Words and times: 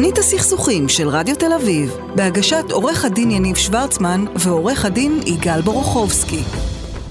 תוכנית 0.00 0.18
הסכסוכים 0.18 0.88
של 0.88 1.08
רדיו 1.08 1.36
תל 1.36 1.52
אביב, 1.52 1.96
בהגשת 2.14 2.64
עורך 2.70 3.04
הדין 3.04 3.30
יניב 3.30 3.56
שוורצמן 3.56 4.24
ועורך 4.36 4.84
הדין 4.84 5.20
יגאל 5.26 5.60
בורוכובסקי. 5.60 6.40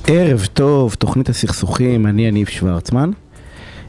ערב 0.07 0.45
טוב, 0.53 0.93
תוכנית 0.93 1.29
הסכסוכים, 1.29 2.07
אני 2.07 2.27
יניב 2.27 2.47
שוורצמן. 2.47 3.11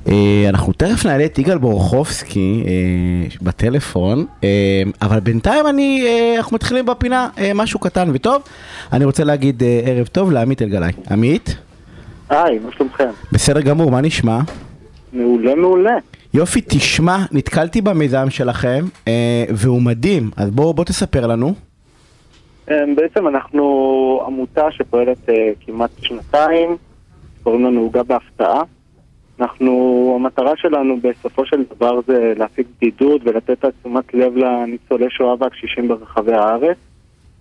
אה, 0.08 0.44
אנחנו 0.48 0.72
תכף 0.72 1.06
נעלה 1.06 1.24
את 1.24 1.38
יגאל 1.38 1.58
בורוכובסקי 1.58 2.64
אה, 2.66 2.72
בטלפון, 3.42 4.26
אה, 4.44 4.82
אבל 5.02 5.20
בינתיים 5.20 5.66
אני, 5.66 6.06
אנחנו 6.36 6.54
מתחילים 6.54 6.86
בפינה 6.86 7.28
משהו 7.54 7.80
קטן 7.80 8.10
וטוב. 8.12 8.42
אני 8.92 9.04
רוצה 9.04 9.24
להגיד 9.24 9.62
ערב 9.84 10.06
טוב 10.06 10.30
לעמית 10.30 10.62
אלגלעי. 10.62 10.92
עמית? 11.10 11.56
היי, 12.30 12.58
מה 12.58 12.72
שלומכם? 12.72 13.10
בסדר 13.32 13.60
גמור, 13.60 13.90
מה 13.90 14.00
נשמע? 14.00 14.40
מעולה 15.12 15.54
מעולה. 15.54 15.96
יופי, 16.34 16.60
תשמע, 16.60 17.16
נתקלתי 17.32 17.80
במיזם 17.80 18.30
שלכם, 18.30 18.84
אה, 19.08 19.44
והוא 19.54 19.82
מדהים, 19.82 20.30
אז 20.36 20.50
בוא, 20.50 20.74
בוא 20.74 20.84
תספר 20.84 21.26
לנו. 21.26 21.54
אה, 22.70 22.84
בעצם 22.96 23.28
אנחנו 23.28 24.22
עמותה 24.26 24.70
שפועלת 24.70 25.28
אה, 25.28 25.52
כמעט 25.66 25.90
שנתיים, 26.02 26.76
קוראים 27.42 27.64
לנו 27.64 27.80
עוגה 27.80 28.02
בהפתעה. 28.02 28.62
אנחנו, 29.40 30.12
המטרה 30.20 30.52
שלנו 30.56 30.96
בסופו 31.00 31.46
של 31.46 31.64
דבר 31.76 32.00
זה 32.06 32.32
להפיק 32.36 32.66
בדידות 32.76 33.20
ולתת 33.24 33.64
תשומת 33.64 34.14
לב 34.14 34.36
לניצולי 34.36 35.10
שואה 35.10 35.34
והקשישים 35.38 35.88
ברחבי 35.88 36.32
הארץ. 36.32 36.76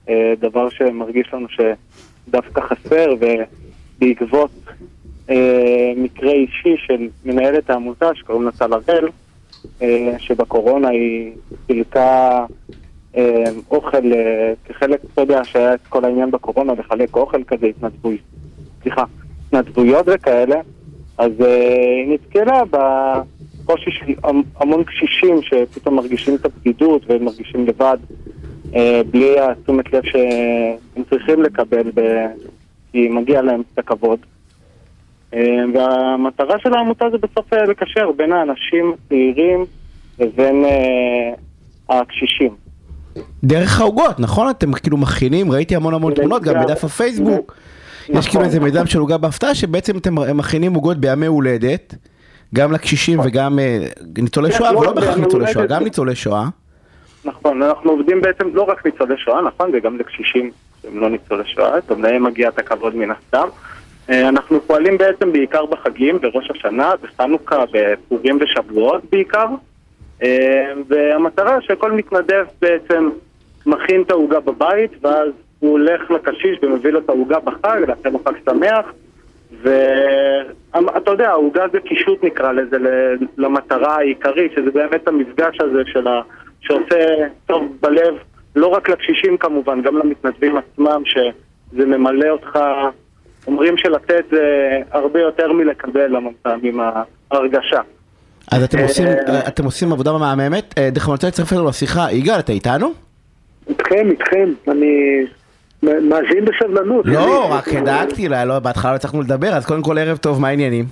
אה, 0.09 0.33
דבר 0.39 0.69
שמרגיש 0.69 1.33
לנו 1.33 1.47
שדווקא 1.49 2.61
חסר, 2.61 3.13
ובעקבות 3.19 4.51
מקרה 5.97 6.31
אישי 6.31 6.75
של 6.77 7.07
מנהלת 7.25 7.69
העמותה 7.69 8.15
שקוראים 8.15 8.45
לה 8.45 8.51
טל 8.51 8.73
הראל, 8.73 9.07
אה, 9.81 10.15
שבקורונה 10.17 10.89
היא 10.89 11.31
חילקה 11.67 12.45
אה, 13.17 13.43
אוכל 13.71 14.13
אה, 14.13 14.53
כחלק, 14.65 14.99
אתה 15.13 15.21
יודע, 15.21 15.43
שהיה 15.43 15.73
את 15.73 15.87
כל 15.89 16.05
העניין 16.05 16.31
בקורונה 16.31 16.73
לחלק 16.73 17.15
אוכל 17.15 17.43
כזה, 17.43 17.65
התנדבויות, 17.67 18.21
סליחה, 18.83 19.03
התנדבויות 19.47 20.05
וכאלה, 20.07 20.61
אז 21.17 21.31
אה, 21.41 22.03
היא 22.05 22.13
נתקלה 22.13 22.61
בקושי 22.65 23.91
של 23.91 24.13
המון 24.55 24.83
קשישים 24.83 25.41
שפתאום 25.41 25.95
מרגישים 25.95 26.35
את 26.35 26.45
הבדידות 26.45 27.01
ומרגישים 27.09 27.67
לבד. 27.67 27.97
אה, 28.75 29.01
בלי 29.11 29.39
התשומת 29.39 29.93
לב 29.93 30.03
שהם 30.03 31.03
צריכים 31.09 31.43
לקבל. 31.43 31.91
כי 32.91 33.07
מגיע 33.09 33.41
להם 33.41 33.61
את 33.73 33.79
הכבוד. 33.79 34.19
אה, 35.33 35.39
והמטרה 35.73 36.59
של 36.59 36.73
העמותה 36.73 37.05
זה 37.11 37.17
בסוף 37.17 37.53
אה, 37.53 37.63
לקשר 37.63 38.11
בין 38.11 38.33
האנשים 38.33 38.93
הצעירים 38.93 39.65
לבין 40.19 40.65
אה, 40.65 41.99
הקשישים. 41.99 42.55
דרך 43.43 43.81
העוגות, 43.81 44.19
נכון? 44.19 44.49
אתם 44.49 44.73
כאילו 44.73 44.97
מכינים, 44.97 45.51
ראיתי 45.51 45.75
המון 45.75 45.93
המון 45.93 46.13
תמונות, 46.13 46.41
גם 46.43 46.63
בדף 46.63 46.83
הפייסבוק. 46.83 47.55
יש 48.09 48.09
כאילו 48.09 48.21
נכון. 48.27 48.43
איזה 48.43 48.59
מידע 48.59 48.85
של 48.85 48.99
עוגה 48.99 49.17
בהפתעה, 49.17 49.55
שבעצם 49.55 49.97
אתם 49.97 50.37
מכינים 50.37 50.73
עוגות 50.73 50.97
בימי 50.97 51.25
הולדת, 51.25 51.95
גם 52.55 52.71
לקשישים 52.71 53.19
נכון. 53.19 53.31
וגם 53.31 53.59
ניצולי 54.17 54.51
כן, 54.51 54.57
שואה, 54.57 54.71
לא 54.71 54.79
ולא 54.79 54.93
בהכרח 54.93 55.17
ניצולי 55.17 55.53
שואה, 55.53 55.65
גם 55.65 55.83
ניצולי 55.83 56.15
שואה. 56.15 56.47
נכון, 57.25 57.63
אנחנו 57.63 57.91
עובדים 57.91 58.21
בעצם 58.21 58.47
לא 58.53 58.61
רק 58.61 58.85
ניצולי 58.85 59.17
שואה, 59.17 59.41
נכון? 59.41 59.71
וגם 59.73 59.97
לקשישים 59.97 60.51
שהם 60.81 60.99
לא 60.99 61.09
ניצולי 61.09 61.43
שואה, 61.45 61.71
גם 61.89 62.03
להם 62.03 62.23
מגיע 62.23 62.49
את 62.49 62.59
הכבוד 62.59 62.95
מן 62.95 63.11
הסתם. 63.11 63.47
אה, 64.09 64.29
אנחנו 64.29 64.61
פועלים 64.61 64.97
בעצם 64.97 65.31
בעיקר 65.31 65.65
בחגים, 65.65 66.19
בראש 66.19 66.51
השנה, 66.51 66.93
בחנוכה, 67.01 67.63
בפורים 67.71 68.37
ושבועות 68.41 69.01
בעיקר. 69.11 69.47
אה, 70.23 70.73
והמטרה 70.87 71.61
שכל 71.61 71.91
מתנדב 71.91 72.45
בעצם 72.61 73.09
מכין 73.65 74.01
את 74.01 74.11
העוגה 74.11 74.39
בבית, 74.39 74.91
ואז 75.01 75.29
הוא 75.59 75.71
הולך 75.71 76.11
לקשיש 76.11 76.57
ומביא 76.61 76.91
לו 76.91 76.99
את 76.99 77.09
העוגה 77.09 77.39
בחג, 77.39 77.81
לאחר 77.87 78.09
לו 78.09 78.19
חג 78.25 78.33
שמח. 78.45 78.93
ואתה 79.61 81.11
יודע, 81.11 81.29
העוגה 81.29 81.65
זה 81.71 81.79
קישוט 81.79 82.23
נקרא 82.23 82.51
לזה, 82.51 82.77
למטרה 83.37 83.95
העיקרית, 83.95 84.51
שזה 84.55 84.71
באמת 84.71 85.07
המפגש 85.07 85.61
הזה 85.61 85.81
של 85.85 86.07
ה... 86.07 86.21
שעושה 86.61 87.05
טוב 87.45 87.77
בלב, 87.81 88.13
לא 88.55 88.67
רק 88.67 88.89
לקשישים 88.89 89.37
כמובן, 89.37 89.81
גם 89.81 89.97
למתנדבים 89.97 90.57
עצמם, 90.57 91.01
שזה 91.05 91.85
ממלא 91.85 92.29
אותך 92.29 92.59
אומרים 93.47 93.77
שלתת 93.77 94.23
זה 94.31 94.77
הרבה 94.91 95.19
יותר 95.19 95.53
מלקבל 95.53 96.15
המון 96.15 96.33
פעמים 96.41 96.79
ההרגשה. 97.31 97.81
אז 98.51 98.63
אתם 98.63 98.79
עושים, 98.79 99.07
אה, 99.07 99.47
אתם 99.47 99.65
עושים 99.65 99.91
עבודה 99.91 100.17
מהממת. 100.17 100.73
אה, 100.77 100.89
דרך 100.89 101.03
אגב, 101.03 101.09
אני 101.09 101.13
רוצה 101.13 101.27
לצרף 101.27 101.53
אלינו 101.53 101.69
לשיחה. 101.69 102.11
יגאל, 102.11 102.39
אתה 102.39 102.51
איתנו? 102.51 102.93
איתכם, 103.69 104.09
איתכם. 104.11 104.49
אני 104.67 105.25
מאזין 105.83 106.45
בסבלנות. 106.45 107.05
לא, 107.05 107.53
רק 107.53 107.69
דאגתי 107.73 108.29
לא, 108.29 108.59
בהתחלה 108.59 108.91
לא 108.91 108.95
הצלחנו 108.95 109.21
לדבר, 109.21 109.47
אז 109.47 109.65
קודם 109.65 109.81
כל 109.81 109.97
ערב 109.97 110.17
טוב, 110.17 110.41
מה 110.41 110.47
העניינים? 110.47 110.85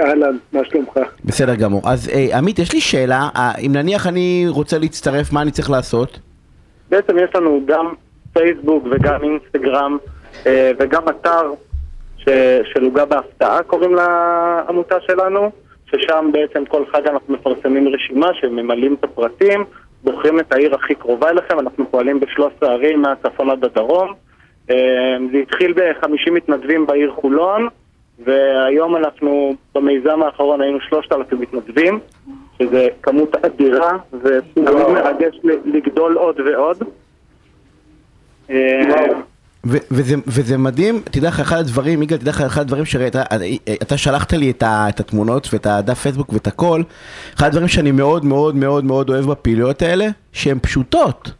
אהלן, 0.00 0.36
מה 0.52 0.60
שלומך? 0.64 0.98
בסדר 1.24 1.54
גמור. 1.54 1.82
אז 1.84 2.08
אה, 2.08 2.38
עמית, 2.38 2.58
יש 2.58 2.72
לי 2.72 2.80
שאלה, 2.80 3.28
אם 3.66 3.72
נניח 3.72 4.06
אני 4.06 4.46
רוצה 4.48 4.78
להצטרף, 4.78 5.32
מה 5.32 5.42
אני 5.42 5.50
צריך 5.50 5.70
לעשות? 5.70 6.18
בעצם 6.90 7.18
יש 7.18 7.30
לנו 7.34 7.60
גם 7.66 7.92
פייסבוק 8.32 8.84
וגם 8.90 9.22
אינסטגרם 9.22 9.96
וגם 10.78 11.02
אתר 11.08 11.52
של 12.64 12.84
עוגה 12.84 13.04
בהפתעה 13.04 13.62
קוראים 13.62 13.94
לעמותה 13.94 15.00
שלנו, 15.00 15.50
ששם 15.86 16.30
בעצם 16.32 16.64
כל 16.64 16.82
חג 16.92 17.08
אנחנו 17.08 17.34
מפרסמים 17.34 17.88
רשימה 17.88 18.34
שממלאים 18.34 18.94
את 18.94 19.04
הפרטים, 19.04 19.64
בוחרים 20.04 20.40
את 20.40 20.52
העיר 20.52 20.74
הכי 20.74 20.94
קרובה 20.94 21.30
אליכם, 21.30 21.60
אנחנו 21.60 21.90
פועלים 21.90 22.20
בשלוש 22.20 22.52
ערים 22.60 23.02
מהצפון 23.02 23.50
עד 23.50 23.64
הדרום. 23.64 24.12
אה, 24.70 25.16
זה 25.32 25.38
התחיל 25.38 25.72
ב-50 25.72 26.30
מתנדבים 26.30 26.86
בעיר 26.86 27.12
חולון, 27.12 27.68
והיום 28.24 28.96
אנחנו, 28.96 29.54
במיזם 29.74 30.22
האחרון 30.22 30.60
היינו 30.60 30.80
3,000 30.80 31.40
מתנדבים, 31.40 31.98
שזה 32.58 32.88
כמות 33.02 33.34
אדירה, 33.34 33.92
ותמיד 34.22 34.68
מרגש 34.68 35.36
לגדול 35.64 36.16
עוד 36.16 36.40
ועוד. 36.40 36.82
אה, 39.74 39.78
וזה, 39.90 40.14
וזה 40.26 40.58
מדהים, 40.58 41.00
תדע 41.04 41.28
לך, 41.28 41.40
אחד 41.40 41.58
הדברים, 41.58 42.02
יגאל, 42.02 42.18
תדע 42.18 42.30
לך, 42.30 42.40
אחד 42.40 42.60
הדברים 42.60 42.84
שראית, 42.84 43.16
אתה 43.82 43.96
שלחת 43.96 44.32
לי 44.32 44.50
את, 44.50 44.62
ה, 44.62 44.86
את 44.88 45.00
התמונות 45.00 45.48
ואת 45.52 45.66
הדף 45.66 45.98
פייסבוק 45.98 46.32
ואת 46.32 46.46
הכל, 46.46 46.82
אחד 47.36 47.46
הדברים 47.46 47.68
שאני 47.68 47.90
מאוד 47.90 48.24
מאוד 48.24 48.56
מאוד 48.56 48.84
מאוד 48.84 49.10
אוהב 49.10 49.30
בפעילויות 49.30 49.82
האלה, 49.82 50.06
שהן 50.32 50.58
פשוטות. 50.62 51.30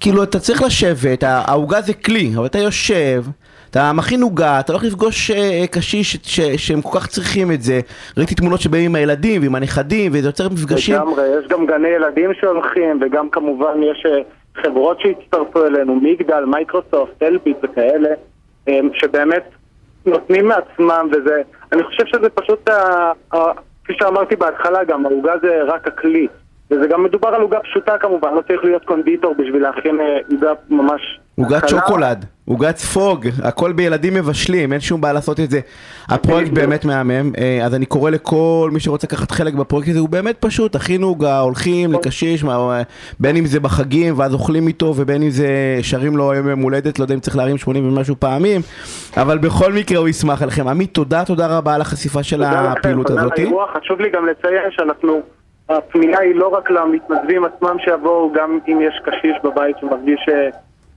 כאילו, 0.00 0.22
אתה 0.22 0.38
צריך 0.38 0.62
לשבת, 0.62 1.22
העוגה 1.22 1.80
זה 1.80 1.94
כלי, 1.94 2.32
אבל 2.36 2.46
אתה 2.46 2.58
יושב, 2.58 3.24
אתה 3.70 3.92
מכין 3.92 4.22
עוגה, 4.22 4.60
אתה 4.60 4.72
יכול 4.72 4.88
לפגוש 4.88 5.30
אה, 5.30 5.64
קשיש 5.70 6.16
שהם 6.56 6.82
כל 6.82 6.98
כך 6.98 7.06
צריכים 7.06 7.52
את 7.52 7.62
זה. 7.62 7.80
ראיתי 8.16 8.34
תמונות 8.34 8.60
שבאים 8.60 8.84
עם 8.84 8.94
הילדים 8.94 9.42
ועם 9.42 9.54
הנכדים, 9.54 10.12
וזה 10.14 10.28
יוצר 10.28 10.48
מפגשים. 10.48 10.94
לגמרי, 10.94 11.22
יש 11.38 11.48
גם 11.48 11.66
גני 11.66 11.88
ילדים 11.88 12.30
שהולכים, 12.40 13.00
וגם 13.02 13.30
כמובן 13.30 13.82
יש... 13.82 14.06
חברות 14.62 15.00
שהצטרפו 15.00 15.66
אלינו, 15.66 15.94
מגדל, 15.94 16.44
מייקרוסופט, 16.44 17.22
אלביט 17.22 17.56
וכאלה, 17.62 18.08
שבאמת 18.92 19.44
נותנים 20.06 20.48
מעצמם, 20.48 21.08
וזה, 21.12 21.42
אני 21.72 21.82
חושב 21.82 22.06
שזה 22.06 22.30
פשוט, 22.30 22.70
כפי 23.84 23.92
שאמרתי 23.98 24.36
בהתחלה 24.36 24.84
גם, 24.84 25.06
העוגה 25.06 25.32
זה 25.42 25.62
רק 25.62 25.86
הכלי. 25.86 26.28
וזה 26.70 26.86
גם 26.86 27.04
מדובר 27.04 27.28
על 27.28 27.40
עוגה 27.40 27.58
פשוטה 27.60 27.98
כמובן, 27.98 28.34
לא 28.34 28.40
צריך 28.48 28.64
להיות 28.64 28.84
קונדיטור 28.84 29.34
בשביל 29.38 29.62
להכין 29.62 30.00
אה, 30.00 30.18
עוגה 30.30 30.52
ממש... 30.70 31.18
עוגת 31.38 31.68
שוקולד, 31.68 32.24
עוגת 32.44 32.76
ספוג, 32.76 33.26
הכל 33.44 33.72
בילדים 33.72 34.14
מבשלים, 34.14 34.72
אין 34.72 34.80
שום 34.80 35.00
בעיה 35.00 35.14
לעשות 35.14 35.40
את 35.40 35.50
זה. 35.50 35.60
הפרויקט 36.08 36.50
באמת 36.50 36.84
מהמם, 36.84 37.32
אה, 37.38 37.60
אז 37.64 37.74
אני 37.74 37.86
קורא 37.86 38.10
לכל 38.10 38.70
מי 38.72 38.80
שרוצה 38.80 39.06
לקחת 39.06 39.30
חלק 39.30 39.54
בפרויקט 39.54 39.88
הזה, 39.88 39.98
הוא 39.98 40.08
באמת 40.08 40.36
פשוט, 40.40 40.74
הכינו 40.74 41.06
עוגה, 41.06 41.40
הולכים 41.40 41.92
לקשיש, 41.92 42.44
בין 43.20 43.36
אם 43.36 43.46
זה 43.46 43.60
בחגים 43.60 44.18
ואז 44.18 44.34
אוכלים 44.34 44.66
איתו, 44.66 44.94
ובין 44.96 45.22
אם 45.22 45.30
זה 45.30 45.48
שרים 45.82 46.16
לו 46.16 46.32
היום 46.32 46.48
יום 46.48 46.60
הולדת, 46.60 46.98
לא 46.98 47.04
יודע 47.04 47.14
אם 47.14 47.20
צריך 47.20 47.36
להרים 47.36 47.58
80 47.58 47.88
ומשהו 47.88 48.16
פעמים, 48.18 48.60
אבל 49.16 49.38
בכל 49.38 49.72
מקרה 49.72 49.98
הוא 49.98 50.08
ישמח 50.08 50.42
עליכם. 50.42 50.68
עמית, 50.68 50.94
תודה, 50.94 51.24
תודה 51.24 51.58
רבה 51.58 51.74
על 51.74 51.80
החשיפה 51.80 52.22
של 52.22 52.42
הפעילות 52.42 53.10
הזאת. 53.10 53.32
חשוב 53.74 54.00
לי 54.00 54.10
גם 54.10 54.26
לציין 54.26 54.70
שאנחנו... 54.70 55.37
הפנייה 55.68 56.20
היא 56.20 56.34
לא 56.34 56.48
רק 56.48 56.70
למתנדבים 56.70 57.44
עצמם 57.44 57.76
שיבואו, 57.84 58.32
גם 58.32 58.58
אם 58.68 58.80
יש 58.80 59.00
קשיש 59.04 59.36
בבית 59.44 59.76
שמרגיש 59.80 60.28
אה, 60.28 60.48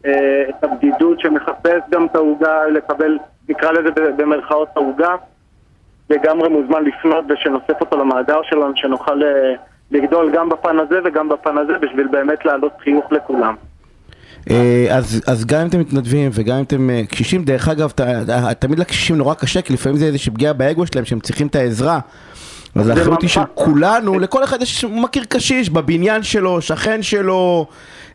אה, 0.05 0.49
את 0.49 0.63
הבדידות, 0.63 1.19
שמחפש 1.19 1.81
גם 1.89 2.05
את 2.05 2.15
העוגה, 2.15 2.67
לקבל, 2.73 3.17
נקרא 3.49 3.71
לזה 3.71 3.89
במרכאות 4.17 4.67
העוגה, 4.75 5.15
לגמרי 6.09 6.49
מוזמן 6.49 6.83
לפנות 6.83 7.25
ושנוסף 7.29 7.81
אותו 7.81 7.97
למאגר 7.97 8.41
שלנו, 8.43 8.71
שנוכל 8.75 9.23
אה, 9.23 9.53
לגדול 9.91 10.31
גם 10.33 10.49
בפן 10.49 10.79
הזה 10.79 10.99
וגם 11.05 11.29
בפן 11.29 11.57
הזה, 11.57 11.73
בשביל 11.81 12.07
באמת 12.07 12.45
להעלות 12.45 12.73
חיוך 12.83 13.11
לכולם. 13.11 13.55
אז, 14.91 15.21
אז 15.27 15.45
גם 15.45 15.61
אם 15.61 15.67
אתם 15.67 15.79
מתנדבים 15.79 16.31
וגם 16.33 16.57
אם 16.57 16.63
אתם 16.63 16.89
קשישים, 17.09 17.43
דרך 17.43 17.67
אגב, 17.67 17.91
ת, 17.91 18.01
תמיד 18.59 18.79
לקשישים 18.79 19.15
נורא 19.15 19.33
קשה, 19.33 19.61
כי 19.61 19.73
לפעמים 19.73 19.97
זה 19.97 20.05
איזושהי 20.05 20.31
פגיעה 20.31 20.53
באגו 20.53 20.85
שלהם, 20.85 21.05
שהם 21.05 21.19
צריכים 21.19 21.47
את 21.47 21.55
העזרה. 21.55 21.99
אז 22.75 22.89
האחריות 22.89 23.21
היא 23.21 23.29
של 23.29 23.41
כולנו, 23.53 24.19
לכל 24.19 24.43
אחד 24.43 24.61
יש, 24.61 24.83
הוא 24.83 25.01
מכיר 25.01 25.23
קשיש 25.29 25.69
בבניין 25.69 26.23
שלו, 26.23 26.61
שכן 26.61 27.03
שלו, 27.03 27.65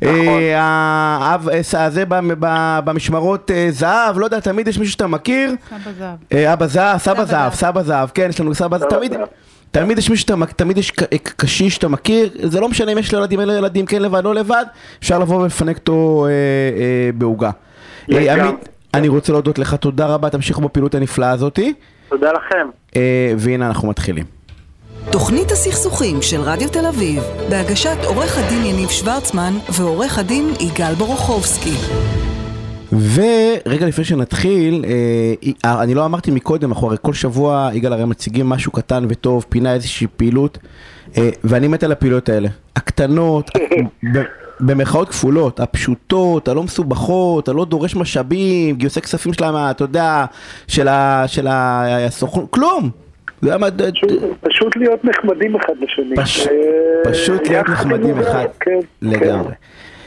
נכון. 0.03 0.15
אה, 0.19 0.59
האב, 0.61 1.49
אה, 1.49 1.91
זה 1.91 2.05
ב- 2.05 2.15
ב- 2.39 2.79
במשמרות 2.85 3.51
אה, 3.51 3.67
זהב, 3.71 4.19
לא 4.19 4.25
יודע, 4.25 4.41
תמיד 4.41 4.69
יש 4.69 4.79
מישהו 4.79 4.93
שאתה 4.93 5.07
מכיר. 5.07 5.51
סבא 5.71 5.93
זהב. 5.99 6.47
אבא 6.53 6.67
זהב, 6.67 6.99
סבא 6.99 7.25
זהב. 7.25 7.55
סבא 7.55 7.83
זהב, 7.83 8.09
כן, 8.15 8.27
יש 8.31 8.41
לנו 8.41 8.55
סבא 8.55 8.79
זהב, 8.79 8.91
תמיד. 8.91 9.13
תמיד 9.71 9.99
יש 9.99 10.11
מישהו 10.11 10.23
שאתה, 10.23 10.53
תמיד 10.57 10.79
יש 10.79 10.91
ק- 10.91 11.05
קשיש 11.37 11.75
שאתה 11.75 11.89
מכיר, 11.89 12.31
זה 12.43 12.61
לא 12.61 12.69
משנה 12.69 12.93
אם 12.93 12.99
יש 12.99 13.13
לו 13.13 13.19
ילדים, 13.19 13.41
אין 13.41 13.49
לו 13.49 13.55
ילדים, 13.55 13.87
כן 13.87 14.03
לבד, 14.03 14.25
לא 14.25 14.35
לבד, 14.35 14.65
אפשר 14.99 15.19
לבוא 15.19 15.37
ולפנק 15.43 15.77
אותו 15.77 16.27
אה, 16.27 16.31
אה, 16.31 17.11
בעוגה. 17.15 17.51
אה. 18.13 18.35
עמית, 18.35 18.69
אני 18.95 19.09
רוצה 19.09 19.33
להודות 19.33 19.59
לך, 19.59 19.75
תודה 19.75 20.07
רבה, 20.07 20.31
תמשיכו 20.31 20.61
בפעילות 20.61 20.95
הנפלאה 20.95 21.31
הזאתי, 21.31 21.73
תודה 22.09 22.31
לכם. 22.33 22.69
והנה 23.39 23.67
אנחנו 23.67 23.89
מתחילים. 23.89 24.25
תוכנית 25.13 25.51
הסכסוכים 25.51 26.23
של 26.23 26.41
רדיו 26.41 26.69
תל 26.69 26.87
אביב, 26.87 27.23
בהגשת 27.51 27.97
עורך 28.05 28.39
הדין 28.39 28.65
יניב 28.67 28.89
שוורצמן 28.89 29.55
ועורך 29.73 30.19
הדין 30.19 30.51
יגאל 30.61 30.95
בורוכובסקי. 30.95 31.75
ורגע 32.93 33.87
לפני 33.87 34.05
שנתחיל, 34.05 34.85
אה, 34.85 35.35
אה, 35.65 35.83
אני 35.83 35.95
לא 35.95 36.05
אמרתי 36.05 36.31
מקודם, 36.31 36.73
אנחנו 36.73 36.87
הרי 36.87 36.97
כל 37.03 37.13
שבוע, 37.15 37.71
יגאל 37.73 37.93
הרי 37.93 38.05
מציגים 38.05 38.49
משהו 38.49 38.73
קטן 38.73 39.07
וטוב, 39.09 39.47
פינה 39.49 39.75
איזושהי 39.75 40.07
פעילות, 40.17 40.59
אה, 41.19 41.31
ואני 41.45 41.69
מת 41.69 41.83
על 41.85 41.93
הפעילויות 41.93 42.29
האלה. 42.29 42.49
הקטנות, 42.77 43.51
במרכאות 44.61 45.09
כפולות, 45.09 45.61
הפשוטות, 45.61 46.49
הלא 46.49 46.63
מסובכות, 46.63 47.49
הלא 47.49 47.65
דורש 47.65 47.97
משאבים, 47.97 48.77
גיוסי 48.77 49.01
כספים 49.01 49.33
שלהם, 49.33 49.55
אתה 49.57 49.85
יודע, 49.85 50.25
של 50.69 50.89
ה- 50.89 51.25
של 51.27 51.47
הסוכנות, 51.51 52.47
כלום. 52.51 52.91
אתה 53.39 53.47
יודע 53.47 53.59
מה, 53.59 53.71
ד- 53.71 53.91
פשוט- 53.95 54.11
פשוט 54.41 54.77
להיות 54.77 55.05
נחמדים 55.05 55.57
אחד 55.57 55.73
לשני. 55.81 56.17
פש- 56.17 56.47
אה, 56.47 56.53
פשוט 57.13 57.49
להיות 57.49 57.67
יחד 57.69 57.73
נחמדים 57.73 58.19
אחד, 58.19 58.47
כן, 58.61 58.79
לגמרי. 59.03 59.53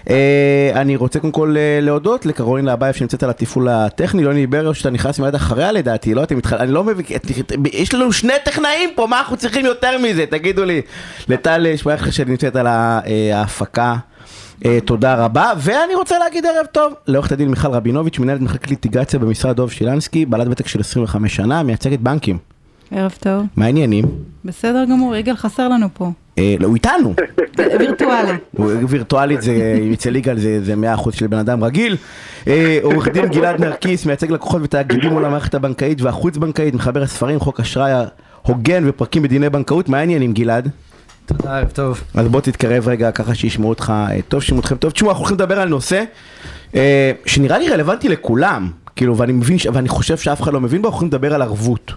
אה, 0.09 0.71
אני 0.75 0.95
רוצה 0.95 1.19
קודם 1.19 1.31
כל 1.33 1.55
אה, 1.57 1.79
להודות 1.81 2.25
לקרולין 2.25 2.65
לאבייב 2.65 2.95
שנמצאת 2.95 3.23
על 3.23 3.29
התפעול 3.29 3.67
הטכני, 3.69 4.21
יוני 4.21 4.47
בריו 4.47 4.73
שאתה 4.73 4.89
נכנס 4.89 5.19
מיד 5.19 5.35
אחריה 5.35 5.71
לדעתי, 5.71 6.13
לא? 6.13 6.23
אתם 6.23 6.37
מתח... 6.37 6.53
אני 6.53 6.71
לא 6.71 6.83
מבין, 6.83 7.05
יש 7.73 7.93
לנו 7.93 8.11
שני 8.13 8.33
טכנאים 8.45 8.89
פה, 8.95 9.07
מה 9.07 9.19
אנחנו 9.19 9.37
צריכים 9.37 9.65
יותר 9.65 9.97
מזה? 9.97 10.25
תגידו 10.25 10.65
לי. 10.65 10.81
לטל 11.27 11.67
שמייך 11.75 12.13
שנמצאת 12.13 12.55
על 12.55 12.67
אה, 12.67 13.01
ההפקה. 13.33 13.95
אה, 14.65 14.77
תודה 14.85 15.15
רבה, 15.25 15.51
ואני 15.57 15.95
רוצה 15.95 16.19
להגיד 16.19 16.45
ערב 16.45 16.65
טוב 16.71 16.93
לעורכת 17.07 17.31
הדין 17.31 17.49
מיכל 17.49 17.67
רבינוביץ', 17.67 18.19
מנהלת 18.19 18.41
מחלקת 18.41 18.69
ליטיגציה 18.69 19.19
במשרד 19.19 19.55
דוב 19.55 19.71
שילנסקי, 19.71 20.25
בעלת 20.25 20.47
ותק 20.51 20.67
של 20.67 20.79
25 20.79 21.35
שנה, 21.35 21.63
מייצגת 21.63 21.99
בנקים. 21.99 22.37
ערב 22.91 23.13
טוב. 23.19 23.45
מה 23.56 23.65
העניינים? 23.65 24.06
בסדר 24.45 24.86
גמור, 24.86 25.15
יגאל 25.15 25.36
חסר 25.36 25.68
לנו 25.68 25.88
פה. 25.94 26.12
אה, 26.38 26.56
לא, 26.59 26.68
הוא 26.68 26.75
איתנו. 26.75 27.13
וירטואלי. 27.80 28.31
וירטואלית 28.88 29.41
זה, 29.41 29.53
אצל 29.94 30.15
יגאל 30.15 30.39
זה, 30.39 30.63
זה 30.63 30.74
100% 30.97 31.12
של 31.12 31.27
בן 31.27 31.38
אדם 31.38 31.63
רגיל. 31.63 31.97
אה, 32.47 32.80
עורך 32.83 33.07
דין 33.07 33.25
גלעד 33.27 33.62
נרקיס, 33.65 34.06
מייצג 34.06 34.31
לקוחות 34.31 34.62
ותאגידים 34.63 35.12
מול 35.13 35.25
המערכת 35.25 35.56
הבנקאית 35.56 36.01
והחוץ 36.01 36.38
בנקאית, 36.38 36.74
מחבר 36.74 37.01
הספרים, 37.03 37.39
חוק 37.39 37.59
אשראי 37.59 37.91
הוגן 38.41 38.83
ופרקים 38.88 39.24
בדיני 39.24 39.50
בנקאות, 39.50 39.89
מה 39.89 39.97
העניינים 39.97 40.33
גלעד? 40.33 40.69
תודה, 41.25 41.57
ערב 41.57 41.69
טוב. 41.69 42.01
אז 42.15 42.27
בוא 42.27 42.42
תתקרב 42.42 42.88
רגע 42.88 43.12
ככה 43.12 43.35
שישמעו 43.35 43.69
אותך 43.69 43.94
אה, 43.95 44.21
טוב, 44.27 44.42
שישמעו 44.42 44.59
אתכם 44.59 44.75
טוב. 44.75 44.92
תשמעו, 44.92 45.12
אנחנו 45.12 45.21
הולכים 45.21 45.35
לדבר 45.38 45.59
על 45.59 45.69
נושא 45.69 46.03
אה, 46.75 47.12
שנראה 47.25 47.57
לי 47.57 47.69
רלוונטי 47.69 48.09
לכולם, 48.09 48.69
כאילו, 48.95 49.18
ואני 49.18 49.33
מבין, 49.33 49.57
ש- 49.57 49.68
ואני 49.74 49.89
חושב 49.89 50.18
שאף 50.18 50.42
אחד 50.42 50.53
לא 50.53 50.62
מבין 50.62 50.81
בו, 50.81 50.88
אנחנו 50.88 51.01
הולכים 51.01 51.18
לדבר 51.18 51.33
על 51.33 51.42
ערבות. 51.42 51.92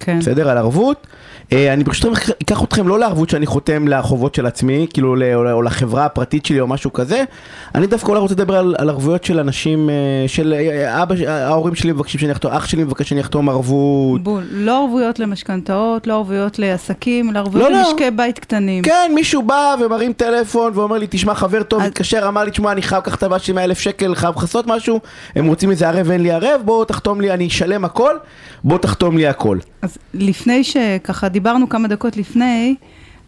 כן. 0.00 0.18
בסדר? 0.18 0.48
על 0.50 0.58
ערבות. 0.58 1.06
אה, 1.52 1.72
אני 1.72 1.84
ברשותכם 1.84 2.32
אקח 2.42 2.64
אתכם 2.64 2.88
לא 2.88 2.98
לערבות 2.98 3.30
שאני 3.30 3.46
חותם 3.46 3.88
לחובות 3.88 4.34
של 4.34 4.46
עצמי, 4.46 4.86
כאילו, 4.92 5.16
או 5.52 5.62
לחברה 5.62 6.04
הפרטית 6.04 6.46
שלי 6.46 6.60
או 6.60 6.66
משהו 6.66 6.92
כזה. 6.92 7.24
אני 7.74 7.86
דווקא 7.86 8.08
אולי 8.08 8.20
רוצה 8.20 8.34
לדבר 8.34 8.56
על, 8.56 8.74
על 8.78 8.90
ערבויות 8.90 9.24
של 9.24 9.38
אנשים, 9.38 9.90
אה, 9.90 9.94
של 10.26 10.54
אה, 10.58 11.02
אבא, 11.02 11.14
ההורים 11.28 11.74
שלי 11.74 11.92
מבקשים 11.92 12.20
שאני 12.20 12.32
אחתום, 12.32 12.52
אח 12.52 12.66
שלי 12.66 12.84
מבקש 12.84 13.08
שאני 13.08 13.20
אחתום 13.20 13.48
ערבות. 13.48 14.22
בול. 14.22 14.42
לא 14.52 14.82
ערבויות 14.82 15.18
למשכנתאות, 15.18 16.06
לא 16.06 16.14
ערבויות 16.14 16.58
לעסקים, 16.58 17.30
אלא 17.30 17.38
ערבויות 17.38 17.70
לא, 17.70 17.78
לא. 17.78 17.88
למשקי 17.88 18.10
בית 18.10 18.38
קטנים. 18.38 18.84
כן, 18.84 19.12
מישהו 19.14 19.42
בא 19.42 19.74
ומרים 19.84 20.12
טלפון 20.12 20.72
ואומר 20.74 20.98
לי, 20.98 21.06
תשמע, 21.10 21.34
חבר 21.34 21.62
טוב, 21.62 21.80
אז- 21.80 21.86
מתקשר, 21.88 22.28
אמר 22.28 22.44
לי, 22.44 22.50
תשמע, 22.50 22.72
אני 22.72 22.82
חייב 22.82 23.02
לקחת 23.02 23.22
הטבה 23.22 23.38
של 23.38 23.52
100 23.52 23.64
אלף 23.64 23.78
שקל, 23.78 24.14
חייב 24.14 24.34
לכסות 24.36 24.66
משהו, 24.66 25.00
הם 25.36 25.46
רוצים 25.46 25.70
איזה 25.70 25.88
ערב, 25.88 26.10
אין 26.10 26.22
לי 26.22 26.30
ערב, 26.30 26.60
בוא 26.64 26.84
תחתום 26.84 27.20
לי, 27.20 27.30
אני 27.30 27.46
אשלם 27.46 27.84
הכל, 27.84 28.14
בוא 28.64 28.78
תחתום 28.78 29.16
לי 29.16 29.26
הכל. 29.26 29.58
אז 29.82 29.98
לפני 30.14 30.64
שככה 30.64 31.28
דיברנו 31.38 31.68
כמה 31.68 31.88
דקות 31.88 32.16
לפני, 32.16 32.74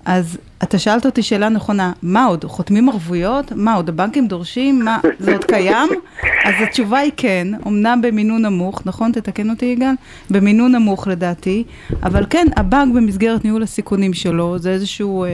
אז 0.05 0.39
אתה 0.63 0.79
שאלת 0.79 1.07
אותי 1.07 1.23
שאלה 1.23 1.49
נכונה, 1.49 1.93
מה 2.03 2.25
עוד, 2.25 2.45
חותמים 2.45 2.89
ערבויות? 2.89 3.53
מה 3.53 3.75
עוד, 3.75 3.89
הבנקים 3.89 4.29
דורשים? 4.29 4.85
מה, 4.85 4.99
זה 5.19 5.33
עוד 5.33 5.45
קיים? 5.45 5.89
אז 6.45 6.55
התשובה 6.63 6.99
היא 6.99 7.13
כן, 7.17 7.49
אמנם 7.67 8.01
במינון 8.03 8.43
נמוך, 8.43 8.83
נכון? 8.87 9.13
תתקן 9.13 9.51
אותי 9.51 9.67
יגאל? 9.67 9.95
במינון 10.31 10.75
נמוך 10.75 11.07
לדעתי, 11.07 11.65
אבל 12.03 12.27
כן, 12.31 12.47
הבנק 12.57 12.95
במסגרת 12.95 13.45
ניהול 13.45 13.63
הסיכונים 13.63 14.15
שלו, 14.15 14.59
זה 14.59 14.71
איזשהו 14.71 15.25
אה, 15.25 15.29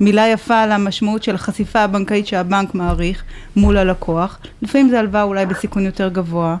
מילה 0.00 0.28
יפה 0.28 0.60
על 0.60 0.72
המשמעות 0.72 1.22
של 1.22 1.34
החשיפה 1.34 1.80
הבנקאית 1.80 2.26
שהבנק 2.26 2.74
מעריך 2.74 3.22
מול 3.56 3.76
הלקוח, 3.76 4.38
לפעמים 4.62 4.88
זה 4.88 4.98
הלוואה 4.98 5.22
אולי 5.22 5.46
בסיכון 5.46 5.84
יותר 5.86 6.08
גבוה, 6.08 6.56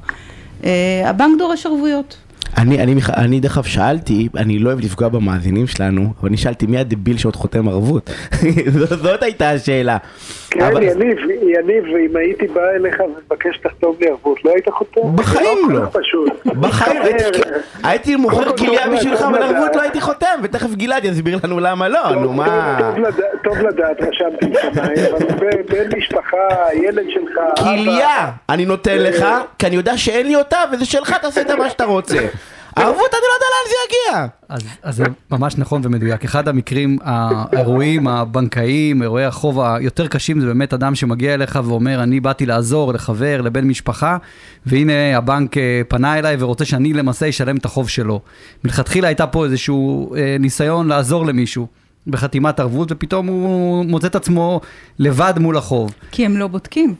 אה, 0.64 1.02
הבנק 1.06 1.38
דורש 1.38 1.66
ערבויות. 1.66 2.16
אני, 2.58 2.82
אני, 2.82 2.94
אני 3.16 3.40
דרך 3.40 3.56
אגב 3.58 3.64
שאלתי, 3.66 4.28
אני 4.36 4.58
לא 4.58 4.68
אוהב 4.68 4.80
לפגוע 4.80 5.08
במאזינים 5.08 5.66
שלנו, 5.66 6.12
אבל 6.20 6.28
אני 6.28 6.36
שאלתי 6.36 6.66
מי 6.66 6.78
הדביל 6.78 7.18
שעוד 7.18 7.36
חותם 7.36 7.68
ערבות? 7.68 8.10
זאת, 9.02 9.22
הייתה 9.22 9.50
השאלה. 9.50 9.96
כן, 10.50 10.60
אבל- 10.62 10.82
יניב, 10.82 11.18
יניב, 11.42 11.84
אם 12.10 12.16
הייתי 12.16 12.46
בא 12.46 12.60
אליך 12.76 12.96
ומבקש 13.00 13.56
שתחתום 13.56 13.96
לי 14.00 14.08
ערבות, 14.08 14.44
לא 14.44 14.50
היית 14.50 14.68
חותם? 14.68 15.00
בחיים 15.16 15.70
לא. 15.70 15.80
כך 15.80 15.96
פשוט. 15.96 16.46
בחיים, 16.56 17.02
הייתי- 17.82 18.16
מוכר 18.28 18.56
כליה 18.56 18.88
בשבילך. 18.88 19.22
אבל 19.22 19.42
ערבות 19.42 19.76
לא 19.76 19.82
הייתי 19.82 20.00
חותם, 20.00 20.26
ותכף 20.42 20.74
גלעד 20.74 21.04
יסביר 21.04 21.38
לנו 21.44 21.60
למה 21.60 21.88
לא, 21.88 22.10
נו 22.14 22.32
מה. 22.32 22.78
טוב- 22.94 23.14
טוב 23.44 23.58
לדעת- 23.58 23.96
רשמתי 24.00 24.46
לפניי, 24.68 24.94
אבל 25.10 25.18
בן 25.70 25.98
משפחה, 25.98 26.36
ילד 26.82 27.04
שלך, 27.14 27.38
כליה 27.58 28.30
אני 28.48 28.64
נותן 28.66 28.98
לך, 28.98 29.24
כי 29.58 29.66
אני 29.66 29.76
יודע 29.76 29.96
שאין 29.98 30.26
לי 30.26 30.36
אותה, 30.36 30.58
וזה 30.72 30.84
שלך, 30.84 31.14
תעשה 31.22 31.40
את 31.40 31.50
מה 31.50 31.70
שאתה 31.70 31.84
רוצה. 31.84 32.18
ערבות, 32.80 33.10
אני 33.12 33.22
לא 33.28 33.34
יודע 33.34 33.46
לאן 33.52 33.68
זה 33.68 33.74
יגיע. 33.86 34.26
אז, 34.48 34.60
אז 34.82 34.96
זה 34.96 35.04
ממש 35.30 35.56
נכון 35.56 35.80
ומדויק. 35.84 36.24
אחד 36.24 36.48
המקרים, 36.48 36.98
האירועים 37.02 38.08
הבנקאיים, 38.08 39.02
אירועי 39.02 39.24
החוב 39.24 39.60
היותר 39.60 40.06
קשים, 40.06 40.40
זה 40.40 40.46
באמת 40.46 40.74
אדם 40.74 40.94
שמגיע 40.94 41.34
אליך 41.34 41.58
ואומר, 41.64 42.02
אני 42.02 42.20
באתי 42.20 42.46
לעזור 42.46 42.92
לחבר, 42.92 43.40
לבן 43.40 43.64
משפחה, 43.64 44.16
והנה 44.66 45.16
הבנק 45.16 45.56
אה, 45.56 45.82
פנה 45.88 46.18
אליי 46.18 46.36
ורוצה 46.38 46.64
שאני 46.64 46.92
למעשה 46.92 47.28
אשלם 47.28 47.56
את 47.56 47.64
החוב 47.64 47.88
שלו. 47.88 48.20
מלכתחילה 48.64 49.08
הייתה 49.08 49.26
פה 49.26 49.44
איזשהו 49.44 50.14
אה, 50.16 50.36
ניסיון 50.40 50.88
לעזור 50.88 51.26
למישהו. 51.26 51.66
בחתימת 52.06 52.60
ערבות, 52.60 52.92
ופתאום 52.92 53.26
הוא 53.26 53.84
מוצא 53.84 54.06
את 54.06 54.14
עצמו 54.14 54.60
לבד 54.98 55.34
מול 55.38 55.56
החוב. 55.56 55.94
כי 56.10 56.26
הם 56.26 56.36
לא 56.36 56.46
בודקים. 56.46 56.94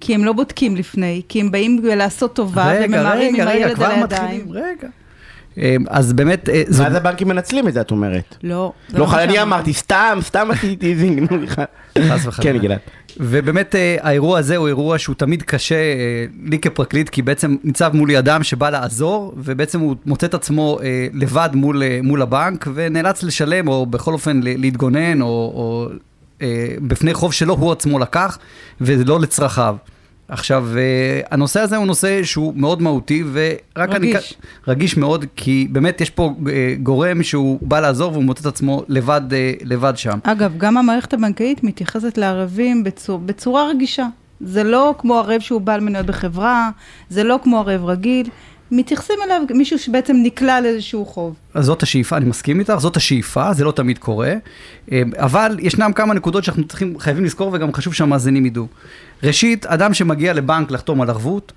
כי 0.00 0.14
הם 0.14 0.24
לא 0.24 0.32
בודקים 0.32 0.76
לפני, 0.76 1.22
כי 1.28 1.40
הם 1.40 1.50
באים 1.50 1.80
לעשות 1.84 2.34
טובה 2.34 2.72
וממהרים 2.84 3.34
עם 3.34 3.48
הילד 3.48 3.82
על 3.82 3.90
הידיים. 3.90 4.46
רגע. 4.50 4.62
אה, 4.82 5.03
אז 5.88 6.12
באמת, 6.12 6.48
אה, 6.48 6.62
ואז 6.68 6.94
הבנקים 6.94 7.28
מנצלים 7.28 7.68
את 7.68 7.74
זה, 7.74 7.80
את 7.80 7.90
אומרת. 7.90 8.36
לא, 8.42 8.72
לא, 8.94 9.04
אני 9.04 9.10
שאמרתי. 9.10 9.42
אמרתי, 9.42 9.72
סתם, 9.72 10.18
סתם 10.22 10.48
עשיתי 10.50 11.16
אחד. 11.44 11.64
חס 11.98 12.26
וחלילה. 12.26 12.52
כן, 12.52 12.58
גלעד. 12.58 12.78
ובאמת 13.20 13.74
אה, 13.74 13.96
האירוע 14.00 14.38
הזה 14.38 14.56
הוא 14.56 14.68
אירוע 14.68 14.98
שהוא 14.98 15.14
תמיד 15.14 15.42
קשה 15.42 15.74
אה, 15.74 16.24
לי 16.44 16.58
כפרקליט, 16.58 17.08
כי 17.08 17.22
בעצם 17.22 17.56
ניצב 17.64 17.90
מולי 17.94 18.18
אדם 18.18 18.42
שבא 18.42 18.70
לעזור, 18.70 19.34
ובעצם 19.36 19.80
הוא 19.80 19.96
מוצא 20.06 20.26
את 20.26 20.34
עצמו 20.34 20.78
אה, 20.82 21.06
לבד 21.12 21.50
מול, 21.54 21.82
אה, 21.82 22.00
מול 22.02 22.22
הבנק, 22.22 22.68
ונאלץ 22.74 23.22
לשלם, 23.22 23.68
או 23.68 23.86
בכל 23.86 24.12
אופן 24.12 24.40
להתגונן, 24.42 25.22
או, 25.22 25.26
או 25.26 25.88
אה, 26.42 26.74
בפני 26.82 27.14
חוב 27.14 27.32
שלו 27.32 27.54
הוא 27.54 27.72
עצמו 27.72 27.98
לקח, 27.98 28.38
ולא 28.80 29.20
לצרכיו. 29.20 29.76
עכשיו, 30.34 30.66
אה, 30.76 31.20
הנושא 31.30 31.60
הזה 31.60 31.76
הוא 31.76 31.86
נושא 31.86 32.22
שהוא 32.22 32.52
מאוד 32.56 32.82
מהותי, 32.82 33.24
ורק 33.32 33.90
אני... 33.90 34.14
רגיש. 34.14 34.34
רגיש 34.68 34.96
מאוד, 34.96 35.24
כי 35.36 35.68
באמת 35.72 36.00
יש 36.00 36.10
פה 36.10 36.34
אה, 36.48 36.74
גורם 36.82 37.22
שהוא 37.22 37.58
בא 37.62 37.80
לעזור 37.80 38.12
והוא 38.12 38.24
מוצא 38.24 38.40
את 38.40 38.46
עצמו 38.46 38.82
לבד, 38.88 39.20
אה, 39.32 39.52
לבד 39.64 39.92
שם. 39.96 40.18
אגב, 40.22 40.52
גם 40.56 40.76
המערכת 40.76 41.12
הבנקאית 41.12 41.64
מתייחסת 41.64 42.18
לערבים 42.18 42.84
בצור, 42.84 43.18
בצורה 43.18 43.68
רגישה. 43.68 44.06
זה 44.40 44.64
לא 44.64 44.94
כמו 44.98 45.18
ערב 45.18 45.40
שהוא 45.40 45.60
בעל 45.60 45.80
מניות 45.80 46.06
בחברה, 46.06 46.70
זה 47.08 47.24
לא 47.24 47.38
כמו 47.42 47.58
ערב 47.58 47.84
רגיל. 47.84 48.28
מתייחסים 48.70 49.16
אליו 49.24 49.42
מישהו 49.50 49.78
שבעצם 49.78 50.16
נקלע 50.22 50.60
לאיזשהו 50.60 51.06
חוב. 51.06 51.34
אז 51.54 51.64
זאת 51.64 51.82
השאיפה, 51.82 52.16
אני 52.16 52.24
מסכים 52.24 52.60
איתך, 52.60 52.74
זאת 52.78 52.96
השאיפה, 52.96 53.52
זה 53.52 53.64
לא 53.64 53.72
תמיד 53.72 53.98
קורה, 53.98 54.34
אה, 54.92 55.02
אבל 55.16 55.56
ישנם 55.60 55.90
כמה 55.94 56.14
נקודות 56.14 56.44
שאנחנו 56.44 56.68
צריכים, 56.68 56.98
חייבים 56.98 57.24
לזכור 57.24 57.50
וגם 57.52 57.72
חשוב 57.72 57.94
שהמאזינים 57.94 58.46
ידעו. 58.46 58.66
ראשית, 59.22 59.66
אדם 59.66 59.94
שמגיע 59.94 60.32
לבנק 60.32 60.70
לחתום 60.70 61.00
על 61.00 61.10
ערבות, 61.10 61.52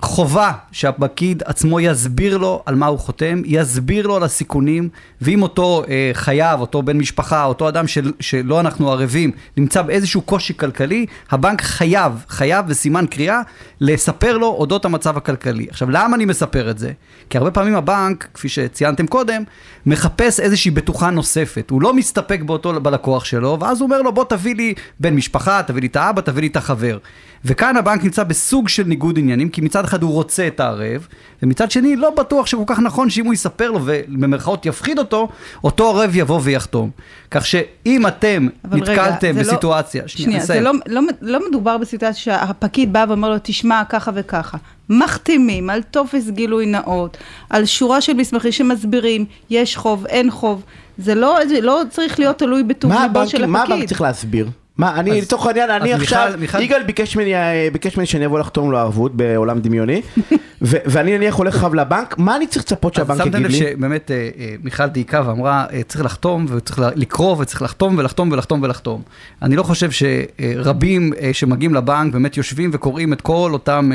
חובה 0.00 0.52
שהפקיד 0.72 1.42
עצמו 1.46 1.80
יסביר 1.80 2.38
לו 2.38 2.62
על 2.66 2.74
מה 2.74 2.86
הוא 2.86 2.98
חותם, 2.98 3.42
יסביר 3.44 4.06
לו 4.06 4.16
על 4.16 4.22
הסיכונים, 4.22 4.88
ואם 5.20 5.42
אותו 5.42 5.82
אה, 5.88 6.10
חייב, 6.12 6.60
אותו 6.60 6.82
בן 6.82 6.98
משפחה, 6.98 7.44
אותו 7.44 7.68
אדם 7.68 7.86
של, 7.86 8.12
שלא 8.20 8.60
אנחנו 8.60 8.92
ערבים, 8.92 9.30
נמצא 9.56 9.82
באיזשהו 9.82 10.20
קושי 10.22 10.56
כלכלי, 10.56 11.06
הבנק 11.30 11.62
חייב, 11.62 12.24
חייב 12.28 12.64
וסימן 12.68 13.06
קריאה, 13.06 13.40
לספר 13.80 14.38
לו 14.38 14.46
אודות 14.46 14.84
המצב 14.84 15.16
הכלכלי. 15.16 15.66
עכשיו, 15.70 15.90
למה 15.90 16.16
אני 16.16 16.24
מספר 16.24 16.70
את 16.70 16.78
זה? 16.78 16.92
כי 17.30 17.38
הרבה 17.38 17.50
פעמים 17.50 17.76
הבנק, 17.76 18.28
כפי 18.34 18.48
שציינתם 18.48 19.06
קודם, 19.06 19.42
מחפש 19.86 20.40
איזושהי 20.40 20.70
בטוחה 20.70 21.10
נוספת. 21.10 21.70
הוא 21.70 21.82
לא 21.82 21.94
מסתפק 21.94 22.40
באותו, 22.42 22.80
בלקוח 22.80 23.24
שלו, 23.24 23.58
ואז 23.60 23.80
הוא 23.80 23.86
אומר 23.86 24.02
לו, 24.02 24.12
בוא 24.12 24.24
תביא 24.24 24.54
לי 24.54 24.74
בן 25.00 25.14
משפחה, 25.14 25.62
תביא 25.62 25.80
לי 25.80 25.86
את 25.86 25.96
האבא, 25.96 26.20
תביא 26.20 26.40
לי 26.40 26.48
את 26.48 26.56
החבר. 26.56 26.98
וכאן 27.44 27.76
הבנק 27.76 28.04
נמצא 28.04 28.24
בסוג 28.24 28.68
של 28.68 28.82
ניגוד 28.82 29.18
עניינים, 29.18 29.48
כי 29.48 29.60
מצד 29.60 29.84
אחד 29.84 30.02
הוא 30.02 30.12
רוצה 30.12 30.46
את 30.46 30.60
הערב, 30.60 31.06
ומצד 31.42 31.70
שני 31.70 31.96
לא 31.96 32.10
בטוח 32.10 32.46
שכל 32.46 32.62
כך 32.66 32.78
נכון 32.78 33.10
שאם 33.10 33.24
הוא 33.24 33.34
יספר 33.34 33.70
לו 33.70 33.80
ובמרכאות 33.84 34.66
יפחיד 34.66 34.98
אותו, 34.98 35.28
אותו 35.64 35.88
ערב 35.88 36.16
יבוא 36.16 36.40
ויחתום. 36.42 36.90
כך 37.30 37.46
שאם 37.46 38.06
אתם 38.06 38.48
נתקלתם 38.64 39.26
רגע, 39.26 39.32
לא- 39.32 39.40
בסיטואציה, 39.40 40.02
לא, 40.02 40.08
שנייה, 40.08 40.26
שנייה 40.26 40.44
זה 40.44 40.60
לא, 40.60 40.72
לא, 40.86 41.02
לא 41.20 41.48
מדובר 41.48 41.78
בסיטואציה 41.78 42.22
שהפקיד 42.22 42.92
בא 42.92 43.04
ואומר 43.08 43.30
לו, 43.30 43.36
תשמע, 43.42 43.82
ככה 43.88 44.10
וככה. 44.14 44.58
מחתימים 44.88 45.70
על 45.70 45.82
טופס 45.82 46.28
גילוי 46.30 46.66
נאות, 46.66 47.16
על 47.50 47.64
שורה 47.64 48.00
של 48.00 48.12
מסמכים 48.12 48.52
שמסבירים, 48.52 49.24
יש 49.50 49.76
חוב, 49.76 50.06
אין 50.06 50.30
חוב. 50.30 50.62
זה 50.98 51.14
לא, 51.14 51.38
זה 51.48 51.60
לא 51.60 51.82
צריך 51.90 52.18
להיות 52.18 52.38
תלוי 52.38 52.62
בטוב 52.62 52.92
ליבו 52.92 53.26
של 53.26 53.36
הפקיד. 53.36 53.46
מה 53.46 53.62
הבנק 53.62 53.88
צריך 53.88 54.00
להסביר? 54.00 54.48
מה, 54.78 55.00
אני 55.00 55.20
לצורך 55.20 55.46
העניין, 55.46 55.70
אני 55.70 55.92
עכשיו, 55.92 56.32
יגאל 56.60 56.82
ביקש 56.82 57.16
ממני, 57.16 57.34
אה, 57.34 57.68
ביקש 57.72 57.96
ממני 57.96 58.06
שאני 58.06 58.26
אבוא 58.26 58.38
לחתום 58.38 58.70
לו 58.70 58.78
ערבות 58.78 59.14
בעולם 59.14 59.60
דמיוני, 59.60 60.02
ואני 60.60 61.18
נניח 61.18 61.34
הולך 61.34 61.54
עכשיו 61.54 61.74
לבנק, 61.74 62.18
מה 62.18 62.36
אני 62.36 62.46
צריך 62.46 62.64
לצפות 62.64 62.94
שהבנק 62.94 63.26
יגיד 63.26 63.34
לי? 63.34 63.46
אז 63.46 63.52
שמת 63.54 63.62
לב 63.62 63.76
שבאמת 63.76 64.10
אה, 64.10 64.28
אה, 64.38 64.54
מיכל 64.62 64.86
דייקה 64.86 65.22
ואמרה, 65.26 65.66
צריך 65.88 66.04
לחתום 66.04 66.46
וצריך 66.48 66.80
לקרוא 66.94 67.36
וצריך 67.38 67.62
לחתום 67.62 67.98
ולחתום 67.98 68.32
ולחתום 68.32 68.62
ולחתום. 68.62 69.02
אני 69.42 69.56
לא 69.56 69.62
חושב 69.62 69.90
שרבים 69.90 71.12
שמגיעים 71.32 71.74
לבנק 71.74 72.12
באמת 72.12 72.36
יושבים 72.36 72.70
וקוראים 72.72 73.12
את 73.12 73.20
כל 73.20 73.50
אותם 73.52 73.90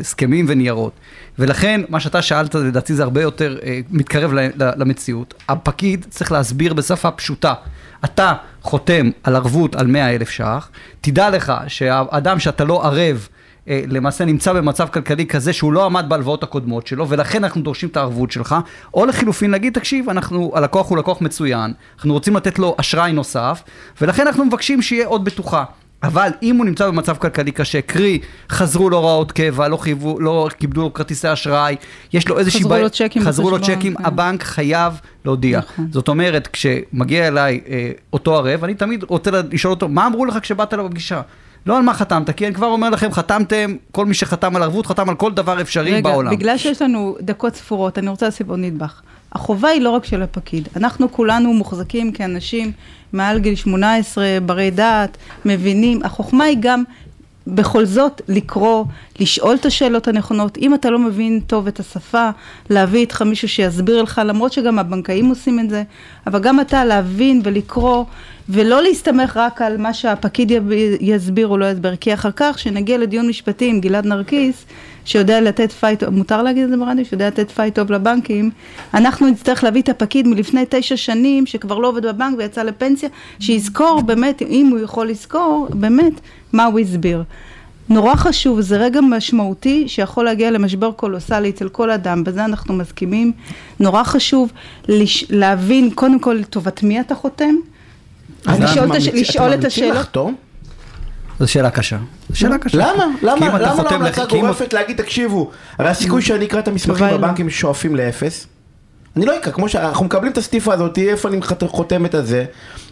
הסכמים 0.00 0.44
וניירות. 0.48 0.92
ולכן, 1.38 1.80
מה 1.88 2.00
שאתה 2.00 2.22
שאלת, 2.22 2.54
לדעתי 2.54 2.94
זה 2.94 3.02
הרבה 3.02 3.22
יותר 3.22 3.58
מתקרב 3.90 4.32
למציאות. 4.56 5.34
הפקיד 5.48 6.06
צריך 6.10 6.32
להסביר 6.32 6.74
בשפה 6.74 7.10
פשוטה. 7.10 7.54
אתה 8.04 8.34
חותם 8.62 9.10
על 9.22 9.36
ערבות 9.36 9.76
על 9.76 9.86
100 9.86 10.14
אלף 10.14 10.30
ש"ח, 10.30 10.70
תדע 11.00 11.30
לך 11.30 11.52
שהאדם 11.66 12.38
שאתה 12.38 12.64
לא 12.64 12.84
ערב, 12.84 13.28
אה, 13.68 13.82
למעשה 13.86 14.24
נמצא 14.24 14.52
במצב 14.52 14.88
כלכלי 14.88 15.26
כזה 15.26 15.52
שהוא 15.52 15.72
לא 15.72 15.84
עמד 15.86 16.04
בהלוואות 16.08 16.42
הקודמות 16.42 16.86
שלו, 16.86 17.08
ולכן 17.08 17.44
אנחנו 17.44 17.62
דורשים 17.62 17.88
את 17.88 17.96
הערבות 17.96 18.30
שלך, 18.30 18.56
או 18.94 19.06
לחילופין 19.06 19.50
להגיד, 19.50 19.72
תקשיב, 19.72 20.08
אנחנו, 20.08 20.52
הלקוח 20.54 20.90
הוא 20.90 20.98
לקוח 20.98 21.20
מצוין, 21.20 21.72
אנחנו 21.96 22.12
רוצים 22.12 22.36
לתת 22.36 22.58
לו 22.58 22.74
אשראי 22.78 23.12
נוסף, 23.12 23.62
ולכן 24.00 24.26
אנחנו 24.26 24.44
מבקשים 24.44 24.82
שיהיה 24.82 25.06
עוד 25.06 25.24
בטוחה. 25.24 25.64
אבל 26.02 26.30
אם 26.42 26.56
הוא 26.56 26.64
נמצא 26.64 26.86
במצב 26.86 27.16
כלכלי 27.16 27.52
קשה, 27.52 27.80
קרי, 27.80 28.18
חזרו 28.50 28.90
לו 28.90 28.96
הוראות 28.96 29.32
קבע, 29.32 29.68
לא 29.68 29.76
חייבו, 29.76 30.20
לא 30.20 30.48
קיבלו 30.58 30.82
לו 30.82 30.92
כרטיסי 30.92 31.32
אשראי, 31.32 31.76
יש 32.12 32.28
לו 32.28 32.38
איזושהי 32.38 32.64
בעיה, 32.64 32.70
חזרו 32.70 32.82
לו 32.82 32.90
צ'קים, 32.90 33.22
חזרו 33.22 33.50
לו 33.50 33.60
צ'קים, 33.60 33.94
כן. 33.94 34.04
הבנק 34.04 34.42
חייב 34.42 35.00
להודיע. 35.24 35.58
נכון. 35.58 35.88
זאת 35.92 36.08
אומרת, 36.08 36.46
כשמגיע 36.46 37.28
אליי 37.28 37.60
אה, 37.68 37.90
אותו 38.12 38.36
ערב, 38.36 38.64
אני 38.64 38.74
תמיד 38.74 39.04
רוצה 39.08 39.30
לשאול 39.52 39.70
אותו, 39.70 39.88
מה 39.88 40.06
אמרו 40.06 40.24
לך 40.24 40.38
כשבאת 40.42 40.74
אליו 40.74 40.88
בפגישה? 40.88 41.20
לא 41.66 41.76
על 41.76 41.82
מה 41.82 41.94
חתמת, 41.94 42.30
כי 42.30 42.46
אני 42.46 42.54
כבר 42.54 42.66
אומר 42.66 42.90
לכם, 42.90 43.12
חתמתם, 43.12 43.76
כל 43.92 44.06
מי 44.06 44.14
שחתם 44.14 44.56
על 44.56 44.62
ערבות 44.62 44.86
חתם 44.86 45.08
על 45.08 45.14
כל 45.14 45.32
דבר 45.32 45.60
אפשרי 45.60 45.92
רגע, 45.92 46.10
בעולם. 46.10 46.28
רגע, 46.28 46.38
בגלל 46.38 46.58
שיש 46.58 46.82
לנו 46.82 47.16
דקות 47.20 47.54
ספורות, 47.54 47.98
אני 47.98 48.08
רוצה 48.08 48.26
להוסיף 48.26 48.48
עוד 48.48 48.58
נדבך. 48.58 49.00
החובה 49.32 49.68
היא 49.68 49.80
לא 49.80 49.90
רק 49.90 50.04
של 50.04 50.22
הפקיד, 50.22 50.68
אנחנו 50.76 51.12
כולנו 51.12 51.52
מוחזקים 51.52 52.12
כאנשים 52.12 52.72
מעל 53.12 53.38
גיל 53.38 53.54
18, 53.54 54.38
ברי 54.46 54.70
דעת, 54.70 55.16
מבינים, 55.44 56.00
החוכמה 56.04 56.44
היא 56.44 56.56
גם 56.60 56.84
בכל 57.46 57.84
זאת 57.84 58.22
לקרוא, 58.28 58.84
לשאול 59.20 59.54
את 59.54 59.66
השאלות 59.66 60.08
הנכונות, 60.08 60.58
אם 60.58 60.74
אתה 60.74 60.90
לא 60.90 60.98
מבין 60.98 61.40
טוב 61.46 61.66
את 61.66 61.80
השפה, 61.80 62.30
להביא 62.70 63.00
איתך 63.00 63.22
מישהו 63.22 63.48
שיסביר 63.48 64.02
לך, 64.02 64.20
למרות 64.24 64.52
שגם 64.52 64.78
הבנקאים 64.78 65.26
עושים 65.26 65.60
את 65.60 65.70
זה, 65.70 65.82
אבל 66.26 66.40
גם 66.40 66.60
אתה 66.60 66.84
להבין 66.84 67.40
ולקרוא, 67.44 68.04
ולא 68.48 68.82
להסתמך 68.82 69.36
רק 69.36 69.62
על 69.62 69.76
מה 69.76 69.94
שהפקיד 69.94 70.52
יסביר 71.00 71.48
או 71.48 71.56
לא 71.56 71.70
יסביר, 71.70 71.96
כי 71.96 72.14
אחר 72.14 72.30
כך, 72.36 72.54
כשנגיע 72.56 72.98
לדיון 72.98 73.28
משפטי 73.28 73.70
עם 73.70 73.80
גלעד 73.80 74.06
נרקיס, 74.06 74.64
שיודע 75.08 75.40
לתת 75.40 75.72
fight, 75.72 76.04
מותר 76.04 76.42
להגיד 76.42 76.64
את 76.64 76.70
זה 76.70 76.76
ברדיו? 76.76 77.04
שיודע 77.04 77.26
לתת 77.26 77.50
fight 77.50 77.74
טוב 77.74 77.92
לבנקים, 77.92 78.50
אנחנו 78.94 79.26
נצטרך 79.26 79.64
להביא 79.64 79.82
את 79.82 79.88
הפקיד 79.88 80.28
מלפני 80.28 80.64
תשע 80.68 80.96
שנים, 80.96 81.46
שכבר 81.46 81.78
לא 81.78 81.88
עובד 81.88 82.06
בבנק 82.06 82.38
ויצא 82.38 82.62
לפנסיה, 82.62 83.08
שיזכור 83.40 84.02
באמת, 84.02 84.42
אם 84.42 84.68
הוא 84.70 84.78
יכול 84.78 85.08
לזכור, 85.08 85.68
באמת, 85.70 86.12
מה 86.52 86.64
הוא 86.64 86.78
הסביר. 86.78 87.22
נורא 87.88 88.14
חשוב, 88.14 88.60
זה 88.60 88.76
רגע 88.76 89.00
משמעותי 89.00 89.84
שיכול 89.88 90.24
להגיע 90.24 90.50
למשבר 90.50 90.92
קולוסלי 90.92 91.50
אצל 91.50 91.68
כל 91.68 91.90
אדם, 91.90 92.24
בזה 92.24 92.44
אנחנו 92.44 92.74
מסכימים. 92.74 93.32
נורא 93.80 94.02
חשוב 94.02 94.52
לש, 94.88 95.24
להבין 95.30 95.90
קודם 95.94 96.18
כל 96.18 96.32
לטובת 96.32 96.82
מי 96.82 97.00
אתה 97.00 97.14
חותם, 97.14 97.54
לשאול 99.14 99.54
את 99.54 99.64
השאלות. 99.64 100.16
זו 101.40 101.48
שאלה 101.48 101.70
קשה. 101.70 101.98
זו 102.28 102.38
שאלה 102.38 102.58
קשה. 102.58 102.78
למה? 102.78 103.04
למה? 103.22 103.46
למה 103.58 103.82
לא 103.82 103.90
המלצה 103.90 104.24
גורפת 104.26 104.72
להגיד, 104.72 104.96
תקשיבו, 105.02 105.50
הרי 105.78 105.88
הסיכוי 105.88 106.22
שאני 106.22 106.46
אקרא 106.46 106.60
את 106.60 106.68
המסמכים 106.68 107.06
בבנקים 107.10 107.50
שואפים 107.50 107.96
לאפס. 107.96 108.46
אני 109.18 109.26
לא 109.26 109.36
אקרא, 109.36 109.52
כמו 109.52 109.68
שאנחנו 109.68 110.04
מקבלים 110.04 110.32
את 110.32 110.36
הסטיפה 110.36 110.74
הזאת, 110.74 110.98
איפה 110.98 111.28
אני 111.28 111.40
חותם 111.66 112.06
את 112.06 112.14
הזה, 112.14 112.44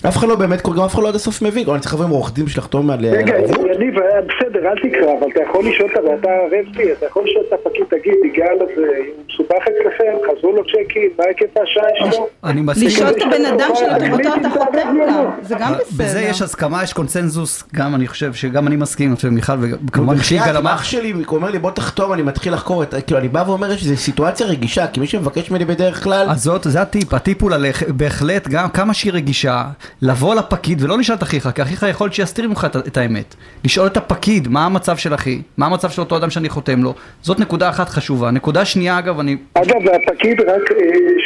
אף 0.09 0.17
אחד 0.17 0.29
לא 0.29 0.35
באמת 0.35 0.61
קורא, 0.61 0.77
גם 0.77 0.83
אף 0.83 0.95
אחד 0.95 1.03
לא 1.03 1.09
עד 1.09 1.15
הסוף 1.15 1.43
מבין, 1.43 1.71
אני 1.71 1.81
צריך 1.81 1.95
לבוא 1.95 2.05
עם 2.05 2.11
עורך 2.11 2.33
דין 2.33 2.47
שלחתום 2.47 2.91
על... 2.91 3.07
רגע, 3.07 3.35
יניב, 3.39 3.95
בסדר, 3.95 4.69
אל 4.69 4.77
תקרא, 4.89 5.19
אבל 5.19 5.27
אתה 5.33 5.43
יכול 5.43 5.65
לשאול 5.69 5.91
אותה, 5.91 6.11
ואתה 6.11 6.29
ערב 6.29 6.77
לי, 6.77 6.93
אתה 6.93 7.07
יכול 7.07 7.25
לשאול 7.25 7.45
את 7.49 7.53
הפקיד, 7.53 7.85
תגיד, 7.89 8.15
יגאל 8.25 8.57
הזה, 8.61 8.87
הוא 9.17 9.25
מסובך 9.29 9.63
אצלכם, 9.63 10.13
חזרו 10.27 10.53
לו 10.53 10.63
צ'קים, 10.65 11.11
מה 11.19 11.25
היקף 11.29 11.57
האשראי 11.57 12.13
שלו? 12.13 12.27
אני 12.45 12.61
מסכים. 12.61 12.87
לשאול 12.87 13.09
את 13.09 13.23
הבן 13.23 13.45
אדם 13.45 13.71
שלטובתו 13.75 14.29
אתה 14.41 14.51
חותם 14.51 14.99
גם, 15.09 15.25
זה 15.43 15.55
גם 15.59 15.73
בסדר. 15.73 16.05
בזה 16.05 16.21
יש 16.21 16.43
הסכמה, 16.43 16.83
יש 16.83 16.93
קונצנזוס, 16.93 17.65
גם 17.75 17.95
אני 17.95 18.07
חושב 18.07 18.33
שגם 18.33 18.67
אני 18.67 18.77
מסכים, 18.77 19.09
אני 19.09 19.17
חושב 19.17 19.29
מיכל, 19.29 19.53
וכמובן 19.89 20.19
שיגאל 20.19 20.57
אמר. 20.57 20.75
אח 20.75 20.85
שלי 20.85 21.13
אומר 21.29 21.51
לי, 21.51 21.59
בוא 21.59 21.71
תחתום, 21.71 22.13
אני 22.13 22.23
מתחיל 22.23 22.53
לחקור, 22.53 22.85
כאילו, 23.07 23.21
אני 23.21 23.29
בא 23.29 23.45
ואומר 23.47 23.77
שזו 23.77 23.97
סיטואציה 23.97 24.47
רגישה, 24.47 24.87
כי 24.87 25.01
מי 25.01 25.07
שמבקש 25.07 25.51
ממני 25.51 25.65
בדרך 25.65 26.05
כלל... 26.05 26.16
אז 26.29 26.43
זאת, 26.43 26.63
זה 26.65 26.81
הטיפ, 26.83 27.15
הטיפ 27.15 27.43
הוא 27.43 27.51
בהחלט, 27.89 28.49
גם 28.49 28.69
כמה 28.69 28.95
שהיא 28.95 29.13
רגישה, 29.13 29.63
לבוא 30.03 30.35
לפקיד 30.35 30.83
ולא 30.83 30.99
לשאול 30.99 31.19
את 31.19 31.23
אחיך, 31.23 31.49
כי 31.55 31.63
אחיך 31.63 31.87
יכול 31.91 32.05
להיות 32.05 32.15
שיסתיר 32.15 32.49
ממך 32.49 32.67
את 32.87 32.97
האמת. 32.97 33.35
לשאול 33.65 33.87
את 33.87 33.97
הפקיד, 33.97 34.49
מה 34.49 34.67
המצב 34.67 34.97
של 34.97 35.15
אחי, 35.15 35.43
מה 35.57 35.67
המצב 35.67 35.91
של 35.91 36.01
אותו 36.01 36.17
אדם 36.17 36.31
שאני 36.31 36.49
חותם 36.49 36.83
לו, 36.83 36.95
זאת 37.23 37.41
נקודה 37.41 37.69
אחת 37.69 37.89
חשובה. 37.89 38.31
נקודה 38.31 38.65
שנייה, 38.65 38.99
אגב, 38.99 39.21
אני... 39.21 39.37
אגב, 39.55 39.77
והפקיד 39.87 40.41
רק, 40.41 40.73
אה, 40.73 40.77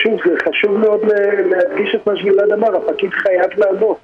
שוב, 0.03 0.21
זה 0.25 0.35
חשוב 0.49 0.79
מאוד 0.79 1.01
להדגיש 1.51 1.95
את 1.95 2.07
מה 2.07 2.13
שגלעד 2.17 2.53
אמר, 2.53 2.77
הפקיד 2.77 3.11
חייב 3.11 3.51
לענות. 3.57 3.99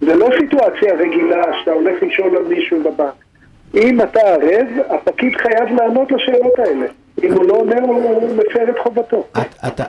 זה 0.00 0.14
לא 0.14 0.28
סיטואציה 0.40 0.94
רגילה 0.94 1.42
שאתה 1.60 1.70
הולך 1.70 2.02
לשאול 2.02 2.36
על 2.36 2.42
מישהו 2.48 2.80
בבנק. 2.80 3.14
אם 3.74 4.00
אתה 4.00 4.20
ערב, 4.20 4.66
הפקיד 4.90 5.36
חייב 5.36 5.68
לענות 5.76 6.12
לשאלות 6.12 6.58
האלה. 6.58 6.86
אם 7.22 7.32
הוא 7.32 7.44
לא 7.44 7.54
אומר, 7.54 7.80
הוא 7.80 8.36
מפר 8.36 8.70
את 8.70 8.74
חובתו. 8.82 9.24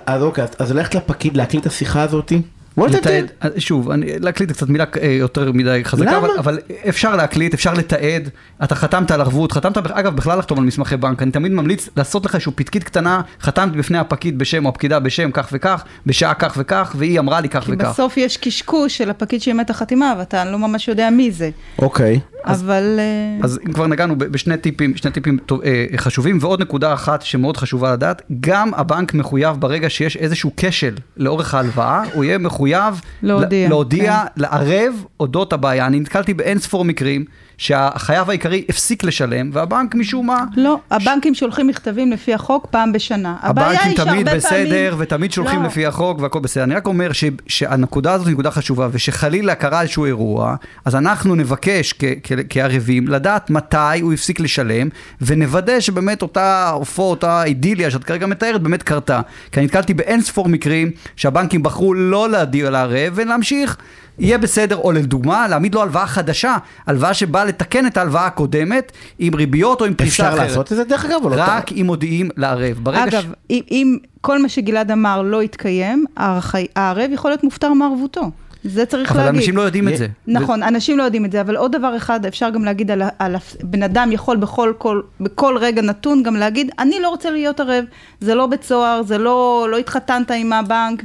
אז 0.05 0.23
אוקיי, 0.23 0.43
אז 0.59 0.71
ללכת 0.71 0.95
לפקיד 0.95 1.37
להקליט 1.37 1.61
את 1.61 1.67
השיחה 1.67 2.01
הזאתי? 2.01 2.41
לתעד, 2.77 3.31
שוב, 3.57 3.91
אני, 3.91 4.19
להקליט 4.19 4.51
קצת 4.51 4.69
מילה 4.69 4.85
אה, 5.01 5.07
יותר 5.07 5.51
מדי 5.51 5.81
חזקה, 5.83 6.17
אבל, 6.17 6.29
אבל 6.37 6.59
אפשר 6.89 7.15
להקליט, 7.15 7.53
אפשר 7.53 7.73
לתעד, 7.73 8.29
אתה 8.63 8.75
חתמת 8.75 9.11
על 9.11 9.21
ערבות, 9.21 9.51
חתמת, 9.51 9.77
אגב, 9.77 10.15
בכלל 10.15 10.39
לחתום 10.39 10.57
על 10.57 10.63
מסמכי 10.63 10.97
בנק, 10.97 11.21
אני 11.21 11.31
תמיד 11.31 11.51
ממליץ 11.51 11.89
לעשות 11.97 12.25
לך 12.25 12.35
איזושהי 12.35 12.51
פתקית 12.55 12.83
קטנה, 12.83 13.21
חתמת 13.41 13.71
בפני 13.71 13.97
הפקיד 13.97 14.39
בשם 14.39 14.65
או 14.65 14.69
הפקידה 14.69 14.99
בשם 14.99 15.31
כך 15.31 15.49
וכך, 15.51 15.83
בשעה 16.05 16.33
כך 16.33 16.53
וכך, 16.57 16.95
והיא 16.97 17.19
אמרה 17.19 17.41
לי 17.41 17.49
כך 17.49 17.63
וכך. 17.67 17.85
כי 17.85 17.91
בסוף 17.91 18.17
יש 18.17 18.37
קשקוש 18.37 18.97
של 18.97 19.09
הפקיד 19.09 19.41
שאימת 19.41 19.69
החתימה, 19.69 20.13
ואתה 20.19 20.45
לא 20.45 20.59
ממש 20.59 20.87
יודע 20.87 21.09
מי 21.09 21.31
זה. 21.31 21.49
אוקיי. 21.79 22.19
אבל... 22.45 22.99
אה, 22.99 23.45
אז 23.45 23.59
אם 23.67 23.73
כבר 23.73 23.87
נגענו 23.87 24.17
בשני 24.17 24.57
טיפים, 24.57 24.97
שני 24.97 25.11
טיפים 25.11 25.37
אה, 25.63 25.85
חשובים, 25.97 26.37
ועוד 26.41 26.61
נקודה 26.61 26.93
אחת 26.93 27.21
שמאוד 27.21 27.57
חשובה 27.57 27.93
לדעת, 27.93 28.21
גם 28.39 28.71
הבנק 28.73 29.13
מחויב 29.13 29.55
ברגע 29.59 29.89
שיש 29.89 30.17
איזשהו 30.17 30.51
כשל 30.57 30.93
לאורך 31.17 31.53
ההלוואה, 31.53 32.03
הוא 32.13 32.23
יהיה 32.23 32.37
מחויב. 32.37 32.60
מחויב 32.61 33.01
להודיע, 33.23 33.69
להודיע, 33.69 34.23
כן. 34.35 34.41
לערב 34.41 35.05
אודות 35.19 35.53
הבעיה. 35.53 35.85
אני 35.85 35.99
נתקלתי 35.99 36.33
באין 36.33 36.59
ספור 36.59 36.85
מקרים 36.85 37.25
שהחייב 37.61 38.29
העיקרי 38.29 38.65
הפסיק 38.69 39.03
לשלם, 39.03 39.49
והבנק 39.53 39.95
משום 39.95 40.27
מה... 40.27 40.43
לא, 40.57 40.79
הבנקים 40.91 41.35
שולחים 41.35 41.67
מכתבים 41.67 42.11
לפי 42.11 42.33
החוק 42.33 42.67
פעם 42.71 42.91
בשנה. 42.91 43.35
הבנקים 43.41 43.93
תמיד 43.93 44.05
פעמים... 44.05 44.25
בסדר, 44.25 44.95
ותמיד 44.97 45.31
שולחים 45.31 45.61
לא. 45.61 45.67
לפי 45.67 45.85
החוק 45.85 46.19
והכל 46.19 46.39
בסדר. 46.39 46.63
אני 46.63 46.75
רק 46.75 46.87
אומר 46.87 47.11
ש, 47.11 47.23
שהנקודה 47.47 48.13
הזאת 48.13 48.27
היא 48.27 48.33
נקודה 48.33 48.51
חשובה, 48.51 48.87
ושחלילה 48.91 49.55
קרה 49.55 49.81
איזשהו 49.81 50.05
אירוע, 50.05 50.55
אז 50.85 50.95
אנחנו 50.95 51.35
נבקש 51.35 51.93
כ, 51.99 52.03
כ, 52.23 52.31
כערבים 52.49 53.07
לדעת 53.07 53.49
מתי 53.49 53.99
הוא 54.01 54.13
הפסיק 54.13 54.39
לשלם, 54.39 54.89
ונוודא 55.21 55.79
שבאמת 55.79 56.21
אותה 56.21 56.69
עופו, 56.69 57.03
אותה 57.03 57.43
אידיליה 57.43 57.91
שאת 57.91 58.03
כרגע 58.03 58.25
מתארת, 58.25 58.61
באמת 58.61 58.83
קרתה. 58.83 59.21
כי 59.51 59.59
אני 59.59 59.65
נתקלתי 59.65 59.93
באין 59.93 60.21
ספור 60.21 60.49
מקרים 60.49 60.91
שהבנקים 61.15 61.63
בחרו 61.63 61.93
לא 61.93 62.29
להדיע 62.29 62.50
לערב 62.55 63.13
ולהמשיך. 63.15 63.77
יהיה 64.19 64.37
בסדר, 64.37 64.75
או 64.75 64.91
לדוגמה, 64.91 65.47
להעמיד 65.47 65.75
לו 65.75 65.81
הלוואה 65.81 66.07
חדשה, 66.07 66.57
הלוואה 66.87 67.13
שבאה 67.13 67.45
לתקן 67.45 67.85
את 67.85 67.97
ההלוואה 67.97 68.25
הקודמת, 68.25 68.91
עם 69.19 69.35
ריביות 69.35 69.81
או 69.81 69.85
עם 69.85 69.93
פריסה 69.93 70.11
אפשר 70.23 70.35
אחרת. 70.35 70.49
לעשות 70.49 70.71
את 70.71 70.77
זה 70.77 70.83
דרך 70.83 71.05
אגב 71.05 71.19
או 71.23 71.29
לא? 71.29 71.35
רק 71.37 71.71
אם 71.71 71.83
מודיעים 71.85 72.29
לערב. 72.37 72.79
ברגע 72.83 73.11
ש... 73.11 73.13
אגב, 73.13 73.33
אם, 73.49 73.61
אם 73.71 73.97
כל 74.21 74.41
מה 74.41 74.49
שגלעד 74.49 74.91
אמר 74.91 75.21
לא 75.21 75.43
יתקיים, 75.43 76.05
הערב 76.17 77.09
יכול 77.13 77.31
להיות 77.31 77.43
מופטר 77.43 77.73
מערבותו. 77.73 78.31
זה 78.63 78.85
צריך 78.85 79.11
אבל 79.11 79.19
להגיד. 79.23 79.35
אנשים 79.39 79.57
לא 79.57 79.61
יודעים 79.61 79.87
את 79.87 79.97
זה. 79.97 80.07
נכון, 80.27 80.63
אנשים 80.63 80.97
לא 80.97 81.03
יודעים 81.03 81.25
את 81.25 81.31
זה, 81.31 81.41
אבל 81.41 81.55
עוד 81.55 81.71
דבר 81.75 81.97
אחד, 81.97 82.25
אפשר 82.25 82.49
גם 82.49 82.63
להגיד 82.65 82.91
על, 82.91 83.01
על 83.19 83.35
בן 83.63 83.83
אדם 83.83 84.09
יכול 84.11 84.37
בכל, 84.37 84.73
כל, 84.77 85.01
בכל 85.19 85.57
רגע 85.59 85.81
נתון 85.81 86.23
גם 86.23 86.35
להגיד, 86.35 86.71
אני 86.79 86.99
לא 87.01 87.09
רוצה 87.09 87.31
להיות 87.31 87.59
ערב, 87.59 87.85
זה 88.19 88.35
לא 88.35 88.47
בית 88.47 88.63
סוהר, 88.63 89.03
זה 89.03 89.17
לא, 89.17 89.67
לא 89.71 89.77
התחתנת 89.77 90.31
עם 90.31 90.53
הבנק 90.53 91.03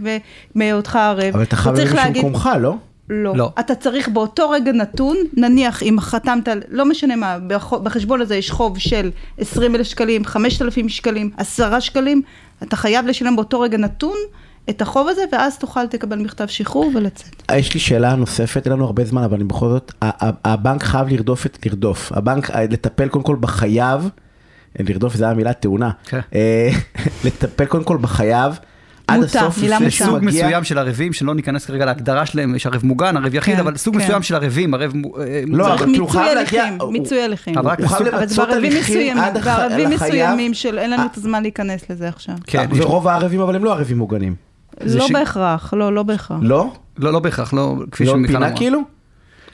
ומהיותך 0.55 0.97
ערב. 0.97 1.35
אבל 1.35 1.43
אתה 1.43 1.57
חייב 1.57 1.77
צריך 1.77 1.95
להגיד 1.95 2.07
להגיד- 2.07 2.25
במקומך, 2.25 2.51
לא? 2.61 2.75
לא. 3.11 3.37
לא. 3.37 3.51
אתה 3.61 3.75
צריך 3.75 4.09
באותו 4.09 4.51
רגע 4.51 4.73
נתון, 4.73 5.17
נניח 5.37 5.83
אם 5.83 5.97
חתמת, 6.01 6.49
לא 6.71 6.85
משנה 6.85 7.17
מה, 7.17 7.39
בח- 7.47 7.73
בחשבון 7.73 8.21
הזה 8.21 8.37
יש 8.37 8.51
חוב 8.51 8.79
של 8.79 9.11
20 9.39 9.75
אלף 9.75 9.87
שקלים, 9.87 10.25
5,000 10.25 10.89
שקלים, 10.89 11.31
10 11.37 11.81
שקלים, 11.81 12.23
אתה 12.63 12.77
חייב 12.77 13.07
לשלם 13.07 13.37
באותו 13.37 13.61
רגע 13.61 13.79
נתון 13.79 14.17
את 14.71 14.83
החוב 14.83 15.09
הזה, 15.09 15.23
ואז 15.33 15.59
תוכל 15.59 15.83
לקבל 15.95 16.17
מכתב 16.19 16.47
שחרור 16.47 16.91
ולצאת. 16.95 17.43
יש 17.57 17.75
לי 17.75 17.81
שאלה 17.81 18.15
נוספת, 18.15 18.65
אין 18.67 18.73
לנו 18.73 18.85
הרבה 18.85 19.05
זמן, 19.05 19.23
אבל 19.23 19.35
אני 19.35 19.45
בכל 19.45 19.69
זאת, 19.69 19.93
ה- 20.03 20.27
ה- 20.27 20.53
הבנק 20.53 20.83
חייב 20.83 21.09
לרדוף 21.09 21.47
את, 21.47 21.67
לרדוף. 21.67 22.13
הבנק, 22.13 22.51
אה, 22.51 22.63
לטפל 22.71 23.09
קודם 23.09 23.25
כל 23.25 23.37
בחייב, 23.41 24.09
לרדוף 24.81 25.15
זה 25.15 25.29
המילה 25.29 25.53
תאונה. 25.53 25.91
כן. 26.07 26.21
אה, 26.35 26.71
לטפל 27.25 27.65
קודם 27.65 27.85
כל 27.85 27.97
בחייב. 28.01 28.59
עד 29.09 29.21
מוטה, 29.21 29.41
הסוף, 29.41 29.59
מילה 29.63 29.79
מוטה. 29.79 29.91
סוג 29.91 30.19
מגיע. 30.25 30.45
מסוים 30.47 30.65
של 30.65 30.79
ערבים, 30.79 31.13
שלא 31.13 31.35
ניכנס 31.35 31.67
כרגע 31.67 31.85
להגדרה 31.85 32.27
שלהם, 32.27 32.55
יש 32.55 32.67
ערב 32.67 32.81
מוגן, 32.85 33.17
ערב 33.17 33.35
יחיד, 33.35 33.55
כן, 33.55 33.61
אבל 33.61 33.77
סוג 33.77 33.97
כן. 33.99 34.05
מסוים 34.05 34.23
של 34.23 34.35
ערבים, 34.35 34.75
ערב... 34.75 34.93
אה, 35.21 35.43
לא, 35.47 35.65
צריך- 35.65 35.83
אבל 35.83 35.91
כאילו, 35.93 36.09
חייב 36.09 36.35
להגיע- 36.39 36.65
מיצוי 36.91 37.23
הליכים. 37.23 37.59
אבל 37.59 37.75
זה 38.27 38.37
בערבים 38.37 38.73
מסוימים, 38.79 39.17
בערבים. 39.17 39.89
מסוימים 39.91 40.55
של 40.55 40.79
אין 40.79 40.91
לנו 40.91 41.07
את 41.07 41.17
הזמן 41.17 41.43
להיכנס 41.43 41.91
לזה 41.91 42.09
עכשיו. 42.09 42.35
כן, 42.47 42.67
ורוב 42.77 43.09
הערבים 43.09 43.41
אבל 43.41 43.57
הם 43.57 43.65
לא 43.65 43.73
ערבים 43.73 43.99
מוגנים. 43.99 44.46
לא 44.85 45.07
ש- 45.07 45.13
בהכרח, 45.13 45.75
לא, 45.75 45.93
לא 45.93 46.03
בהכרח. 46.03 46.39
לא? 46.43 46.67
לא, 46.99 47.13
לא 47.13 47.19
בהכרח, 47.19 47.55
לא, 47.55 47.75
כפי 47.93 48.05
לא 48.05 48.13
שמיכל 48.13 48.33
פינה 48.33 48.47
אמרה. 48.47 48.57
כאילו? 48.57 48.81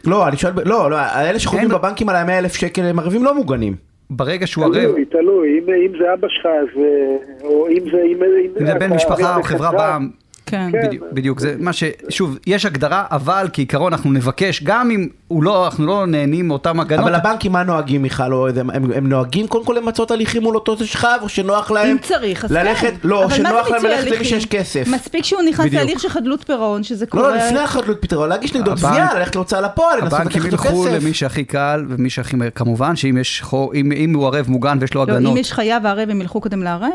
לא, 0.05 0.29
אני 0.29 0.37
שואל, 0.37 0.52
לא, 0.64 0.91
לא, 0.91 0.97
אלה 1.00 1.38
שחותמים 1.38 1.71
אין- 1.71 1.79
בבנקים 1.79 2.09
על 2.09 2.17
ה-100 2.17 2.31
אלף 2.38 2.55
שקל 2.55 2.83
הם 2.83 2.99
ערבים 2.99 3.25
לא 3.25 3.35
מוגנים. 3.35 3.75
ברגע 4.11 4.47
שהוא 4.47 4.64
ערב, 4.64 4.75
תלוי, 4.75 5.05
תלוי, 5.05 5.49
אם, 5.59 5.75
אם 5.87 5.99
זה 5.99 6.12
אבא 6.14 6.29
שלך, 6.29 6.47
אז, 6.47 6.81
אה, 6.83 7.17
או 7.49 7.69
אם 7.69 7.85
זה... 7.93 8.02
אם, 8.07 8.17
אם 8.61 8.67
זה 8.67 8.75
בן 8.75 8.93
משפחה 8.93 9.37
או 9.37 9.43
חברה 9.43 9.73
בעם, 9.73 10.11
כן. 10.52 10.68
כן. 10.73 10.87
בדיוק, 10.87 11.04
בדיוק, 11.12 11.40
זה 11.40 11.54
מה 11.59 11.73
ש... 11.73 11.85
שוב, 12.09 12.38
יש 12.47 12.66
הגדרה, 12.66 13.04
אבל 13.11 13.49
כעיקרון 13.52 13.92
אנחנו 13.92 14.12
נבקש, 14.12 14.62
גם 14.62 14.90
אם 14.90 15.09
הוא 15.28 15.42
לא, 15.42 15.64
אנחנו 15.64 15.87
לא 15.87 16.06
נהנים 16.06 16.49
מאותם 16.49 16.80
הגנות, 16.80 17.04
אבל 17.04 17.14
הבנקים 17.14 17.52
מה 17.52 17.62
נוהגים 17.62 18.02
מיכל? 18.02 18.32
או 18.32 18.49
הם, 18.49 18.71
הם, 18.71 18.92
הם 18.94 19.09
נוהגים 19.09 19.47
קודם 19.47 19.64
כל 19.64 19.76
למצות 19.82 20.11
הליכים 20.11 20.42
מול 20.42 20.54
אותו 20.54 20.76
שכב, 20.87 21.18
או 21.23 21.28
שנוח 21.28 21.71
להם 21.71 21.90
אם 21.90 21.99
צריך, 21.99 22.44
אז 22.44 22.52
ללכת, 22.52 22.88
כן. 22.88 23.09
לא, 23.09 23.28
שנוח 23.30 23.68
להם 23.71 23.85
ללכת 23.85 24.11
למי? 24.11 24.25
שיש 24.25 24.47
כסף. 24.47 24.88
מספיק 24.88 25.25
שהוא 25.25 25.42
נכנס 25.42 25.66
בדיוק. 25.66 25.82
להליך 25.82 26.00
של 26.00 26.09
חדלות 26.09 26.44
פירעון, 26.47 26.82
שזה 26.82 27.04
לא, 27.04 27.11
קורה... 27.11 27.28
לא, 27.28 27.37
לפני 27.37 27.59
החדלות 27.59 28.02
פתרון, 28.02 28.28
להגיש 28.28 28.54
נגדו 28.54 28.73
הבנק- 28.73 28.90
תביעה, 28.90 29.14
ללכת 29.18 29.35
להוצאה 29.35 29.61
לפועל, 29.61 29.99
לנסות 30.00 30.21
הבנקים 30.21 30.42
לקחת 30.42 30.52
ילכו 30.52 30.82
כסף. 30.85 30.92
למי 30.92 31.14
שהכי 31.14 31.44
קל 31.44 31.85
ומי 31.88 32.11
שהכי 32.11 32.37
מהר, 32.37 32.50
כמובן 32.50 32.97
שאם 32.97 33.18
יש 33.18 33.42
חור, 33.42 33.75
אם, 33.75 33.92
אם 33.92 34.14
הוא 34.14 34.26
ערב 34.26 34.47
מוגן 34.49 34.78
ויש 34.80 34.94
לו 34.94 35.04
לא, 35.06 35.12
הגנות, 35.12 35.32
אם 35.32 35.37
יש 35.37 35.52
חייב 35.52 35.85
וערב, 35.85 36.11
הם 36.11 36.21
ילכו 36.21 36.40
קודם 36.40 36.62
לערב? 36.62 36.90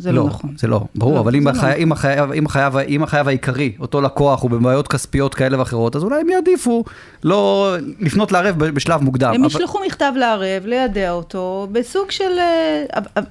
זה 0.00 0.12
לא 0.12 0.24
נכון. 0.26 0.50
זה 0.58 0.68
לא, 0.68 0.80
ברור, 0.94 1.14
לא, 1.14 1.20
אבל 1.20 1.34
אם 1.36 1.42
זה 1.42 1.50
החי- 1.50 1.66
לא. 1.70 1.74
אם 1.76 1.92
החייב- 1.92 2.32
אם 2.32 2.46
החייב- 2.46 2.76
אם 2.76 3.02
החייב 3.02 3.28
העיקרי, 3.28 3.72
אותו 3.80 4.00
לקוח, 4.00 4.42
הוא 4.42 4.50
בבעיות 4.50 4.88
כספיות 4.88 5.34
כאלה 5.34 5.58
ואחרות, 5.58 5.96
אז 5.96 6.02
אולי 6.04 6.20
הם 6.20 6.28
יעדיפו 6.28 6.84
לא 7.24 7.70
לפנות 8.00 8.32
לערב 8.32 8.58
בשלב 8.58 9.02
מוקדם. 9.02 9.28
הם 9.34 9.44
אבל- 9.44 9.46
ישלחו 9.46 9.78
מכתב 9.86 10.12
לערב, 10.16 10.62
לידע 10.66 11.10
אותו, 11.10 11.68
בסוג 11.72 12.10
של... 12.10 12.38
אה, 12.38 12.82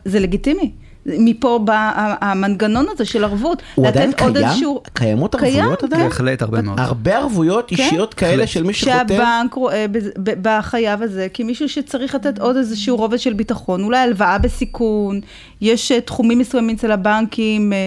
זה 0.06 0.20
לגיטימי. 0.20 0.72
מפה 1.20 1.60
בא 1.64 1.92
המנגנון 2.22 2.86
הזה 2.92 3.06
של 3.06 3.24
ערבות. 3.24 3.62
הוא 3.76 3.88
עדיין 3.88 4.12
קיים? 4.12 4.36
איזשהו- 4.36 4.82
קיימות 4.94 5.36
קיים, 5.36 5.56
ערבויות 5.60 5.84
עדיין? 5.84 6.04
בהחלט 6.04 6.42
הרבה 6.42 6.62
מאוד. 6.62 6.80
הרבה 6.80 7.18
ערבויות 7.18 7.70
כן. 7.70 7.76
אישיות 7.76 8.14
כאלה. 8.14 8.48
של 8.48 8.64
מי 8.64 8.74
שחותם? 8.74 9.08
שהבנק 9.08 9.54
רואה 9.54 9.86
בז- 9.92 10.12
ב- 10.24 10.34
בחייב 10.42 11.02
הזה 11.02 11.28
כמישהו 11.34 11.70
שצריך 11.70 12.16
לתת 12.16 12.40
עוד 12.40 12.56
איזשהו 12.56 12.96
רובד 12.98 13.18
של 13.20 13.34
ביטחון, 13.34 13.84
אולי 13.84 13.98
הלוואה 13.98 14.38
בסיכון, 14.38 15.20
יש 15.62 15.92
אה, 15.92 16.02
תחומים 16.02 16.40
מסוימים 16.40 16.76
אצל 16.76 16.92
הבנקים 16.92 17.74
אה, 17.74 17.78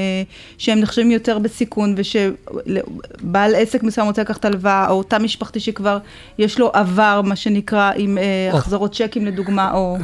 שהם 0.58 0.80
נחשבים 0.80 1.11
יותר 1.11 1.38
בסיכון, 1.38 1.94
ושבעל 1.96 3.54
עסק 3.54 3.82
מסוים 3.82 4.06
רוצה 4.06 4.22
לקחת 4.22 4.44
הלוואה, 4.44 4.88
או 4.90 5.02
תא 5.02 5.16
משפחתי 5.16 5.61
שכבר 5.61 5.98
יש 6.38 6.58
לו 6.58 6.70
עבר, 6.74 7.20
מה 7.24 7.37
שנקרא, 7.37 7.90
עם 7.96 8.18
אה. 8.18 8.50
החזרות 8.56 8.94
צ'קים 8.94 9.26
לדוגמה, 9.26 9.72
או... 9.72 9.96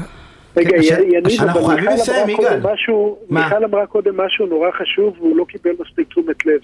רגע, 0.57 0.71
כן, 0.71 1.03
יניב, 1.03 1.41
אבל 1.41 1.75
מיכל 1.75 1.91
אמרה 2.13 2.37
קודם. 2.37 2.73
משהו? 2.73 3.19
מיכל 3.31 3.65
אמרה 3.65 3.87
קודם 3.87 4.21
משהו 4.21 4.47
נורא 4.47 4.71
חשוב 4.71 5.15
והוא 5.19 5.37
לא 5.37 5.45
קיבל 5.45 5.71
מספיק 5.81 6.09
תשומת 6.09 6.47
לב. 6.47 6.61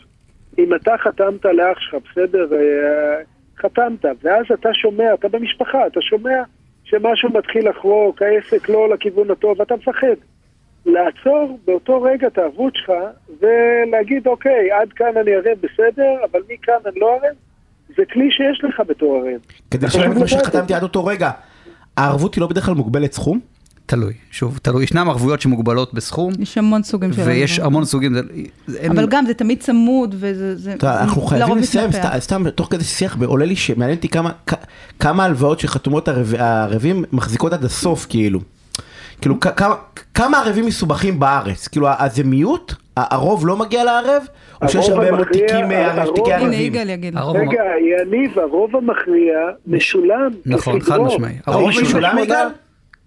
אם 0.58 0.74
אתה 0.74 0.94
חתמת 0.98 1.44
לאח 1.44 1.78
שלך, 1.80 1.94
בסדר, 2.10 2.46
אה, 2.52 3.22
חתמת, 3.58 4.04
ואז 4.22 4.44
אתה 4.54 4.68
שומע, 4.74 5.14
אתה 5.14 5.28
במשפחה, 5.28 5.86
אתה 5.86 6.00
שומע 6.00 6.42
שמשהו 6.84 7.28
מתחיל 7.32 7.68
לחרוק, 7.68 8.22
העסק 8.22 8.68
לא 8.68 8.88
לכיוון 8.88 9.30
הטוב, 9.30 9.60
אתה 9.60 9.74
מפחד. 9.76 10.16
לעצור 10.86 11.58
באותו 11.64 12.02
רגע 12.02 12.26
את 12.26 12.38
הערבות 12.38 12.76
שלך 12.76 12.92
ולהגיד, 13.40 14.26
אוקיי, 14.26 14.72
עד 14.72 14.92
כאן 14.92 15.16
אני 15.20 15.34
ערב 15.34 15.58
בסדר, 15.60 16.10
אבל 16.32 16.40
מכאן 16.48 16.74
אני 16.86 17.00
לא 17.00 17.12
ערב, 17.12 17.34
זה 17.96 18.02
כלי 18.12 18.30
שיש 18.30 18.64
לך 18.64 18.82
בתור 18.86 19.16
ערב. 19.16 19.40
כדי 19.70 19.86
לשלם 19.86 20.12
את 20.12 20.16
מה 20.16 20.28
שחתמתי. 20.28 20.74
עד 20.74 20.82
אותו 20.82 21.04
רגע. 21.04 21.30
הערבות 21.96 22.34
היא 22.34 22.40
לא 22.40 22.46
בדרך 22.46 22.64
כלל 22.66 22.74
מוגבלת 22.74 23.12
סכום? 23.12 23.40
תלוי, 23.86 24.12
שוב, 24.30 24.58
תלוי, 24.62 24.84
ישנם 24.84 25.10
ערבויות 25.10 25.40
שמוגבלות 25.40 25.94
בסכום, 25.94 26.32
יש 26.38 26.58
המון 26.58 26.82
סוגים 26.82 27.12
של... 27.12 27.22
ויש 27.24 27.52
הלוואות. 27.52 27.66
המון 27.72 27.84
סוגים, 27.84 28.14
אבל 28.90 29.06
גם 29.06 29.26
זה 29.26 29.34
תמיד 29.34 29.60
צמוד, 29.60 30.14
וזה... 30.18 30.74
אנחנו 30.82 31.22
זה 31.22 31.28
חייבים 31.28 31.58
לסיים. 31.58 31.90
סתם- 32.18 32.50
תוך 32.50 32.68
כדי 32.70 32.84
שיח, 32.84 33.16
עולה 33.24 33.44
לי 33.44 33.56
שמעניין 33.56 33.96
אותי 33.96 34.08
כמה- 34.08 34.30
הלוואות 35.24 35.60
שחתומות 35.60 36.08
הערב- 36.08 36.34
הערבים 36.38 37.04
מחזיקות 37.12 37.52
עד 37.52 37.64
הסוף 37.64 38.06
כאילו. 38.08 38.40
כאילו 39.20 39.40
כמה- 39.40 39.74
ערבים 40.38 40.66
מסובכים 40.66 41.20
בארץ? 41.20 41.68
כאילו 41.68 41.88
אז 41.98 42.16
זה 42.16 42.24
מיעוט? 42.24 42.72
הרוב 42.96 43.46
לא 43.46 43.56
מגיע 43.56 43.84
לערב? 43.84 44.22
או 44.62 44.68
שיש 44.68 44.88
הרבה 44.88 45.10
מאוד 45.10 45.26
תיקים 45.32 45.70
אה, 45.72 46.02
הרוב- 46.02 46.14
תיקי 46.16 46.32
הנה, 46.32 46.44
ערבים? 47.16 47.48
רגע, 47.50 47.60
יניב, 48.02 48.38
הרוב 48.38 48.76
המכריע 48.76 49.34
משולם 49.66 50.30
נכון. 50.46 50.80
חד 50.80 50.98
משמעי. 51.00 51.34
הרוב. 51.46 51.70
משולם 51.82 52.18
יגאל? 52.18 52.46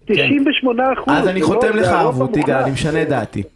98 0.08 0.84
אחוז. 0.93 1.13
אז 1.17 1.28
אני 1.28 1.41
חותם 1.41 1.76
לך 1.76 1.88
ערבות 1.88 2.38
יגאל, 2.38 2.56
אני 2.56 2.72
משנה 2.72 3.02
את 3.02 3.10
דעתי. 3.10 3.43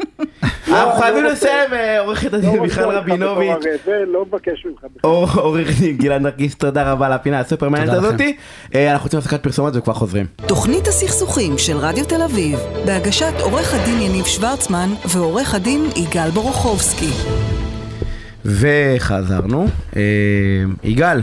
אנחנו 0.67 0.91
חייבים 1.01 1.23
לסיים, 1.25 1.73
אה, 1.73 1.99
עורכת 1.99 2.33
הדין 2.33 2.59
מיכל 2.59 2.81
רבינוביץ'. 2.81 3.65
לא 4.07 4.25
מבקש 4.25 4.65
ממך. 4.65 4.91
עורך 5.37 5.79
דין 5.79 5.97
גלעד 5.97 6.21
נרקיס, 6.21 6.55
תודה 6.55 6.91
רבה 6.91 7.05
על 7.05 7.13
הפינה 7.13 7.39
הסופר 7.39 7.69
מעניינת 7.69 7.93
תודה 7.95 8.07
לכם. 8.07 8.15
הזאתי. 8.15 8.35
אה, 8.75 8.91
אנחנו 8.91 9.03
רוצים 9.03 9.19
הפסקת 9.19 9.43
פרסומות 9.43 9.75
וכבר 9.75 9.93
חוזרים. 9.93 10.25
תוכנית 10.47 10.87
הסכסוכים 10.87 11.57
של 11.57 11.77
רדיו 11.77 12.05
תל 12.05 12.21
אביב, 12.21 12.59
בהגשת 12.85 13.33
עורך 13.39 13.73
הדין 13.73 14.01
יניב 14.01 14.25
שוורצמן 14.25 14.89
ועורך 15.15 15.55
הדין 15.55 15.85
יגאל 15.95 16.29
בורוכובסקי. 16.29 17.09
וחזרנו. 18.45 19.67
אה, 19.95 20.01
יגאל. 20.83 21.21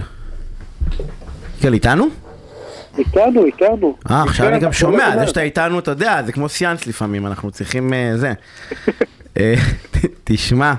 יגאל 1.61 1.73
איתנו? 1.73 2.28
איתנו, 2.98 3.44
איתנו. 3.44 3.96
אה, 4.11 4.22
עכשיו 4.22 4.46
כן, 4.46 4.52
אני 4.52 4.61
גם 4.61 4.70
כל 4.70 4.76
שומע. 4.76 5.18
זה 5.18 5.26
שאתה 5.26 5.42
איתנו, 5.42 5.78
אתה 5.78 5.90
יודע, 5.90 6.22
זה 6.26 6.32
כמו 6.32 6.48
סיאנס 6.48 6.87
לפעמים, 6.87 7.26
אנחנו 7.26 7.50
צריכים 7.50 7.94
אה, 7.94 8.12
זה. 8.16 8.32
אה, 9.38 9.54
תשמע, 10.24 10.74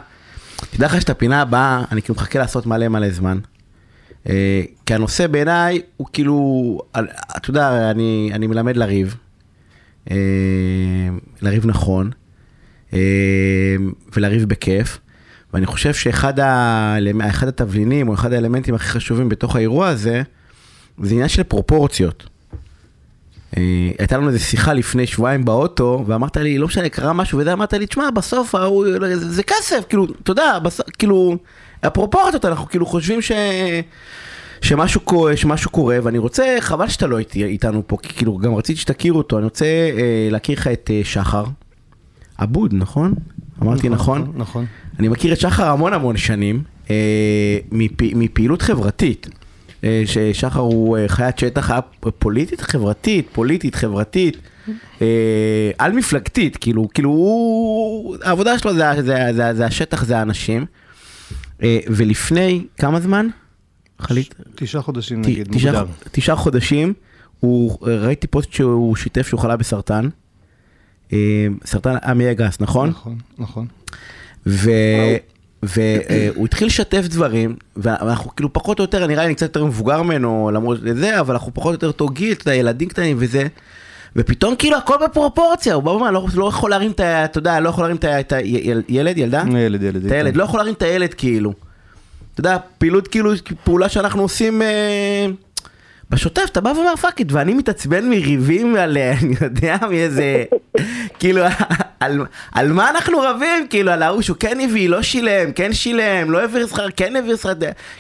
תדע 0.71 0.85
לך 0.85 1.01
שאת 1.01 1.09
הפינה 1.09 1.41
הבאה, 1.41 1.83
אני 1.91 2.01
כאילו 2.01 2.15
מחכה 2.15 2.39
לעשות 2.39 2.65
מלא 2.65 2.87
מלא 2.87 3.09
זמן. 3.09 3.39
אה, 4.29 4.61
כי 4.85 4.93
הנושא 4.93 5.27
בעיניי 5.27 5.81
הוא 5.97 6.07
כאילו, 6.13 6.79
אתה 7.37 7.49
יודע, 7.49 7.91
אני, 7.91 8.29
אני 8.33 8.47
מלמד 8.47 8.77
לריב. 8.77 9.15
לריב 11.41 11.65
נכון. 11.65 12.09
ולריב 14.15 14.49
בכיף. 14.49 14.99
ואני 15.53 15.65
חושב 15.65 15.93
שאחד 15.93 16.39
ה... 16.39 16.95
התבלינים 17.47 18.09
או 18.09 18.13
אחד 18.13 18.33
האלמנטים 18.33 18.75
הכי 18.75 18.87
חשובים 18.87 19.29
בתוך 19.29 19.55
האירוע 19.55 19.87
הזה, 19.87 20.21
זה 21.03 21.13
עניין 21.13 21.27
של 21.27 21.43
פרופורציות. 21.43 22.29
אה, 23.57 23.91
הייתה 23.99 24.17
לנו 24.17 24.27
איזו 24.27 24.39
שיחה 24.39 24.73
לפני 24.73 25.07
שבועיים 25.07 25.45
באוטו, 25.45 26.03
ואמרת 26.07 26.37
לי, 26.37 26.57
לא 26.57 26.67
משנה, 26.67 26.89
קרה 26.89 27.13
משהו 27.13 27.39
וזה, 27.39 27.53
אמרת 27.53 27.73
לי, 27.73 27.85
תשמע, 27.85 28.09
בסוף 28.11 28.55
ההוא, 28.55 28.85
זה, 28.99 29.29
זה 29.31 29.43
כסף, 29.43 29.83
כאילו, 29.89 30.07
אתה 30.23 30.31
יודע, 30.31 30.57
כאילו, 30.97 31.37
הפרופורציות, 31.83 32.45
אנחנו 32.45 32.67
כאילו 32.67 32.85
חושבים 32.85 33.21
ש... 33.21 33.31
שמשהו, 34.61 35.01
שמשהו 35.35 35.71
קורה, 35.71 35.97
ואני 36.03 36.17
רוצה, 36.17 36.57
חבל 36.59 36.87
שאתה 36.87 37.07
לא 37.07 37.17
איתי, 37.17 37.43
איתנו 37.43 37.83
פה, 37.87 37.97
כי 37.97 38.13
כאילו 38.13 38.37
גם 38.37 38.55
רציתי 38.55 38.79
שתכירו 38.79 39.17
אותו, 39.17 39.37
אני 39.37 39.43
רוצה 39.43 39.65
אה, 39.65 40.27
להכיר 40.31 40.59
לך 40.59 40.67
את 40.67 40.91
אה, 40.93 41.01
שחר. 41.03 41.43
אבוד, 42.43 42.73
נכון? 42.73 43.13
אמרתי 43.61 43.89
נכון? 43.89 44.21
נכון. 44.21 44.33
נכון. 44.37 44.65
אני 44.99 45.07
מכיר 45.07 45.33
את 45.33 45.39
שחר 45.39 45.67
המון 45.67 45.93
המון 45.93 46.17
שנים, 46.17 46.63
אה, 46.89 47.57
מפ, 47.71 48.01
מפעילות 48.01 48.61
חברתית. 48.61 49.29
אה, 49.83 50.03
ששחר 50.05 50.59
הוא 50.59 50.97
אה, 50.97 51.07
חיית 51.07 51.39
שטח, 51.39 51.71
היה 51.71 51.81
פוליטית 52.19 52.61
חברתית, 52.61 53.27
פוליטית 53.31 53.75
חברתית, 53.75 54.37
אה, 55.01 55.71
על 55.77 55.91
מפלגתית, 55.91 56.57
כאילו, 56.57 56.87
כאילו 56.93 57.09
הוא, 57.09 58.17
העבודה 58.23 58.59
שלו 58.59 58.73
זה, 58.73 58.83
זה, 59.01 59.17
זה, 59.33 59.53
זה 59.53 59.65
השטח, 59.65 60.03
זה 60.03 60.17
האנשים. 60.17 60.65
ולפני 61.87 62.65
כמה 62.77 62.99
זמן? 62.99 63.27
חלית? 63.99 64.35
תשעה 64.55 64.81
חודשים 64.81 65.21
נגיד, 65.21 65.47
תשע, 65.51 65.71
מוגדר. 65.71 65.85
תשעה 66.11 66.35
חודשים, 66.35 66.93
הוא, 67.39 67.77
ראיתי 67.81 68.27
פוסט 68.27 68.53
שהוא 68.53 68.95
שיתף 68.95 69.27
שהוא 69.27 69.39
חלה 69.39 69.55
בסרטן. 69.55 70.09
סרטן 71.65 71.95
המי 72.01 72.27
הגס, 72.27 72.59
נכון? 72.59 72.89
נכון, 72.89 73.17
נכון. 73.37 73.67
והוא 75.63 76.45
התחיל 76.45 76.67
לשתף 76.67 77.01
דברים, 77.07 77.55
ואנחנו 77.77 78.35
כאילו 78.35 78.53
פחות 78.53 78.79
או 78.79 78.83
יותר, 78.83 79.07
נראה 79.07 79.21
לי 79.21 79.27
אני 79.27 79.35
קצת 79.35 79.45
יותר 79.45 79.65
מבוגר 79.65 80.01
ממנו 80.01 80.51
למרות 80.53 80.79
זה, 80.93 81.19
אבל 81.19 81.33
אנחנו 81.33 81.53
פחות 81.53 81.67
או 81.67 81.73
יותר 81.73 81.87
אותו 81.87 82.07
גיל, 82.07 82.31
אתה 82.31 82.41
יודע, 82.41 82.55
ילדים 82.55 82.89
קטנים 82.89 83.17
וזה. 83.19 83.47
ופתאום 84.15 84.55
כאילו 84.55 84.77
הכל 84.77 84.95
בפרופורציה, 85.03 85.73
הוא 85.73 85.83
בא 85.83 85.89
ואומר, 85.89 86.11
לא, 86.11 86.25
לא 86.33 86.49
יכול 86.49 86.69
להרים 86.69 86.91
את 86.91 86.99
ה... 86.99 87.25
אתה 87.25 87.37
יודע, 87.37 87.59
לא 87.59 87.69
יכול 87.69 87.83
להרים 87.83 87.97
את 87.97 88.31
הילד, 88.33 88.83
ילד, 88.89 89.17
ילד, 89.17 89.83
ילד. 89.83 90.05
את 90.05 90.11
הילד, 90.11 90.35
לא 90.35 90.43
יכול 90.43 90.59
להרים 90.59 90.73
את 90.73 90.81
הילד 90.81 91.13
כאילו. 91.13 91.53
אתה 92.33 92.39
יודע, 92.39 92.57
פעילות 92.77 93.07
כאילו, 93.07 93.31
פעולה 93.63 93.89
שאנחנו 93.89 94.21
עושים 94.21 94.61
אה, 94.61 95.27
בשוטף, 96.09 96.45
אתה 96.51 96.61
בא 96.61 96.69
ואומר 96.69 96.95
fuck 96.95 97.19
it, 97.19 97.31
ואני 97.31 97.53
מתעצבן 97.53 98.09
מריבים 98.09 98.75
על, 98.75 98.97
אה, 98.97 99.13
אני 99.23 99.35
יודע, 99.41 99.75
מאיזה, 99.89 100.43
כאילו, 101.19 101.41
על, 101.99 102.19
על 102.55 102.71
מה 102.71 102.89
אנחנו 102.89 103.19
רבים, 103.21 103.67
כאילו, 103.69 103.91
על 103.91 104.03
ההוא 104.03 104.21
שהוא 104.21 104.37
כן 104.39 104.57
הביא, 104.63 104.89
לא 104.89 105.01
שילם, 105.01 105.51
כן 105.55 105.73
שילם, 105.73 106.31
לא 106.31 106.39
העביר 106.39 106.67
שכר, 106.67 106.85
כן 106.97 107.15
העביר 107.15 107.35
שכר, 107.35 107.53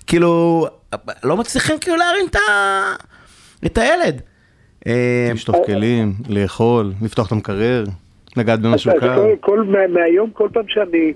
כאילו, 0.07 0.65
לא 1.23 1.37
מצליחים 1.37 1.77
כאילו 1.79 1.97
להרים 1.97 2.25
את, 2.29 2.35
ה, 2.35 2.39
את 3.65 3.77
הילד. 3.77 4.21
אה, 4.87 5.29
לשטוף 5.33 5.55
כלים, 5.65 6.13
לאכול, 6.29 6.93
לפתוח 7.01 7.27
את 7.27 7.31
המקרר, 7.31 7.83
לגעת 8.37 8.59
במשהו 8.59 8.91
קר. 8.99 9.25
מהיום, 9.89 10.29
כל 10.33 10.49
פעם 10.53 10.63
שאני... 10.67 11.13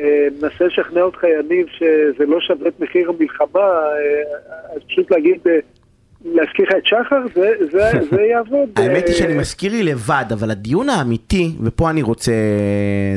אה, 0.00 0.26
מנסה 0.42 0.64
לשכנע 0.64 1.02
אותך, 1.02 1.24
יניב, 1.24 1.66
שזה 1.68 2.26
לא 2.26 2.40
שווה 2.40 2.68
את 2.68 2.80
מחיר 2.80 3.10
המלחמה, 3.10 3.60
אה, 3.60 4.74
אז 4.74 4.82
פשוט 4.88 5.10
להגיד, 5.10 5.40
אה, 5.46 5.58
להזכיר 6.24 6.64
לך 6.68 6.74
את 6.78 6.86
שחר, 6.86 7.16
זה, 7.34 7.50
זה, 7.72 7.90
זה 8.10 8.22
יעבוד. 8.22 8.68
האמת 8.76 9.06
היא 9.06 9.14
שאני 9.14 9.34
מזכיר 9.34 9.72
לי 9.72 9.82
לבד, 9.82 10.24
אבל 10.32 10.50
הדיון 10.50 10.88
האמיתי, 10.88 11.52
ופה 11.62 11.90
אני 11.90 12.02
רוצה, 12.02 12.32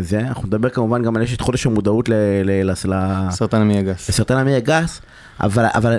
זה, 0.02 0.20
אנחנו 0.20 0.48
נדבר 0.48 0.70
כמובן 0.70 1.04
גם 1.04 1.15
על 1.15 1.22
יש 1.22 1.34
את 1.34 1.41
חודש 1.41 1.65
המודעות 1.65 2.10
לסרטן 2.43 3.62
המעי 3.62 3.78
הגס. 3.78 4.10
לסרטן 4.10 4.38
המעי 4.38 4.56
הגס, 4.56 5.02
אבל, 5.41 5.65
אבל 5.76 5.98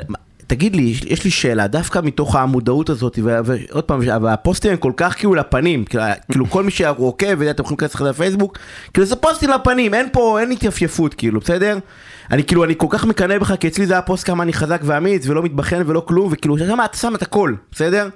תגיד 0.49 0.77
לי, 0.77 0.94
יש 1.07 1.25
לי 1.25 1.31
שאלה, 1.31 1.66
דווקא 1.66 2.01
מתוך 2.03 2.37
המודעות 2.37 2.90
הזאת, 2.90 3.18
ועוד 3.23 3.85
פעם, 3.85 4.01
הפוסטים 4.29 4.71
הם 4.71 4.77
כל 4.77 4.92
כך 4.97 5.16
כאילו 5.18 5.35
לפנים, 5.35 5.85
כאילו, 5.85 6.05
כאילו 6.33 6.47
כל 6.47 6.62
מי 6.62 6.71
שעוקב, 6.71 7.35
ואתם 7.38 7.62
יכולים 7.62 7.79
להיכנס 7.81 7.94
לך 7.94 8.01
לפייסבוק, 8.01 8.59
כאילו 8.92 9.07
זה 9.07 9.16
פוסטים 9.16 9.51
לפנים, 9.51 9.94
אין 9.94 10.09
פה, 10.12 10.40
אין 10.40 10.51
התייפייפות, 10.51 11.14
כאילו, 11.14 11.40
בסדר? 11.40 11.79
אני 12.30 12.44
כאילו, 12.44 12.64
אני 12.64 12.74
כל 12.76 12.86
כך 12.90 13.04
מקנא 13.04 13.38
בך, 13.38 13.54
כי 13.60 13.68
אצלי 13.68 13.86
זה 13.86 13.92
היה 13.92 14.02
פוסט 14.02 14.26
כמה 14.26 14.42
אני 14.42 14.52
חזק 14.52 14.80
ואמיץ, 14.84 15.28
ולא 15.28 15.42
מתבחן 15.42 15.82
ולא 15.86 16.00
כלום, 16.00 16.28
וכאילו, 16.32 16.58
שם 16.58 16.78
אתה 16.84 16.96
שם 16.96 17.14
את 17.14 17.22
הכל, 17.22 17.54
בסדר? 17.72 18.08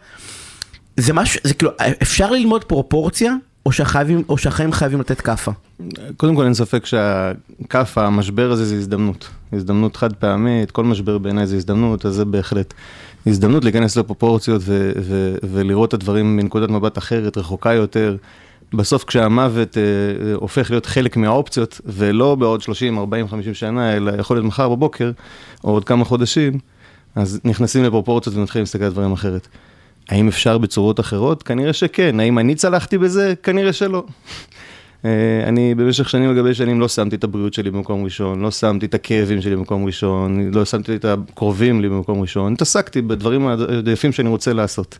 זה 0.96 1.12
משהו, 1.12 1.40
זה 1.44 1.54
כאילו, 1.54 1.70
אפשר 2.02 2.30
ללמוד 2.30 2.64
פרופורציה, 2.64 3.34
או, 3.66 3.72
שהחייבים, 3.72 4.22
או 4.28 4.38
שהחיים 4.38 4.72
חייבים 4.72 5.00
לתת 5.00 5.20
כאפה? 5.20 5.52
קודם 6.16 6.36
כל 6.36 6.44
אין 6.44 6.54
ספק 6.54 6.86
שהכאפה, 6.86 8.06
המשבר 8.06 8.50
הזה 8.50 8.64
זה 8.64 8.74
הזדמנות. 8.74 9.28
הזדמנות 9.52 9.96
חד 9.96 10.12
פעמית, 10.12 10.70
כל 10.70 10.84
משבר 10.84 11.18
בעיניי 11.18 11.46
זה 11.46 11.56
הזדמנות, 11.56 12.06
אז 12.06 12.14
זה 12.14 12.24
בהחלט 12.24 12.74
הזדמנות 13.26 13.64
להיכנס 13.64 13.96
לפרופורציות 13.96 14.62
ו- 14.64 14.92
ו- 14.96 15.34
ולראות 15.42 15.88
את 15.88 15.94
הדברים 15.94 16.36
מנקודת 16.36 16.68
מבט 16.68 16.98
אחרת, 16.98 17.38
רחוקה 17.38 17.72
יותר. 17.72 18.16
בסוף 18.74 19.04
כשהמוות 19.04 19.78
אה, 19.78 19.82
הופך 20.34 20.70
להיות 20.70 20.86
חלק 20.86 21.16
מהאופציות, 21.16 21.80
ולא 21.86 22.34
בעוד 22.34 22.62
30, 22.62 22.98
40, 22.98 23.28
50 23.28 23.54
שנה, 23.54 23.96
אלא 23.96 24.12
יכול 24.18 24.36
להיות 24.36 24.46
מחר 24.46 24.68
בבוקר, 24.68 25.10
או 25.64 25.70
עוד 25.70 25.84
כמה 25.84 26.04
חודשים, 26.04 26.58
אז 27.14 27.40
נכנסים 27.44 27.84
לפרופורציות 27.84 28.36
ומתחילים 28.36 28.62
להסתכל 28.62 28.84
על 28.84 28.90
דברים 28.90 29.12
אחרת. 29.12 29.48
האם 30.08 30.28
אפשר 30.28 30.58
בצורות 30.58 31.00
אחרות? 31.00 31.42
כנראה 31.42 31.72
שכן. 31.72 32.20
האם 32.20 32.38
אני 32.38 32.54
צלחתי 32.54 32.98
בזה? 32.98 33.34
כנראה 33.42 33.72
שלא. 33.72 34.04
אה, 35.04 35.44
אני 35.46 35.74
במשך 35.74 36.08
שנים 36.08 36.30
על 36.30 36.36
גבי 36.36 36.54
שנים 36.54 36.80
לא 36.80 36.88
שמתי 36.88 37.16
את 37.16 37.24
הבריאות 37.24 37.54
שלי 37.54 37.70
במקום 37.70 38.04
ראשון, 38.04 38.40
לא 38.40 38.50
שמתי 38.50 38.86
את 38.86 38.94
הכאבים 38.94 39.42
שלי 39.42 39.56
במקום 39.56 39.84
ראשון, 39.84 40.50
לא 40.54 40.64
שמתי 40.64 40.96
את 40.96 41.04
הקרובים 41.04 41.80
לי 41.80 41.88
במקום 41.88 42.20
ראשון, 42.20 42.52
התעסקתי 42.52 43.02
בדברים 43.02 43.48
היפים 43.86 44.12
שאני 44.12 44.28
רוצה 44.28 44.52
לעשות. 44.52 44.98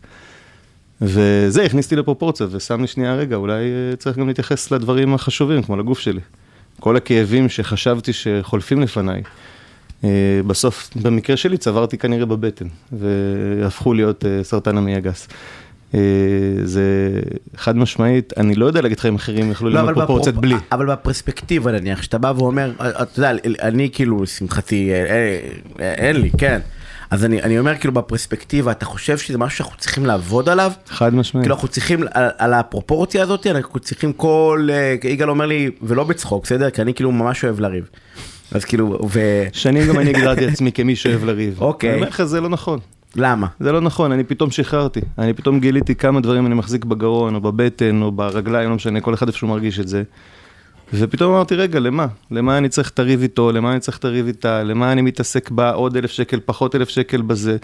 וזה 1.03 1.63
הכניס 1.63 1.85
אותי 1.85 1.95
לפרופורציה 1.95 2.47
ושם 2.51 2.81
לי 2.81 2.87
שנייה 2.87 3.15
רגע, 3.15 3.35
אולי 3.35 3.63
אה, 3.63 3.95
צריך 3.95 4.17
גם 4.17 4.27
להתייחס 4.27 4.71
לדברים 4.71 5.13
החשובים, 5.13 5.63
כמו 5.63 5.77
לגוף 5.77 5.99
שלי. 5.99 6.19
כל 6.79 6.97
הכאבים 6.97 7.49
שחשבתי 7.49 8.13
שחולפים 8.13 8.81
לפניי, 8.81 9.21
אה, 10.03 10.09
בסוף, 10.47 10.89
במקרה 11.01 11.37
שלי, 11.37 11.57
צברתי 11.57 11.97
כנראה 11.97 12.25
בבטן, 12.25 12.65
והפכו 12.91 13.93
להיות 13.93 14.25
אה, 14.25 14.43
סרטן 14.43 14.77
המעי 14.77 14.95
הגס. 14.95 15.27
זה 16.63 17.19
חד 17.55 17.77
משמעית, 17.77 18.33
אני 18.37 18.55
לא 18.55 18.65
יודע 18.65 18.81
להגיד 18.81 18.99
לך 18.99 19.05
אם 19.05 19.15
אחרים 19.15 19.51
יכלו 19.51 19.69
לא, 19.69 19.79
ללמוד 19.79 19.95
פרופורציות 19.95 20.35
בלי. 20.35 20.55
אבל 20.71 20.85
בפרספקטיבה 20.85 21.71
נניח, 21.71 22.01
שאתה 22.01 22.17
בא 22.17 22.33
ואומר, 22.37 22.71
אתה 22.79 23.19
יודע, 23.19 23.31
אני 23.61 23.89
כאילו, 23.93 24.23
לשמחתי, 24.23 24.91
אין 25.79 26.15
לי, 26.15 26.29
כן. 26.37 26.59
אז 27.09 27.25
אני, 27.25 27.41
אני 27.41 27.59
אומר 27.59 27.77
כאילו 27.77 27.93
בפרספקטיבה, 27.93 28.71
אתה 28.71 28.85
חושב 28.85 29.17
שזה 29.17 29.37
משהו 29.37 29.57
שאנחנו 29.57 29.77
צריכים 29.77 30.05
לעבוד 30.05 30.49
עליו? 30.49 30.71
חד 30.87 31.15
משמעית. 31.15 31.43
כאילו 31.43 31.55
אנחנו 31.55 31.67
צריכים, 31.67 32.03
על, 32.13 32.29
על 32.37 32.53
הפרופורציה 32.53 33.23
הזאת, 33.23 33.47
אנחנו 33.47 33.79
צריכים 33.79 34.13
כל, 34.13 34.67
יגאל 35.03 35.29
אומר 35.29 35.45
לי, 35.45 35.71
ולא 35.81 36.03
בצחוק, 36.03 36.43
בסדר? 36.43 36.69
כי 36.69 36.81
אני 36.81 36.93
כאילו 36.93 37.11
ממש 37.11 37.43
אוהב 37.43 37.59
לריב. 37.59 37.89
אז 38.51 38.65
כאילו, 38.65 38.99
ו... 39.09 39.43
שנים 39.53 39.87
גם 39.87 39.99
אני 39.99 40.09
הגדרתי 40.09 40.45
עצמי 40.45 40.71
כמי 40.71 40.95
שאוהב 40.95 41.23
לריב. 41.23 41.61
אוקיי. 41.61 41.89
אני 41.89 41.97
אומר 41.97 42.07
לך, 42.07 42.23
זה 42.23 42.41
לא 42.41 42.49
נכון. 42.49 42.79
למה? 43.15 43.47
זה 43.59 43.71
לא 43.71 43.81
נכון, 43.81 44.11
אני 44.11 44.23
פתאום 44.23 44.51
שחררתי. 44.51 45.01
אני 45.17 45.33
פתאום 45.33 45.59
גיליתי 45.59 45.95
כמה 45.95 46.21
דברים 46.21 46.45
אני 46.45 46.55
מחזיק 46.55 46.85
בגרון, 46.85 47.35
או 47.35 47.41
בבטן, 47.41 48.01
או 48.01 48.11
ברגליים, 48.11 48.69
לא 48.69 48.75
משנה, 48.75 49.01
כל 49.01 49.13
אחד 49.13 49.27
איפה 49.27 49.37
שהוא 49.37 49.49
מרגיש 49.49 49.79
את 49.79 49.87
זה. 49.87 50.03
ופתאום 50.93 51.33
אמרתי, 51.33 51.55
רגע, 51.55 51.79
למה? 51.79 52.07
למה 52.31 52.57
אני 52.57 52.69
צריך 52.69 52.89
את 52.89 52.99
איתו? 52.99 53.51
למה 53.51 53.71
אני 53.71 53.79
צריך 53.79 53.97
את 53.97 54.05
איתה? 54.27 54.63
למה 54.63 54.91
אני 54.91 55.01
מתעסק 55.01 55.51
בה 55.51 55.71
עוד 55.71 55.97
אלף 55.97 56.11
שקל, 56.11 56.39
פחות 56.45 56.75
אלף 56.75 56.89
שקל 56.89 57.21
בזה? 57.21 57.57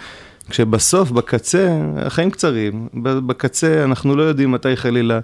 כשבסוף, 0.50 1.12
בקצה, 1.12 1.82
החיים 1.98 2.32
קצרים, 2.32 2.88
בקצה 3.04 3.84
אנחנו 3.84 4.15
לא 4.15 4.24
יודעים 4.24 4.52
מתי 4.52 4.76
חלילה, 4.76 5.20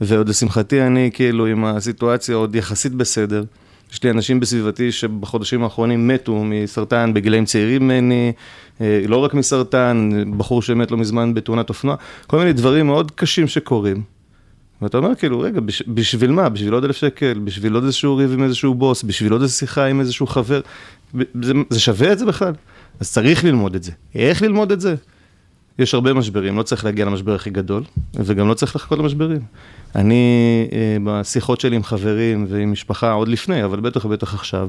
ועוד 0.00 0.28
לשמחתי 0.28 0.82
אני 0.82 1.10
כאילו 1.14 1.46
עם 1.46 1.64
הסיטואציה 1.64 2.34
עוד 2.34 2.56
יחסית 2.56 2.92
בסדר. 2.92 3.44
יש 3.92 4.02
לי 4.02 4.10
אנשים 4.10 4.40
בסביבתי 4.40 4.92
שבחודשים 4.92 5.64
האחרונים 5.64 6.08
מתו 6.08 6.44
מסרטן 6.44 7.14
בגילאים 7.14 7.44
צעירים 7.44 7.82
ממני, 7.82 8.32
אה, 8.80 9.02
לא 9.08 9.16
רק 9.16 9.34
מסרטן, 9.34 10.10
בחור 10.36 10.62
שמת 10.62 10.90
לא 10.90 10.96
מזמן 10.96 11.34
בתאונת 11.34 11.68
אופנוע, 11.68 11.96
כל 12.26 12.38
מיני 12.38 12.52
דברים 12.52 12.86
מאוד 12.86 13.10
קשים 13.10 13.48
שקורים. 13.48 14.13
ואתה 14.84 14.98
אומר 14.98 15.14
כאילו, 15.14 15.40
רגע, 15.40 15.60
בשביל 15.88 16.30
מה? 16.30 16.48
בשביל 16.48 16.74
עוד 16.74 16.84
אלף 16.84 16.96
שקל? 16.96 17.38
בשביל 17.44 17.74
עוד 17.74 17.84
איזשהו 17.84 18.16
ריב 18.16 18.32
עם 18.32 18.42
איזשהו 18.42 18.74
בוס? 18.74 19.02
בשביל 19.02 19.32
עוד 19.32 19.42
איזו 19.42 19.54
שיחה 19.54 19.86
עם 19.86 20.00
איזשהו 20.00 20.26
חבר? 20.26 20.60
זה, 21.42 21.52
זה 21.70 21.80
שווה 21.80 22.12
את 22.12 22.18
זה 22.18 22.26
בכלל? 22.26 22.52
אז 23.00 23.12
צריך 23.12 23.44
ללמוד 23.44 23.74
את 23.74 23.82
זה. 23.82 23.92
איך 24.14 24.42
ללמוד 24.42 24.72
את 24.72 24.80
זה? 24.80 24.94
יש 25.78 25.94
הרבה 25.94 26.12
משברים, 26.12 26.56
לא 26.56 26.62
צריך 26.62 26.84
להגיע 26.84 27.04
למשבר 27.04 27.34
הכי 27.34 27.50
גדול, 27.50 27.82
וגם 28.14 28.48
לא 28.48 28.54
צריך 28.54 28.76
לחכות 28.76 28.98
למשברים. 28.98 29.40
אני, 29.94 30.24
אה, 30.72 30.96
בשיחות 31.04 31.60
שלי 31.60 31.76
עם 31.76 31.82
חברים 31.82 32.46
ועם 32.48 32.72
משפחה, 32.72 33.12
עוד 33.12 33.28
לפני, 33.28 33.64
אבל 33.64 33.80
בטח 33.80 34.04
ובטח 34.04 34.34
עכשיו, 34.34 34.68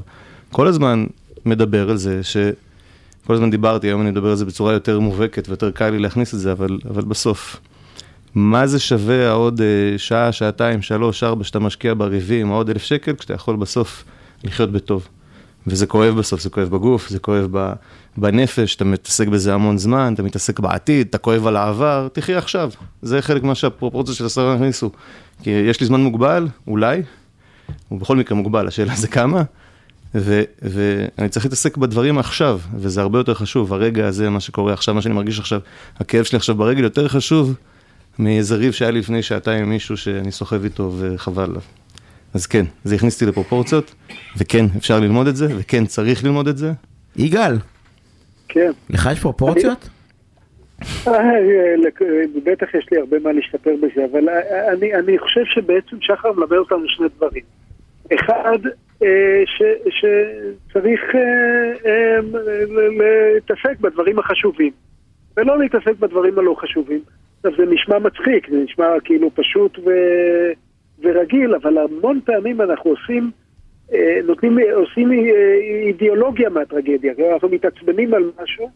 כל 0.52 0.66
הזמן 0.66 1.06
מדבר 1.44 1.90
על 1.90 1.96
זה, 1.96 2.20
שכל 2.22 3.34
הזמן 3.34 3.50
דיברתי, 3.50 3.86
היום 3.86 4.00
אני 4.00 4.10
מדבר 4.10 4.30
על 4.30 4.36
זה 4.36 4.44
בצורה 4.44 4.72
יותר 4.72 5.00
מובהקת 5.00 5.48
ויותר 5.48 5.70
קל 5.70 5.90
לי 5.90 5.98
להכניס 5.98 6.34
את 6.34 6.40
זה, 6.40 6.52
אבל, 6.52 6.78
אבל 6.90 7.04
בסוף, 7.04 7.60
מה 8.36 8.66
זה 8.66 8.78
שווה 8.78 9.28
העוד 9.28 9.60
אה, 9.60 9.98
שעה, 9.98 10.32
שעתיים, 10.32 10.82
שלוש, 10.82 11.22
ארבע, 11.22 11.44
שאתה 11.44 11.58
משקיע 11.58 11.94
בריבים, 11.94 12.52
העוד 12.52 12.70
אלף 12.70 12.82
שקל, 12.82 13.14
כשאתה 13.14 13.34
יכול 13.34 13.56
בסוף 13.56 14.04
לחיות 14.44 14.72
בטוב. 14.72 15.08
וזה 15.66 15.86
כואב 15.86 16.14
בסוף, 16.18 16.40
זה 16.40 16.50
כואב 16.50 16.68
בגוף, 16.68 17.08
זה 17.08 17.18
כואב 17.18 17.48
בנפש, 18.16 18.74
אתה 18.74 18.84
מתעסק 18.84 19.28
בזה 19.28 19.54
המון 19.54 19.78
זמן, 19.78 20.14
אתה 20.14 20.22
מתעסק 20.22 20.60
בעתיד, 20.60 21.06
אתה 21.10 21.18
כואב 21.18 21.46
על 21.46 21.56
העבר, 21.56 22.08
תחי 22.12 22.34
עכשיו. 22.34 22.70
זה 23.02 23.22
חלק 23.22 23.42
מה 23.42 23.54
שהפרופורציה 23.54 24.14
של 24.14 24.26
השרה 24.26 24.54
הכניסו. 24.54 24.90
כי 25.42 25.50
יש 25.50 25.80
לי 25.80 25.86
זמן 25.86 26.00
מוגבל, 26.00 26.48
אולי, 26.66 27.02
הוא 27.88 28.00
בכל 28.00 28.16
מקרה 28.16 28.36
מוגבל, 28.36 28.68
השאלה 28.68 28.94
זה 28.96 29.08
כמה, 29.08 29.42
ו, 30.14 30.42
ואני 30.62 31.28
צריך 31.28 31.46
להתעסק 31.46 31.76
בדברים 31.76 32.18
עכשיו, 32.18 32.60
וזה 32.74 33.00
הרבה 33.00 33.18
יותר 33.18 33.34
חשוב, 33.34 33.72
הרגע 33.72 34.06
הזה, 34.06 34.30
מה 34.30 34.40
שקורה 34.40 34.72
עכשיו, 34.72 34.94
מה 34.94 35.02
שאני 35.02 35.14
מרגיש 35.14 35.38
עכשיו, 35.38 35.60
הכאב 35.98 36.24
שלי 36.24 36.36
עכשיו 36.36 36.54
ברגל 36.54 36.82
יותר 36.82 37.08
חשוב 37.08 37.54
מאיזה 38.18 38.54
ריב 38.54 38.72
שהיה 38.72 38.90
לי 38.90 38.98
לפני 38.98 39.22
שעתיים 39.22 39.62
עם 39.62 39.70
מישהו 39.70 39.96
שאני 39.96 40.32
סוחב 40.32 40.64
איתו 40.64 40.92
וחבל 40.98 41.42
עליו. 41.42 41.60
אז 42.34 42.46
כן, 42.46 42.64
זה 42.84 42.94
הכניס 42.94 43.14
אותי 43.14 43.26
לפרופורציות, 43.26 43.94
וכן, 44.36 44.64
אפשר 44.76 45.00
ללמוד 45.00 45.26
את 45.26 45.36
זה, 45.36 45.46
וכן, 45.58 45.86
צריך 45.86 46.24
ללמוד 46.24 46.48
את 46.48 46.58
זה. 46.58 46.72
יגאל. 47.16 47.56
כן. 48.48 48.70
לך 48.90 49.08
יש 49.12 49.20
פרופורציות? 49.20 49.88
אה, 51.08 51.14
בטח 52.44 52.74
יש 52.74 52.86
לי 52.92 52.98
הרבה 52.98 53.18
מה 53.18 53.32
להשתפר 53.32 53.70
בזה, 53.82 54.04
אבל 54.12 54.28
אני, 54.72 54.94
אני 54.94 55.18
חושב 55.18 55.44
שבעצם 55.44 55.96
שחר 56.00 56.32
מלמד 56.32 56.52
אותנו 56.52 56.88
שני 56.88 57.06
דברים. 57.16 57.42
אחד, 58.14 58.58
אה, 59.02 59.42
ש, 59.46 59.62
שצריך 59.88 61.00
אה, 61.14 62.18
להתעסק 63.34 63.80
בדברים 63.80 64.18
החשובים, 64.18 64.72
ולא 65.36 65.58
להתעסק 65.58 65.98
בדברים 65.98 66.38
הלא 66.38 66.56
חשובים. 66.60 67.00
עכשיו 67.46 67.66
זה 67.66 67.72
נשמע 67.72 67.98
מצחיק, 67.98 68.50
זה 68.50 68.56
נשמע 68.56 68.86
כאילו 69.04 69.30
פשוט 69.34 69.78
ו... 69.78 69.90
ורגיל, 71.02 71.54
אבל 71.54 71.78
המון 71.78 72.20
פעמים 72.24 72.60
אנחנו 72.60 72.90
עושים, 72.90 73.30
אה, 73.92 74.18
נותנים, 74.24 74.58
עושים 74.72 75.12
אה, 75.12 75.54
אידיאולוגיה 75.86 76.48
מהטרגדיה, 76.48 77.12
אנחנו 77.32 77.48
מתעצבנים 77.48 78.14
על 78.14 78.30
משהו, 78.42 78.70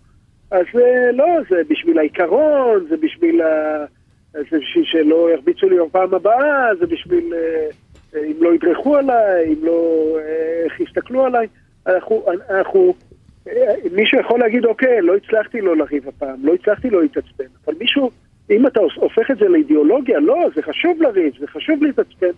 אז 0.51 0.67
אה, 0.75 1.13
לא, 1.13 1.27
זה 1.51 1.57
בשביל 1.69 1.99
העיקרון, 1.99 2.87
זה 2.89 2.97
בשביל, 2.97 3.43
ה... 3.43 3.85
זה 4.33 4.59
בשביל 4.59 4.85
שלא 4.85 5.31
ירביצו 5.33 5.69
לי 5.69 5.77
בפעם 5.87 6.15
הבאה, 6.15 6.75
זה 6.81 6.87
בשביל 6.87 7.35
אם 8.17 8.37
לא 8.41 8.55
ידרכו 8.55 8.97
עליי, 8.97 9.49
אם 9.49 9.67
לא, 9.67 10.17
איך 10.65 10.81
יסתכלו 10.81 11.25
עליי, 11.25 11.47
אנחנו, 11.87 12.25
אנחנו, 12.51 12.95
מישהו 13.93 14.21
יכול 14.21 14.41
להגיד, 14.41 14.65
אוקיי, 14.65 15.01
לא 15.01 15.17
הצלחתי 15.17 15.61
לא 15.61 15.77
לריב 15.77 16.09
הפעם, 16.09 16.37
לא 16.43 16.55
הצלחתי 16.55 16.91
לא 16.91 17.03
להתעצבן, 17.03 17.45
אבל 17.65 17.75
מישהו... 17.81 18.11
אם 18.51 18.67
אתה 18.67 18.81
הופך 18.97 19.31
את 19.31 19.39
זה 19.39 19.49
לאידיאולוגיה, 19.49 20.21
לא, 20.21 20.49
זה 20.55 20.63
חשוב 20.63 21.03
לריב, 21.03 21.33
זה 21.39 21.47
חשוב 21.47 21.83
להתעצבן. 21.83 22.31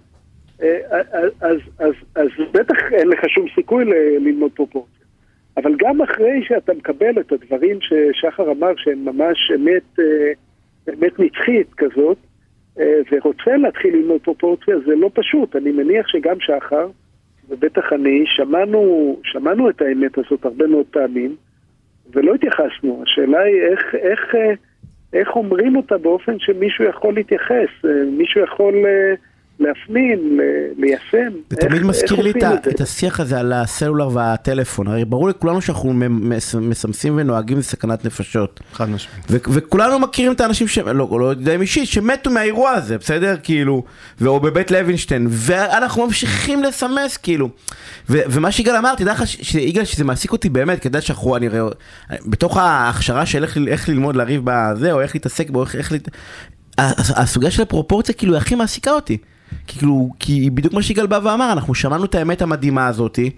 אה, 0.62 0.79
אז, 0.90 1.31
אז, 1.40 1.59
אז, 1.79 1.92
אז 2.14 2.29
בטח 2.53 2.77
אין 2.92 3.09
לך 3.09 3.20
שום 3.29 3.46
סיכוי 3.55 3.85
ללמוד 4.20 4.53
פרופורציה. 4.53 5.03
אבל 5.57 5.75
גם 5.79 6.03
אחרי 6.03 6.44
שאתה 6.44 6.75
מקבל 6.75 7.20
את 7.20 7.33
הדברים 7.33 7.79
ששחר 7.81 8.51
אמר 8.53 8.72
שהם 8.77 9.05
ממש 9.05 9.53
אמת, 9.55 9.98
אה, 9.98 10.33
אמת 10.88 11.18
נצחית 11.18 11.75
כזאת, 11.77 12.16
אה, 12.81 13.01
ורוצה 13.12 13.57
להתחיל 13.57 13.96
ללמוד 13.96 14.20
פרופורציה, 14.20 14.79
זה 14.87 14.94
לא 14.94 15.11
פשוט. 15.14 15.57
אני 15.57 15.72
מניח 15.72 16.09
שגם 16.09 16.37
שחר, 16.40 16.88
ובטח 17.48 17.92
אני, 17.92 18.25
שמענו, 18.27 19.16
שמענו 19.25 19.70
את 19.70 19.83
האמת 19.83 20.18
הזאת 20.18 20.44
הרבה 20.44 20.66
מאוד 20.66 20.87
פעמים, 20.90 21.37
ולא 22.12 22.35
התייחסנו. 22.35 23.03
השאלה 23.03 23.40
היא 23.40 23.62
איך, 23.62 23.94
איך, 23.94 24.35
איך 25.12 25.37
אומרים 25.37 25.77
אותה 25.77 25.98
באופן 25.98 26.38
שמישהו 26.38 26.85
יכול 26.85 27.14
להתייחס, 27.14 27.68
אה, 27.85 27.90
מישהו 28.18 28.40
יכול 28.40 28.75
אה, 28.75 29.14
להפנים, 29.61 30.41
ליישם. 30.79 31.33
זה 31.51 31.57
תמיד 31.57 31.83
מזכיר 31.83 32.23
לי 32.23 32.31
את, 32.31 32.69
את 32.69 32.81
השיח 32.81 33.21
הזה 33.21 33.41
על 33.41 33.53
הסלולר 33.53 34.09
והטלפון, 34.09 34.87
הרי 34.87 35.05
ברור 35.05 35.29
לכולנו 35.29 35.61
שאנחנו 35.61 35.93
מסמסים 36.61 37.17
ונוהגים 37.17 37.59
בסכנת 37.59 38.05
נפשות. 38.05 38.61
חד 38.73 38.91
משמעית. 38.91 39.27
וכולנו 39.31 39.99
מכירים 39.99 40.33
את 40.33 40.41
האנשים, 40.41 40.69
ש... 40.69 40.79
לא, 40.79 41.09
לא 41.21 41.27
יודע 41.27 41.55
אם 41.55 41.61
אישית, 41.61 41.88
שמתו 41.88 42.31
מהאירוע 42.31 42.71
הזה, 42.71 42.99
בסדר? 42.99 43.37
כאילו, 43.43 43.85
או 44.27 44.41
בבית 44.41 44.71
לוינשטיין, 44.71 45.27
ואנחנו 45.31 46.07
ממשיכים 46.07 46.62
לסמס, 46.62 47.17
כאילו. 47.17 47.49
ו- 48.11 48.23
ומה 48.31 48.53
שיגאל 48.53 48.77
אמר, 48.77 48.95
תדע 48.95 49.12
לך, 49.12 49.27
שיגאל, 49.27 49.85
שזה 49.85 50.05
מעסיק 50.05 50.33
אותי 50.33 50.49
באמת, 50.49 50.81
כדאי 50.81 51.01
שאנחנו, 51.01 51.37
אני 51.37 51.49
רואה, 51.49 51.73
בתוך 52.27 52.57
ההכשרה 52.57 53.27
של 53.27 53.43
איך, 53.43 53.59
איך 53.69 53.88
ללמוד 53.88 54.17
לריב 54.17 54.41
בזה, 54.45 54.93
או 54.93 55.01
איך 55.01 55.15
להתעסק 55.15 55.51
בו, 55.51 55.62
איך, 55.62 55.75
איך... 55.75 55.93
הסוגיה 57.17 57.51
של 57.51 57.62
הפרופורציה 57.62 58.15
כאילו 58.15 58.37
הכי 58.37 58.55
מעסיקה 58.55 58.91
אותי. 58.91 59.19
כאילו, 59.67 60.11
כי 60.19 60.51
בדיוק 60.51 60.75
מה 60.75 60.83
שיגאל 60.83 61.07
בא 61.07 61.21
ואמר, 61.23 61.53
אנחנו 61.53 61.75
שמענו 61.75 62.05
את 62.05 62.15
האמת 62.15 62.43
המדהימה 62.43 62.87
הזאתי, 62.87 63.31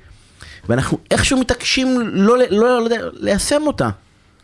ואנחנו 0.68 0.98
איכשהו 1.10 1.40
מתעקשים 1.40 2.00
לא, 2.00 2.38
לא, 2.38 2.44
לא, 2.50 2.88
לא 2.90 2.96
ליישם 3.12 3.62
אותה. 3.66 3.90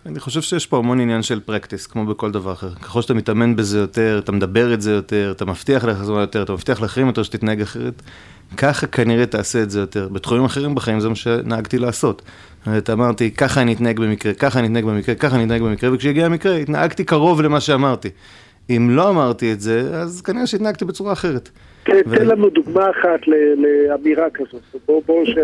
אני 0.06 0.20
חושב 0.20 0.42
שיש 0.42 0.66
פה 0.66 0.78
המון 0.78 1.00
עניין 1.00 1.22
של 1.22 1.40
פרקטיס, 1.40 1.86
כמו 1.86 2.06
בכל 2.06 2.30
דבר 2.30 2.52
אחר. 2.52 2.74
ככל 2.74 3.02
שאתה 3.02 3.14
מתאמן 3.14 3.56
בזה 3.56 3.78
יותר, 3.78 4.20
אתה 4.24 4.32
מדבר 4.32 4.74
את 4.74 4.82
זה 4.82 4.92
יותר, 4.92 5.32
אתה 5.36 5.44
מבטיח 5.44 5.84
לעצמך 5.84 6.08
יותר, 6.08 6.42
אתה 6.42 6.52
מבטיח 6.52 6.80
לאחרים 6.80 7.06
יותר 7.06 7.22
שתתנהג 7.22 7.60
אחרת, 7.60 8.02
ככה 8.56 8.86
כנראה 8.86 9.26
תעשה 9.26 9.62
את 9.62 9.70
זה 9.70 9.80
יותר. 9.80 10.08
בתחומים 10.08 10.44
אחרים 10.44 10.74
בחיים 10.74 11.00
זה 11.00 11.08
מה 11.08 11.14
שנהגתי 11.14 11.78
לעשות. 11.78 12.22
אתה 12.78 12.92
אמרתי, 12.92 13.30
ככה 13.30 13.62
אני 13.62 13.72
אתנהג 13.72 14.00
במקרה, 14.00 14.32
ככה 14.34 14.58
אני 14.58 14.66
אתנהג 14.66 14.84
במקרה, 14.84 15.14
ככה 15.14 15.36
אני 15.36 15.44
אתנהג 15.44 15.62
במקרה, 15.62 15.92
וכשהגיע 15.92 16.26
המקרה 16.26 16.56
התנהגתי 16.56 17.04
קרוב 17.04 17.40
למה 17.40 17.60
שאמרתי. 17.60 18.08
אם 18.76 18.90
לא 18.90 19.10
אמרתי 19.10 19.52
את 19.52 19.60
זה, 19.60 19.80
אז 19.80 20.20
כנראה 20.20 20.46
שהתנהגתי 20.46 20.84
בצורה 20.84 21.12
אחרת. 21.12 21.50
תן 21.84 22.26
לנו 22.26 22.50
דוגמה 22.50 22.90
אחת 22.90 23.20
לאמירה 23.56 24.26
כזאת, 24.34 24.62
בואו 24.86 25.02
בוא 25.06 25.24
ש... 25.24 25.34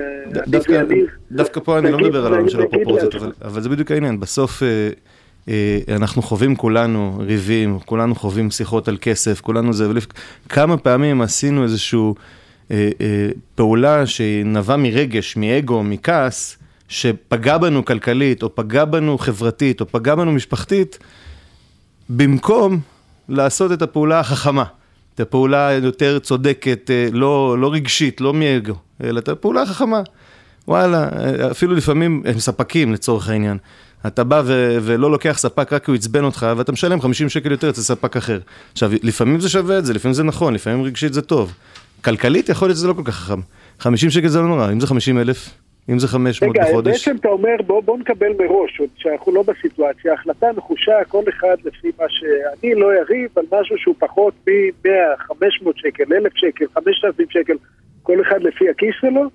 דווקא 1.31 1.61
פה 1.61 1.79
אני 1.79 1.93
לא 1.93 1.99
מדבר 1.99 2.27
על 2.27 2.33
העולם 2.33 2.49
של 2.49 2.61
הפרופורציות, 2.63 3.15
אבל 3.45 3.61
זה 3.61 3.69
בדיוק 3.69 3.91
העניין, 3.91 4.21
בסוף 4.21 4.63
אה, 4.63 4.89
אה, 5.49 5.97
אנחנו 5.97 6.23
חווים 6.23 6.57
כולנו 6.57 7.19
ריבים, 7.19 7.79
כולנו 7.85 8.15
חווים 8.15 8.51
שיחות 8.51 8.89
על 8.89 8.97
כסף, 9.01 9.41
כולנו 9.41 9.73
זה, 9.73 9.87
כמה 10.49 10.77
פעמים 10.77 11.23
עשינו 11.23 11.63
איזושהי 11.63 12.01
אה, 12.71 12.91
פעולה 13.55 14.07
שנבעה 14.07 14.77
מרגש, 14.77 15.37
מאגו, 15.37 15.83
מכעס, 15.83 16.59
שפגע 16.89 17.59
בנו 17.59 17.85
כלכלית, 17.85 18.43
או 18.43 18.55
פגע 18.55 18.85
בנו 18.85 19.19
חברתית, 19.19 19.81
או 19.81 19.87
פגע 19.87 20.15
בנו 20.15 20.33
משפחתית, 20.33 20.99
במקום 22.09 22.81
לעשות 23.29 23.73
את 23.73 23.83
הפעולה 23.83 24.21
החכמה, 24.21 24.65
את 25.15 25.21
הפעולה 25.21 25.73
יותר 25.73 26.19
צודקת, 26.19 26.91
אה, 26.91 27.09
לא, 27.13 27.59
לא 27.59 27.73
רגשית, 27.73 28.21
לא 28.21 28.35
מאגו, 28.35 28.75
אלא 29.05 29.19
את 29.19 29.29
הפעולה 29.29 29.63
החכמה. 29.63 30.03
וואלה, 30.69 31.09
אה, 31.19 31.51
אפילו 31.51 31.75
לפעמים 31.75 32.23
הם 32.27 32.39
ספקים 32.39 32.93
לצורך 32.93 33.29
העניין. 33.29 33.59
אתה 34.07 34.25
בא 34.25 34.43
ו- 34.45 34.79
ולא 34.83 35.11
לוקח 35.11 35.39
ספק 35.39 35.73
רק 35.73 35.85
כי 35.85 35.91
הוא 35.91 35.97
עצבן 35.97 36.25
אותך, 36.25 36.47
ואתה 36.57 36.73
משלם 36.73 37.01
50 37.01 37.29
שקל 37.29 37.51
יותר 37.51 37.71
אצל 37.71 37.81
ספק 37.81 38.17
אחר. 38.17 38.39
עכשיו, 38.73 38.91
לפעמים 39.03 39.41
זה 39.41 39.49
שווה 39.49 39.79
את 39.79 39.85
זה, 39.87 39.95
לפעמים 39.95 40.15
זה 40.15 40.23
נכון, 40.23 40.55
לפעמים 40.55 40.83
רגשית 40.83 41.13
זה 41.13 41.23
טוב. 41.23 41.53
כלכלית 42.05 42.49
יכול 42.49 42.69
להיות 42.69 42.77
שזה 42.77 42.89
לא 42.89 42.93
כל 42.93 43.03
כך 43.05 43.15
חכם. 43.15 43.41
50 43.81 44.11
שקל 44.11 44.29
זה 44.29 44.41
לא 44.41 44.47
נורא, 44.47 44.73
אם 44.73 44.81
זה 44.81 44.87
50 44.87 45.19
אלף, 45.19 45.51
אם 45.89 45.99
זה 45.99 46.09
500 46.09 46.57
רגע, 46.57 46.69
בחודש. 46.69 46.87
רגע, 46.87 46.93
בעצם 46.93 47.17
אתה 47.17 47.29
אומר, 47.29 47.57
בוא, 47.67 47.83
בוא 47.83 47.99
נקבל 47.99 48.33
מראש, 48.39 48.81
שאנחנו 48.97 49.33
לא 49.33 49.43
בסיטואציה, 49.43 50.13
החלטה 50.13 50.47
נחושה, 50.57 51.05
כל 51.09 51.23
אחד 51.29 51.57
לפי 51.65 51.91
מה 51.99 52.05
שאני 52.09 52.75
לא 52.75 52.93
אריב 52.93 53.31
על 53.37 53.45
משהו 53.53 53.79
שהוא 53.79 53.95
פחות 53.99 54.35
מ-100, 54.47 54.89
500 55.19 55.79
שקל, 55.79 56.05
1,000 56.13 56.33
שקל, 56.37 56.65
5,000 56.75 57.31
שקל, 57.31 57.55
כל 58.03 58.21
אחד 58.21 58.43
לפי 58.43 58.71
הכיס 58.71 58.95
שלו, 59.01 59.31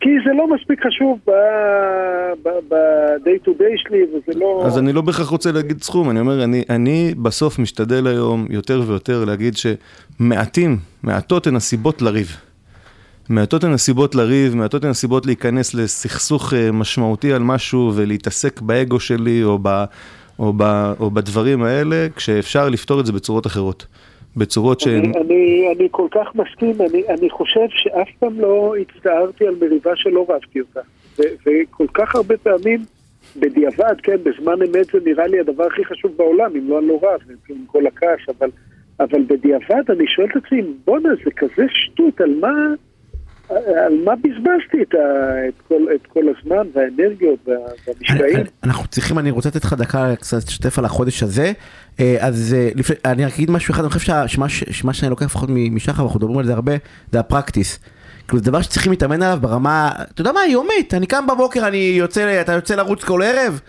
כי 0.00 0.10
זה 0.24 0.30
לא 0.36 0.54
מספיק 0.54 0.86
חשוב 0.86 1.18
ב-day 1.26 3.46
to 3.46 3.50
day 3.50 3.76
שלי, 3.76 4.02
וזה 4.02 4.38
לא... 4.38 4.62
אז 4.66 4.78
אני 4.78 4.92
לא 4.92 5.00
בהכרח 5.00 5.28
רוצה 5.28 5.52
להגיד 5.52 5.82
סכום, 5.82 6.10
אני 6.10 6.20
אומר, 6.20 6.44
אני, 6.44 6.64
אני 6.70 7.14
בסוף 7.22 7.58
משתדל 7.58 8.06
היום 8.06 8.46
יותר 8.50 8.82
ויותר 8.86 9.24
להגיד 9.24 9.54
שמעטים, 9.56 10.76
מעטות 11.02 11.46
הן 11.46 11.56
הסיבות 11.56 12.02
לריב. 12.02 12.49
מעטות 13.30 13.64
הן 13.64 13.72
הסיבות 13.72 14.14
לריב, 14.14 14.56
מעטות 14.56 14.84
הן 14.84 14.90
הסיבות 14.90 15.26
להיכנס 15.26 15.74
לסכסוך 15.74 16.54
אה, 16.54 16.72
משמעותי 16.72 17.32
על 17.32 17.42
משהו 17.42 17.92
ולהתעסק 17.96 18.60
באגו 18.60 19.00
שלי 19.00 19.42
או, 19.42 19.58
ב, 19.62 19.68
או, 20.38 20.52
ב, 20.56 20.62
או 21.00 21.10
בדברים 21.10 21.62
האלה, 21.62 22.06
כשאפשר 22.16 22.68
לפתור 22.68 23.00
את 23.00 23.06
זה 23.06 23.12
בצורות 23.12 23.46
אחרות. 23.46 23.86
בצורות 24.36 24.80
שהן... 24.80 25.04
אני, 25.04 25.12
אני, 25.20 25.72
אני 25.76 25.88
כל 25.90 26.06
כך 26.10 26.34
מסכים, 26.34 26.74
אני, 26.90 27.02
אני 27.08 27.30
חושב 27.30 27.66
שאף 27.70 28.08
פעם 28.18 28.40
לא 28.40 28.74
הצטערתי 28.80 29.46
על 29.46 29.54
מריבה 29.60 29.90
שלא 29.96 30.26
רבתי 30.28 30.60
אותה. 30.60 30.80
ו, 31.18 31.22
וכל 31.46 31.86
כך 31.94 32.14
הרבה 32.14 32.36
פעמים, 32.36 32.80
בדיעבד, 33.36 33.94
כן, 34.02 34.16
בזמן 34.22 34.62
אמת 34.62 34.86
זה 34.92 34.98
נראה 35.04 35.26
לי 35.26 35.40
הדבר 35.40 35.64
הכי 35.66 35.84
חשוב 35.84 36.12
בעולם, 36.16 36.50
אם 36.56 36.70
לא 36.70 36.78
אני 36.78 36.88
לא 36.88 37.00
רב, 37.02 37.20
עם 37.48 37.56
כל 37.66 37.86
הכעס, 37.86 38.20
אבל, 38.38 38.50
אבל 39.00 39.22
בדיעבד 39.28 39.90
אני 39.90 40.04
שואל 40.06 40.28
את 40.32 40.44
עצמי, 40.44 40.62
בואנה, 40.84 41.08
זה 41.24 41.30
כזה 41.36 41.66
שטות, 41.68 42.20
על 42.20 42.34
מה... 42.40 42.48
על 43.86 43.94
מה 44.04 44.12
בזבזתי 44.16 44.82
את, 44.82 44.94
ה, 44.94 45.48
את, 45.48 45.54
כל, 45.68 45.86
את 45.94 46.06
כל 46.06 46.20
הזמן 46.20 46.66
והאנרגיות 46.74 47.48
והמשקעים? 47.86 48.46
אנחנו 48.64 48.86
צריכים, 48.86 49.18
אני 49.18 49.30
רוצה 49.30 49.48
לתת 49.48 49.64
לך 49.64 49.72
דקה 49.72 50.16
קצת 50.16 50.48
לשתף 50.48 50.78
על 50.78 50.84
החודש 50.84 51.22
הזה. 51.22 51.52
אה, 52.00 52.16
אז 52.20 52.56
אה, 52.58 52.70
לפני, 52.74 52.96
אני 53.04 53.24
רק 53.24 53.32
אגיד 53.34 53.50
משהו 53.50 53.72
אחד, 53.72 53.82
אני 53.82 53.90
חושב 53.90 54.12
שמה, 54.26 54.48
שמה 54.48 54.92
שאני 54.92 55.10
לוקח 55.10 55.24
לפחות 55.24 55.50
משחר, 55.50 56.02
ואנחנו 56.02 56.18
מדברים 56.20 56.38
על 56.38 56.46
זה 56.46 56.52
הרבה, 56.52 56.72
זה 57.12 57.20
הפרקטיס. 57.20 57.78
כאילו, 58.28 58.38
זה 58.38 58.50
דבר 58.50 58.62
שצריכים 58.62 58.92
להתאמן 58.92 59.22
עליו 59.22 59.38
ברמה, 59.40 59.90
אתה 60.14 60.20
יודע 60.20 60.32
מה, 60.32 60.40
יומית. 60.46 60.94
אני 60.94 61.06
קם 61.06 61.26
בבוקר, 61.26 61.68
אני 61.68 61.94
יוצא, 61.98 62.40
אתה 62.40 62.52
יוצא 62.52 62.74
לרוץ 62.74 63.04
כל 63.04 63.22
ערב? 63.22 63.60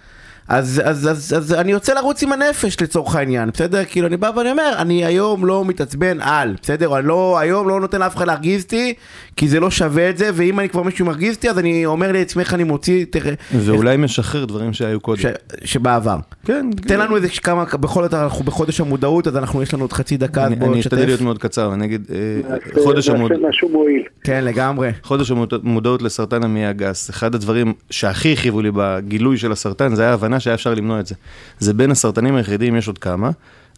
אז, 0.52 0.82
אז, 0.86 1.10
אז, 1.12 1.34
אז 1.38 1.54
אני 1.54 1.72
יוצא 1.72 1.94
לרוץ 1.94 2.24
עם 2.24 2.32
הנפש 2.32 2.82
לצורך 2.82 3.16
העניין, 3.16 3.50
בסדר? 3.54 3.86
כאילו 3.86 4.08
אני 4.08 4.18
בא 4.18 4.32
ואני 4.36 4.52
אומר, 4.52 4.74
אני 4.78 5.06
היום 5.06 5.46
לא 5.46 5.66
מתעצבן 5.66 6.22
על, 6.22 6.56
בסדר? 6.62 6.98
אני 6.98 7.08
לא, 7.08 7.40
היום 7.40 7.68
לא 7.70 7.80
נותן 7.80 8.00
לאף 8.00 8.16
אחד 8.16 8.28
להרגיז 8.28 8.64
אותי, 8.64 8.94
כי 9.36 9.48
זה 9.48 9.60
לא 9.60 9.72
שווה 9.72 10.10
את 10.10 10.18
זה, 10.18 10.30
ואם 10.34 10.60
אני 10.60 10.70
כבר 10.70 10.84
מישהו 10.84 11.06
מרגיז 11.06 11.36
אותי, 11.36 11.50
אז 11.50 11.60
אני 11.60 11.86
אומר 11.86 12.12
לעצמי 12.12 12.44
איך 12.44 12.54
אני 12.54 12.64
מוציא... 12.64 13.06
תראה, 13.10 13.34
ואולי 13.54 13.98
משחרר 13.98 14.46
דברים 14.46 14.74
שהיו 14.74 15.00
קודם. 15.00 15.22
ש, 15.22 15.26
שבעבר. 15.64 16.18
כן. 16.46 16.70
תן 16.88 17.00
לנו 17.00 17.16
איזה 17.16 17.28
כמה, 17.30 17.66
בכל 17.66 18.04
זאת 18.04 18.14
אנחנו 18.14 18.46
בחודש 18.46 18.82
המודעות, 18.82 19.28
אז 19.28 19.38
אנחנו, 19.38 19.64
יש 19.64 19.74
לנו 19.74 19.84
עוד 19.84 19.94
חצי 19.94 20.18
דקה, 20.18 20.46
אני, 20.46 20.56
אני 20.56 20.80
אשתדל 20.80 21.06
להיות 21.06 21.22
מאוד 21.22 21.38
קצר, 21.38 21.74
אני 21.74 21.86
אגיד, 21.86 22.08
אה, 22.14 22.58
חודש 22.84 23.10
המודעות. 23.10 23.42
משהו 23.50 23.70
מועיל. 23.70 24.04
כן, 24.24 24.44
לגמרי. 24.44 24.92
חודש 25.04 25.32
המודעות 25.32 26.02
לסרטן 26.02 26.44
המעי 26.44 26.66
הגס, 26.66 27.10
אחד 27.10 27.36
הדברים 27.36 27.74
שהכי 27.90 28.34
הכאיבו 28.34 28.62
לי 28.62 28.70
בגילוי 28.74 29.38
של 29.38 29.52
הסרטן, 29.52 29.96
זה 29.96 30.02
היה 30.02 30.12
ההבנה 30.12 30.41
שהיה 30.42 30.54
אפשר 30.54 30.74
למנוע 30.74 31.00
את 31.00 31.08
זה. 31.08 31.16
זה 31.60 31.74
בין 31.74 31.92
הסרטנים 31.92 32.36
היחידים, 32.36 32.76
יש 32.76 32.88
עוד 32.88 32.98
כמה, 32.98 33.30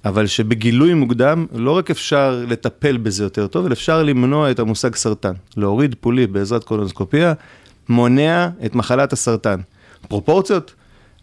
אבל 0.06 0.28
שבגילוי 0.28 0.94
מוקדם 0.94 1.46
לא 1.56 1.72
רק 1.72 1.92
אפשר 1.92 2.44
לטפל 2.48 2.98
בזה 2.98 3.24
יותר 3.24 3.48
טוב, 3.48 3.66
אלא 3.66 3.74
אפשר 3.74 4.04
למנוע 4.04 4.52
את 4.52 4.60
המושג 4.60 4.96
סרטן. 4.96 5.34
להוריד 5.58 5.96
פוליפ 6.00 6.30
בעזרת 6.30 6.64
קולונוסקופיה, 6.64 7.34
מונע 7.90 8.50
את 8.66 8.76
מחלת 8.76 9.14
הסרטן. 9.14 9.60
פרופורציות, 10.08 10.74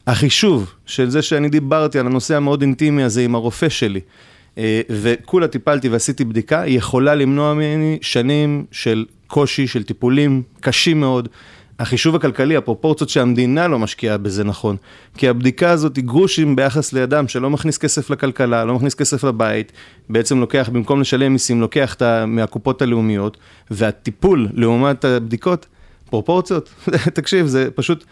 החישוב 0.06 0.74
של 0.86 1.10
זה 1.10 1.22
שאני 1.22 1.48
דיברתי 1.48 1.98
על 1.98 2.06
הנושא 2.06 2.36
המאוד 2.36 2.62
אינטימי 2.62 3.02
הזה 3.02 3.20
עם 3.20 3.34
הרופא 3.34 3.68
שלי, 3.68 4.00
אה, 4.58 4.80
וכולה 4.90 5.48
טיפלתי 5.48 5.88
ועשיתי 5.88 6.24
בדיקה, 6.24 6.62
יכולה 6.66 7.14
למנוע 7.14 7.54
ממני 7.54 7.98
שנים 8.00 8.64
של 8.72 9.04
קושי, 9.26 9.66
של 9.66 9.82
טיפולים 9.82 10.42
קשים 10.60 11.00
מאוד. 11.00 11.28
החישוב 11.80 12.16
הכלכלי, 12.16 12.56
הפרופורציות 12.56 13.10
שהמדינה 13.10 13.68
לא 13.68 13.78
משקיעה 13.78 14.18
בזה 14.18 14.44
נכון. 14.44 14.76
כי 15.16 15.28
הבדיקה 15.28 15.70
הזאת 15.70 15.96
היא 15.96 16.04
גרושים 16.04 16.56
ביחס 16.56 16.92
לאדם 16.92 17.28
שלא 17.28 17.50
מכניס 17.50 17.78
כסף 17.78 18.10
לכלכלה, 18.10 18.64
לא 18.64 18.74
מכניס 18.74 18.94
כסף 18.94 19.24
לבית, 19.24 19.72
בעצם 20.08 20.40
לוקח, 20.40 20.68
במקום 20.72 21.00
לשלם 21.00 21.32
מיסים, 21.32 21.60
לוקח 21.60 21.94
את 21.94 22.02
מהקופות 22.26 22.82
הלאומיות, 22.82 23.36
והטיפול 23.70 24.48
לעומת 24.52 25.04
הבדיקות, 25.04 25.66
פרופורציות, 26.10 26.70
תקשיב, 27.14 27.46
זה 27.46 27.68
פשוט, 27.74 28.04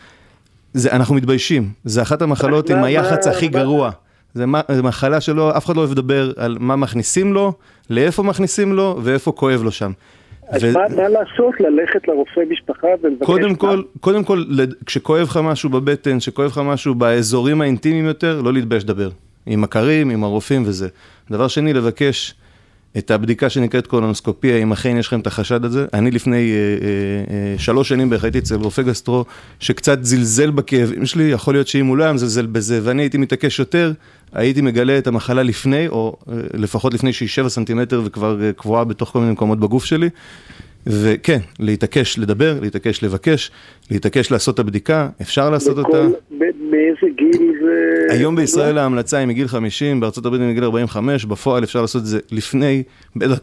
זה, 0.75 0.93
אנחנו 0.93 1.15
מתביישים. 1.15 1.73
זה 1.85 2.03
אחת 2.03 2.23
המחלות 2.23 2.71
עם 2.71 2.85
היח"צ 2.85 3.27
הכי 3.27 3.49
גרוע. 3.49 3.91
זה 4.35 4.83
מחלה 4.83 5.21
שלא, 5.21 5.57
אף 5.57 5.67
אחד 5.67 5.77
לא 5.77 5.81
אוהב 5.81 5.91
לדבר 5.91 6.33
על 6.37 6.57
מה 6.61 6.77
מכניסים 6.77 7.33
לו, 7.33 7.53
לאיפה 7.91 8.23
מכניסים 8.23 8.73
לו 8.73 9.01
ואיפה 9.03 9.33
כואב 9.33 9.63
לו 9.63 9.73
שם. 9.73 9.93
אז 10.51 10.65
ו... 10.65 10.73
מה, 10.73 10.81
מה 10.97 11.09
לעשות? 11.09 11.61
ללכת 11.61 12.09
לרופא 12.09 12.41
משפחה 12.51 12.89
ולבקש... 13.03 13.27
קודם 13.27 13.55
כל, 13.55 13.83
קודם 14.01 14.25
כל, 14.25 14.43
כשכואב 14.87 15.23
לך 15.23 15.37
משהו 15.43 15.71
בבטן, 15.71 16.19
כשכואב 16.19 16.51
לך 16.51 16.61
משהו 16.65 16.95
באזורים 16.95 17.61
האינטימיים 17.61 18.07
יותר, 18.07 18.41
לא 18.41 18.53
להתבייש 18.53 18.85
לדבר. 18.85 19.11
עם 19.47 19.61
מכרים, 19.61 20.11
עם 20.11 20.25
הרופאים 20.25 20.63
וזה. 20.67 20.89
דבר 21.31 21.49
שני, 21.49 21.73
לבקש 21.73 22.35
את 22.99 23.11
הבדיקה 23.11 23.51
שנקראת 23.51 23.87
קולונוסקופיה, 23.87 24.57
אם 24.57 24.73
אכן 24.73 24.97
יש 24.97 25.07
לכם 25.07 25.21
את 25.21 25.27
החשד 25.27 25.65
הזה. 25.65 25.87
אני 25.93 26.11
לפני 26.11 26.37
אה, 26.37 26.57
אה, 26.57 27.53
אה, 27.53 27.59
שלוש 27.59 27.89
שנים 27.89 28.11
בערך 28.11 28.25
הייתי 28.25 28.39
אצל 28.39 28.55
רופא 28.55 28.83
גסטרו, 28.83 29.25
שקצת 29.61 29.99
זלזל 30.05 30.51
בכאבים 30.51 31.07
שלי, 31.07 31.25
יכול 31.25 31.55
להיות 31.55 31.69
שאם 31.69 31.87
הוא 31.87 31.97
לא 31.97 32.05
היה 32.05 32.13
מזלזל 32.13 32.47
בזה, 32.47 32.81
ואני 32.83 33.03
הייתי 33.03 33.19
מתעקש 33.19 33.59
יותר, 33.59 33.93
הייתי 34.33 34.61
מגלה 34.61 34.99
את 34.99 35.07
המחלה 35.07 35.43
לפני, 35.43 35.89
או 35.89 36.17
אה, 36.29 36.35
לפחות 36.55 36.95
לפני 36.95 37.13
שהיא 37.13 37.29
7 37.29 37.49
סנטימטר 37.49 38.03
וכבר 38.05 38.43
אה, 38.43 38.53
קבועה 38.53 38.85
בתוך 38.85 39.09
כל 39.09 39.19
מיני 39.19 39.33
מקומות 39.33 39.61
בגוף 39.61 39.85
שלי. 39.85 40.09
וכן, 40.87 41.39
להתעקש 41.61 42.19
לדבר, 42.19 42.61
להתעקש 42.61 43.05
לבקש, 43.05 43.51
להתעקש 43.91 44.31
לעשות 44.31 44.55
את 44.55 44.59
הבדיקה, 44.59 45.09
אפשר 45.23 45.51
לעשות 45.51 45.77
בכל, 45.77 45.97
אותה. 45.97 46.09
מאיזה 46.71 47.07
גיל. 47.17 47.38
היום 48.11 48.37
בישראל 48.37 48.79
ההמלצה 48.79 49.19
היא 49.19 49.27
מגיל 49.27 49.49
50, 49.49 50.01
בארצות 50.01 50.27
הברית 50.27 50.41
היא 50.41 50.51
מגיל 50.51 50.65
45, 50.65 51.25
בפועל 51.25 51.65
אפשר 51.65 51.81
לעשות 51.81 52.03
את 52.03 52.07
זה 52.07 52.19
לפני, 52.31 52.83
בטח, 53.17 53.39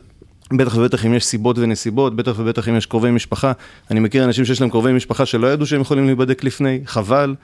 בטח 0.54 0.78
ובטח 0.78 1.06
אם 1.06 1.14
יש 1.14 1.26
סיבות 1.26 1.58
ונסיבות, 1.60 2.16
בטח 2.16 2.34
ובטח 2.38 2.70
אם 2.70 2.78
יש 2.78 2.86
קרובי 2.86 3.12
משפחה. 3.12 3.52
אני 3.92 4.00
מכיר 4.00 4.24
אנשים 4.24 4.46
שיש 4.46 4.62
להם 4.62 4.70
קרובי 4.70 4.94
משפחה 4.94 5.26
שלא 5.26 5.48
ידעו 5.48 5.66
שהם 5.66 5.82
יכולים 5.82 6.06
להיבדק 6.06 6.44
לפני, 6.44 6.80
חבל. 6.86 7.36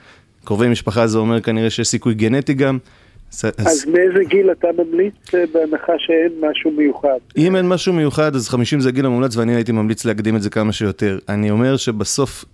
קרובי 0.44 0.68
משפחה 0.68 1.06
זה 1.06 1.18
אומר 1.18 1.40
כנראה 1.40 1.70
שיש 1.70 1.88
סיכוי 1.88 2.14
גנטי 2.14 2.54
גם. 2.54 2.78
אז 3.40 3.86
מאיזה 3.86 4.24
גיל 4.28 4.50
אתה 4.52 4.68
ממליץ 4.78 5.14
אה, 5.34 5.44
בהנחה 5.52 5.92
שאין 5.98 6.32
משהו 6.40 6.70
מיוחד? 6.70 7.18
אם 7.36 7.56
אין 7.56 7.68
משהו 7.68 7.92
מיוחד, 7.92 8.36
אז 8.36 8.48
50 8.48 8.80
זה 8.80 8.88
הגיל 8.88 9.06
המומלץ 9.06 9.36
ואני 9.36 9.54
הייתי 9.54 9.72
ממליץ 9.72 10.04
להקדים 10.04 10.36
את 10.36 10.42
זה 10.42 10.50
כמה 10.50 10.72
שיותר. 10.72 11.18
אני 11.28 11.50
אומר 11.50 11.76
שבסוף, 11.76 12.44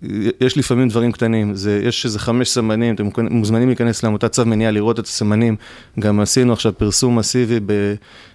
יש 0.41 0.57
לפעמים 0.57 0.89
דברים 0.89 1.11
קטנים, 1.11 1.55
זה, 1.55 1.81
יש 1.83 2.05
איזה 2.05 2.19
חמש 2.19 2.49
סמנים, 2.49 2.95
אתם 2.95 3.09
מוזמנים 3.29 3.67
להיכנס 3.67 4.03
לעמותת 4.03 4.31
צו 4.31 4.45
מניעה 4.45 4.71
לראות 4.71 4.99
את 4.99 5.05
הסמנים. 5.05 5.55
גם 5.99 6.19
עשינו 6.19 6.53
עכשיו 6.53 6.73
פרסום 6.77 7.15
מסיבי 7.15 7.59
ב, 7.65 7.93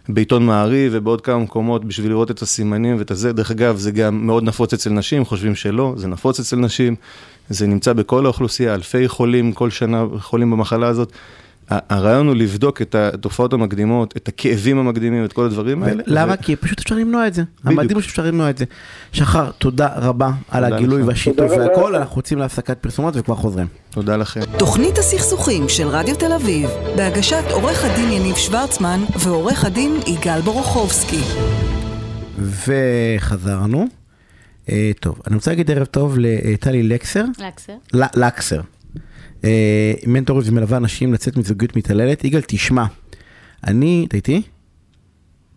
בעיתון 0.09 0.47
מעריב 0.47 0.93
ובעוד 0.95 1.21
כמה 1.21 1.39
מקומות 1.39 1.85
בשביל 1.85 2.11
לראות 2.11 2.31
את 2.31 2.43
הסימנים 2.43 2.99
ואת 2.99 3.11
הזה. 3.11 3.33
דרך 3.33 3.51
אגב, 3.51 3.77
זה 3.77 3.91
גם 3.91 4.27
מאוד 4.27 4.45
נפוץ 4.45 4.73
אצל 4.73 4.91
נשים, 4.91 5.25
חושבים 5.25 5.55
שלא, 5.55 5.95
זה 5.97 6.09
נפוץ 6.09 6.41
אצל 6.41 6.57
נשים. 6.57 6.97
זה 7.49 7.67
נמצא 7.67 7.93
בכל 7.93 8.25
האוכלוסייה, 8.25 8.75
אלפי 8.75 9.09
חולים 9.09 9.53
כל 9.53 9.71
שנה 9.71 10.05
חולים 10.19 10.51
במחלה 10.51 10.87
הזאת. 10.87 11.13
הרעיון 11.71 12.27
הוא 12.27 12.37
לבדוק 12.37 12.83
את 12.83 12.95
התופעות 12.95 13.53
המקדימות, 13.53 14.17
את 14.17 14.29
הכאבים 14.29 14.79
המקדימים, 14.79 15.25
את 15.25 15.33
כל 15.33 15.45
הדברים 15.45 15.83
האלה. 15.83 16.03
למה? 16.07 16.37
כי 16.37 16.57
פשוט 16.57 16.81
אפשר 16.81 16.95
למנוע 16.95 17.27
את 17.27 17.35
זה. 17.35 17.43
המדהים 17.65 17.95
הוא 17.95 18.03
שאפשר 18.03 18.27
למנוע 18.27 18.51
את 18.51 18.59
זה. 18.59 18.65
שחר, 19.13 19.51
תודה 19.51 19.89
רבה 19.97 20.31
על 20.51 20.65
הגילוי 20.65 21.03
והשיתוף 21.03 21.51
והכל, 21.59 21.95
אנחנו 21.97 22.19
יוצאים 22.19 22.39
להפסקת 22.39 22.79
פרסומות 22.79 23.15
וכבר 23.17 23.35
חוזרים. 23.35 23.67
תודה 23.91 24.17
לכם. 24.17 24.41
תוכנית 24.59 24.99
הסכסוכים 24.99 25.69
של 25.69 25.89
רדיו 25.89 26.17
תל 26.17 26.33
אביב, 26.33 26.71
בהגשת 26.97 27.45
עורך 27.51 27.85
הדין 27.85 28.13
יניב 28.13 28.37
שוורצמן 28.37 29.01
ועורך 29.19 29.65
הדין 29.65 30.01
יגאל 30.07 30.41
בורוכובסקי. 30.41 31.21
וחזרנו. 32.39 33.87
אה, 34.69 34.91
טוב, 35.01 35.21
אני 35.27 35.35
רוצה 35.35 35.51
להגיד 35.51 35.71
ערב 35.71 35.85
טוב 35.85 36.15
לטלי 36.19 36.83
לקסר. 36.83 37.25
לקסר. 37.39 37.73
לקסר. 38.15 38.61
אה, 39.45 39.93
מנטורית 40.07 40.49
ומלווה 40.49 40.77
אנשים 40.77 41.13
לצאת 41.13 41.37
מזוגיות 41.37 41.77
מתעללת. 41.77 42.25
יגאל, 42.25 42.41
תשמע, 42.47 42.85
אני, 43.67 44.05
אתה 44.09 44.17
איתי? 44.17 44.43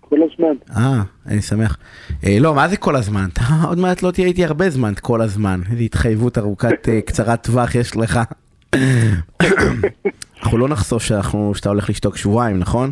כל 0.09 0.19
הזמן. 0.23 0.55
אה, 0.77 1.01
אני 1.27 1.41
שמח. 1.41 1.77
אה, 2.25 2.37
לא, 2.39 2.55
מה 2.55 2.67
זה 2.67 2.77
כל 2.77 2.95
הזמן? 2.95 3.25
אתה 3.33 3.41
עוד 3.69 3.77
מעט 3.77 4.03
לא 4.03 4.11
תהיה 4.11 4.27
איתי 4.27 4.45
הרבה 4.45 4.69
זמן, 4.69 4.93
כל 5.01 5.21
הזמן. 5.21 5.59
איזו 5.71 5.83
התחייבות 5.83 6.37
ארוכת, 6.37 6.89
אה, 6.89 7.01
קצרת 7.01 7.43
טווח 7.43 7.75
יש 7.75 7.97
לך. 7.97 8.19
אנחנו 10.39 10.57
לא 10.57 10.67
נחשוף 10.67 11.03
שאנחנו, 11.03 11.55
שאתה 11.55 11.69
הולך 11.69 11.89
לשתוק 11.89 12.17
שבועיים, 12.17 12.59
נכון? 12.59 12.91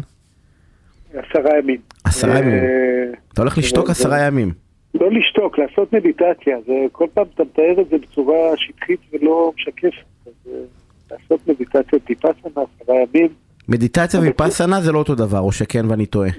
עשרה 1.13 1.59
ימים. 1.59 1.79
עשרה 2.03 2.39
ימים. 2.39 2.63
אתה 3.33 3.41
הולך 3.41 3.57
לשתוק 3.57 3.89
עשרה 3.89 4.19
ימים. 4.19 4.51
לא 4.93 5.11
לשתוק, 5.11 5.59
לעשות 5.59 5.93
מדיטציה. 5.93 6.57
זה 6.65 6.73
כל 6.91 7.07
פעם 7.13 7.25
אתה 7.33 7.43
מתאר 7.43 7.81
את 7.81 7.89
זה 7.89 7.97
בצורה 7.97 8.57
שטחית 8.57 8.99
ולא 9.13 9.51
משקפת. 9.57 10.05
לעשות 11.21 11.47
מדיטציה 11.47 11.99
טיפסנה 11.99 12.33
עשרה 12.45 12.95
ימים. 12.95 13.27
מדיטציה 13.69 14.19
ויפסנה 14.19 14.81
זה 14.81 14.91
לא 14.91 14.99
אותו 14.99 15.15
דבר, 15.15 15.39
או 15.39 15.51
שכן 15.51 15.85
ואני 15.89 16.05
טועה? 16.05 16.29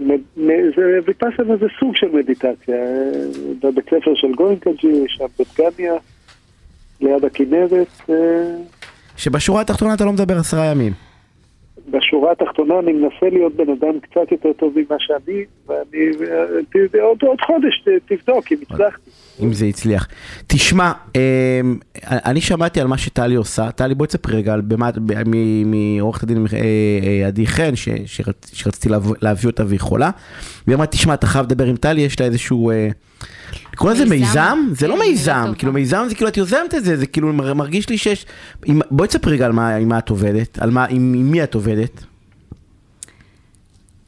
ויפסנה 1.07 1.57
זה 1.61 1.67
סוג 1.81 1.97
של 1.97 2.07
מדיטציה. 2.13 2.77
בבית 3.63 3.85
ספר 3.85 4.15
של 4.15 4.35
גוינקג'י, 4.37 5.05
שם 5.09 5.25
בדגניה, 5.39 5.95
ליד 7.01 7.25
הכנרת. 7.25 7.89
אה, 8.11 8.15
שבשורה 9.17 9.61
התחתונה 9.61 9.95
אתה 9.95 10.05
לא 10.05 10.13
מדבר 10.13 10.37
עשרה 10.37 10.67
ימים. 10.67 10.93
בשורה 11.91 12.33
התחתונה 12.33 12.79
אני 12.79 12.93
מנסה 12.93 13.29
להיות 13.33 13.57
בן 13.57 13.71
אדם 13.71 14.01
קצת 14.01 14.33
יותר 14.33 14.53
טוב 14.53 14.75
ממה 14.77 14.97
שאני, 14.99 15.45
ואני, 15.67 16.11
אה, 16.95 17.03
עוד, 17.03 17.19
עוד 17.23 17.41
חודש 17.47 17.85
תבדוק 18.09 18.53
אם 18.53 18.57
הצלחתי. 18.63 19.11
אם 19.43 19.53
זה 19.53 19.67
הצליח. 19.67 20.09
תשמע, 20.47 20.93
אמ, 21.15 21.21
אני 22.05 22.41
שמעתי 22.41 22.81
על 22.81 22.87
מה 22.87 22.99
שטלי 22.99 23.35
עושה, 23.35 23.71
טלי 23.71 23.95
בואי 23.95 24.09
תספרי 24.09 24.37
רגע 24.37 24.57
מעורכת 25.67 26.23
הדין 26.23 26.47
אה, 26.53 26.59
אה, 27.23 27.27
עדי 27.27 27.47
חן, 27.47 27.73
שרציתי 28.53 28.89
להביא 29.23 29.51
אותה 29.51 29.65
והיא 29.67 29.81
חולה, 29.81 30.11
והיא 30.67 30.77
אמרה, 30.77 30.87
תשמע, 30.87 31.15
אתה 31.15 31.27
חייב 31.27 31.47
לדבר 31.47 31.65
עם 31.65 31.77
טלי, 31.77 32.01
יש 32.01 32.21
לה 32.21 32.27
איזשהו... 32.27 32.73
לקרוא 33.77 33.93
לזה 33.93 34.05
מיזם? 34.05 34.59
זה 34.73 34.89
לא 34.89 34.95
כן, 34.95 35.01
מיזם, 35.01 35.53
כאילו 35.59 35.73
מיזם 35.73 36.07
זה 36.09 36.15
כאילו 36.15 36.29
את 36.29 36.37
יוזמת 36.37 36.75
את 36.77 36.85
זה, 36.85 36.97
זה 36.97 37.07
כאילו 37.07 37.33
מרגיש 37.33 37.89
לי 37.89 37.99
שיש... 37.99 38.27
בואי 38.91 39.09
תספרי 39.09 39.33
רגע 39.33 39.47
על 39.47 39.53
מה 39.85 39.99
את 39.99 40.09
עובדת, 40.09 40.59
עם 40.91 41.31
מי 41.31 41.43
את 41.43 41.55
עובדת. 41.55 42.05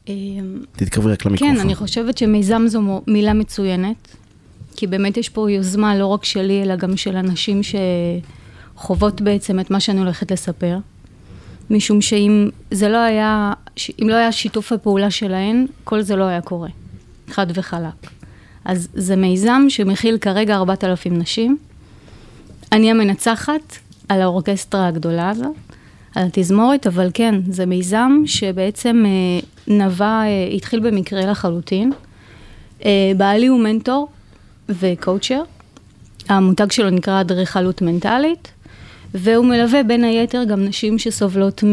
אמ, 0.07 0.59
תתקרבי 0.71 1.11
רק 1.11 1.25
למיקרופון. 1.25 1.55
כן, 1.55 1.61
אני 1.61 1.75
חושבת 1.75 2.17
שמיזם 2.17 2.63
זו 2.67 3.01
מילה 3.07 3.33
מצוינת. 3.33 4.15
כי 4.75 4.87
באמת 4.87 5.17
יש 5.17 5.29
פה 5.29 5.51
יוזמה 5.51 5.95
לא 5.95 6.05
רק 6.05 6.25
שלי, 6.25 6.63
אלא 6.63 6.75
גם 6.75 6.97
של 6.97 7.15
אנשים 7.15 7.61
שחוות 8.75 9.21
בעצם 9.21 9.59
את 9.59 9.71
מה 9.71 9.79
שאני 9.79 9.99
הולכת 9.99 10.31
לספר. 10.31 10.77
משום 11.69 12.01
שאם 12.01 12.49
זה 12.71 12.89
לא 12.89 12.97
היה, 12.97 13.53
אם 14.01 14.09
לא 14.09 14.15
היה 14.15 14.31
שיתוף 14.31 14.71
הפעולה 14.71 15.11
שלהן, 15.11 15.65
כל 15.83 16.01
זה 16.01 16.15
לא 16.15 16.23
היה 16.23 16.41
קורה. 16.41 16.69
חד 17.29 17.47
וחלק. 17.53 18.18
אז 18.69 18.87
זה 18.93 19.15
מיזם 19.15 19.61
שמכיל 19.69 20.17
כרגע 20.17 20.55
4,000 20.55 21.17
נשים. 21.17 21.57
אני 22.71 22.91
המנצחת 22.91 23.77
על 24.09 24.21
האורקסטרה 24.21 24.87
הגדולה 24.87 25.29
הזאת, 25.29 25.55
על 26.15 26.25
התזמורת, 26.25 26.87
אבל 26.87 27.09
כן, 27.13 27.35
זה 27.49 27.65
מיזם 27.65 28.11
שבעצם 28.25 29.03
אה, 29.05 29.39
נבע, 29.75 30.05
אה, 30.05 30.49
התחיל 30.55 30.79
במקרה 30.79 31.25
לחלוטין. 31.25 31.91
אה, 32.85 33.11
בעלי 33.17 33.47
הוא 33.47 33.59
מנטור 33.59 34.07
וקואוצ'ר, 34.69 35.41
המותג 36.29 36.71
שלו 36.71 36.89
נקרא 36.89 37.21
אדריכלות 37.21 37.81
מנטלית, 37.81 38.51
והוא 39.13 39.45
מלווה 39.45 39.83
בין 39.83 40.03
היתר 40.03 40.43
גם 40.43 40.65
נשים 40.65 40.99
שסובלות 40.99 41.63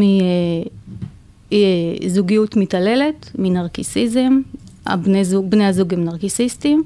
מזוגיות 1.51 2.55
מתעללת, 2.55 3.31
מנרקיסיזם, 3.37 4.41
הבני 4.87 5.25
זוג, 5.25 5.51
בני 5.51 5.65
הזוג 5.65 5.93
הם 5.93 6.03
נרקיסיסטים, 6.03 6.83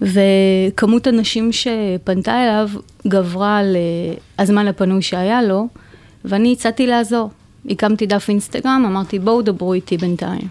וכמות 0.00 1.06
הנשים 1.06 1.50
שפנתה 1.52 2.42
אליו 2.42 2.68
גברה 3.06 3.58
על 3.58 3.76
הזמן 4.38 4.66
הפנוי 4.66 5.02
שהיה 5.02 5.42
לו, 5.42 5.68
ואני 6.24 6.52
הצעתי 6.52 6.86
לעזור. 6.86 7.30
הקמתי 7.70 8.06
דף 8.06 8.26
אינסטגרם, 8.28 8.84
אמרתי 8.86 9.18
בואו 9.18 9.42
דברו 9.42 9.74
איתי 9.74 9.96
בינתיים. 9.96 10.48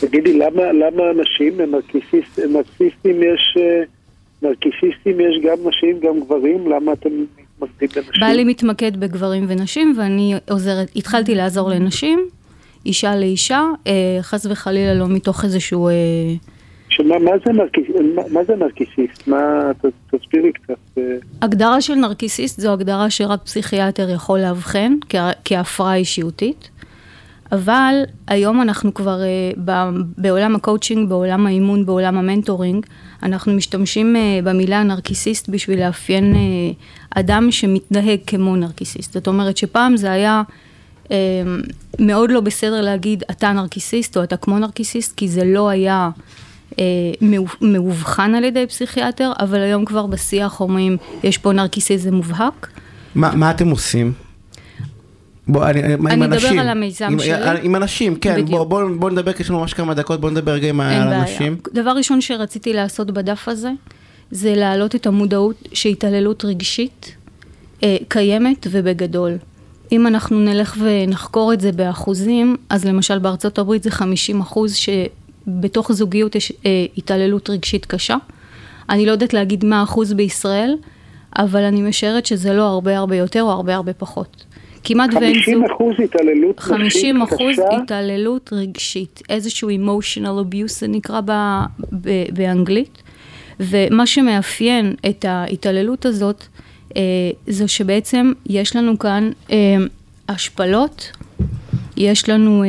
תגידי, 0.00 0.38
למה, 0.38 0.72
למה 0.72 1.02
אנשים 1.10 1.60
הם 1.60 1.70
נרקיסיסטים, 1.70 2.52
נרקיסיסטים 2.52 3.22
יש, 3.22 3.56
אה, 3.60 3.82
נרקיסיסטים 4.42 5.20
יש 5.20 5.40
גם 5.44 5.68
נשים, 5.68 6.00
גם 6.00 6.20
גברים? 6.20 6.70
למה 6.70 6.92
אתם 6.92 7.08
מתמקדים 7.60 7.88
בנשים? 7.96 8.20
בעלי 8.20 8.44
מתמקד 8.44 9.00
בגברים 9.00 9.44
ונשים, 9.48 9.94
ואני 9.98 10.34
עוזרת, 10.50 10.88
התחלתי 10.96 11.34
לעזור 11.34 11.70
לנשים, 11.70 12.28
אישה 12.86 13.16
לאישה, 13.16 13.62
אה, 13.86 14.18
חס 14.20 14.46
וחלילה 14.46 14.94
לא 14.94 15.08
מתוך 15.08 15.44
איזשהו... 15.44 15.88
אה, 15.88 15.92
שמה, 16.88 17.18
מה 17.18 17.30
זה, 17.46 17.52
נרקיס, 17.52 17.84
מה, 18.14 18.22
מה 18.30 18.40
זה 18.44 18.56
נרקיסיסט? 18.56 19.28
מה, 19.28 19.70
ת, 19.82 20.14
תסבירי 20.14 20.52
קצת. 20.52 21.02
הגדרה 21.42 21.80
של 21.80 21.94
נרקיסיסט 21.94 22.60
זו 22.60 22.72
הגדרה 22.72 23.10
שרק 23.10 23.42
פסיכיאטר 23.42 24.10
יכול 24.10 24.40
לאבחן 24.40 24.92
כהפרעה 25.44 25.94
אישיותית. 25.94 26.70
אבל 27.52 27.94
היום 28.28 28.62
אנחנו 28.62 28.94
כבר 28.94 29.18
בעולם 30.18 30.56
הקואוצ'ינג, 30.56 31.08
בעולם 31.08 31.46
האימון, 31.46 31.86
בעולם 31.86 32.18
ה 32.18 32.24
mentoring, 32.24 32.86
אנחנו 33.22 33.52
משתמשים 33.52 34.16
במילה 34.44 34.82
נרקיסיסט 34.82 35.48
בשביל 35.48 35.86
לאפיין 35.86 36.34
אדם 37.10 37.50
שמתנהג 37.50 38.18
כמו 38.26 38.56
נרקיסיסט. 38.56 39.12
זאת 39.12 39.28
אומרת 39.28 39.56
שפעם 39.56 39.96
זה 39.96 40.10
היה 40.10 40.42
מאוד 41.98 42.30
לא 42.30 42.40
בסדר 42.40 42.80
להגיד 42.80 43.24
אתה 43.30 43.52
נרקיסיסט 43.52 44.16
או 44.16 44.22
אתה 44.22 44.36
כמו 44.36 44.58
נרקיסיסט, 44.58 45.16
כי 45.16 45.28
זה 45.28 45.44
לא 45.44 45.68
היה 45.68 46.10
uh, 46.70 46.74
מאובחן 47.60 48.34
על 48.34 48.44
ידי 48.44 48.66
פסיכיאטר, 48.66 49.32
אבל 49.40 49.60
היום 49.60 49.84
כבר 49.84 50.06
בשיח 50.06 50.60
אומרים 50.60 50.96
יש 51.22 51.38
פה 51.38 51.52
נרקיסיזם 51.52 52.14
מובהק. 52.14 52.68
מה, 53.14 53.34
מה 53.34 53.50
אתם 53.50 53.68
עושים? 53.68 54.12
בוא, 55.48 55.66
אני, 55.66 55.82
אני 55.84 55.92
עם 55.94 56.22
אדבר 56.22 56.24
אנשים, 56.24 56.58
על 56.58 56.68
המיזם 56.68 57.04
עם, 57.04 57.18
שלי. 57.18 57.58
עם 57.62 57.76
אנשים, 57.76 58.16
כן, 58.16 58.32
בדיוק. 58.32 58.50
בוא, 58.50 58.64
בוא, 58.64 58.82
בוא 58.98 59.10
נדבר, 59.10 59.32
כי 59.32 59.42
יש 59.42 59.50
לנו 59.50 59.60
ממש 59.60 59.74
כמה 59.74 59.94
דקות, 59.94 60.20
בוא 60.20 60.30
נדבר 60.30 60.52
רגע 60.52 60.68
עם 60.68 60.80
אין 60.80 61.04
בעיה. 61.04 61.18
האנשים. 61.18 61.56
דבר 61.74 61.90
ראשון 61.90 62.20
שרציתי 62.20 62.72
לעשות 62.72 63.10
בדף 63.10 63.48
הזה, 63.48 63.70
זה 64.30 64.54
להעלות 64.54 64.94
את 64.94 65.06
המודעות 65.06 65.68
שהתעללות 65.72 66.44
רגשית 66.44 67.14
אה, 67.82 67.96
קיימת 68.08 68.66
ובגדול. 68.70 69.36
אם 69.92 70.06
אנחנו 70.06 70.40
נלך 70.40 70.76
ונחקור 70.80 71.52
את 71.52 71.60
זה 71.60 71.72
באחוזים, 71.72 72.56
אז 72.68 72.84
למשל 72.84 73.18
בארצות 73.18 73.58
הברית 73.58 73.82
זה 73.82 73.90
50 73.90 74.40
אחוז 74.40 74.74
שבתוך 74.74 75.92
זוגיות 75.92 76.34
יש 76.34 76.52
אה, 76.66 76.86
התעללות 76.96 77.50
רגשית 77.50 77.86
קשה. 77.86 78.16
אני 78.90 79.06
לא 79.06 79.12
יודעת 79.12 79.34
להגיד 79.34 79.64
מה 79.64 79.80
האחוז 79.80 80.12
בישראל, 80.12 80.76
אבל 81.38 81.62
אני 81.62 81.82
משערת 81.82 82.26
שזה 82.26 82.52
לא 82.52 82.62
הרבה 82.62 82.98
הרבה 82.98 83.16
יותר 83.16 83.42
או 83.42 83.50
הרבה 83.50 83.74
הרבה 83.74 83.92
פחות. 83.92 84.44
כמעט 84.84 85.10
ואין 85.14 85.34
50 85.34 85.64
אחוז 85.64 85.94
התעללות 86.04 86.56
נפשית 86.58 86.74
50 86.74 87.22
אחוז 87.22 87.52
קשה? 87.52 87.76
התעללות 87.82 88.50
רגשית, 88.52 89.22
איזשהו 89.28 89.70
emotional 89.70 90.52
abuse 90.52 90.68
זה 90.68 90.88
נקרא 90.88 91.20
ב, 91.24 91.32
ב, 91.92 92.24
באנגלית, 92.32 93.02
ומה 93.60 94.06
שמאפיין 94.06 94.94
את 95.08 95.24
ההתעללות 95.24 96.06
הזאת, 96.06 96.44
אה, 96.96 97.02
זה 97.46 97.68
שבעצם 97.68 98.32
יש 98.46 98.76
לנו 98.76 98.98
כאן 98.98 99.30
אה, 99.50 99.56
השפלות, 100.28 101.10
יש 101.96 102.28
לנו 102.28 102.64
אה, 102.64 102.68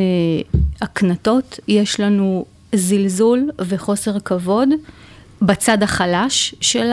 הקנטות, 0.80 1.60
יש 1.68 2.00
לנו 2.00 2.44
זלזול 2.74 3.50
וחוסר 3.58 4.20
כבוד 4.20 4.68
בצד 5.42 5.82
החלש 5.82 6.54
של 6.60 6.90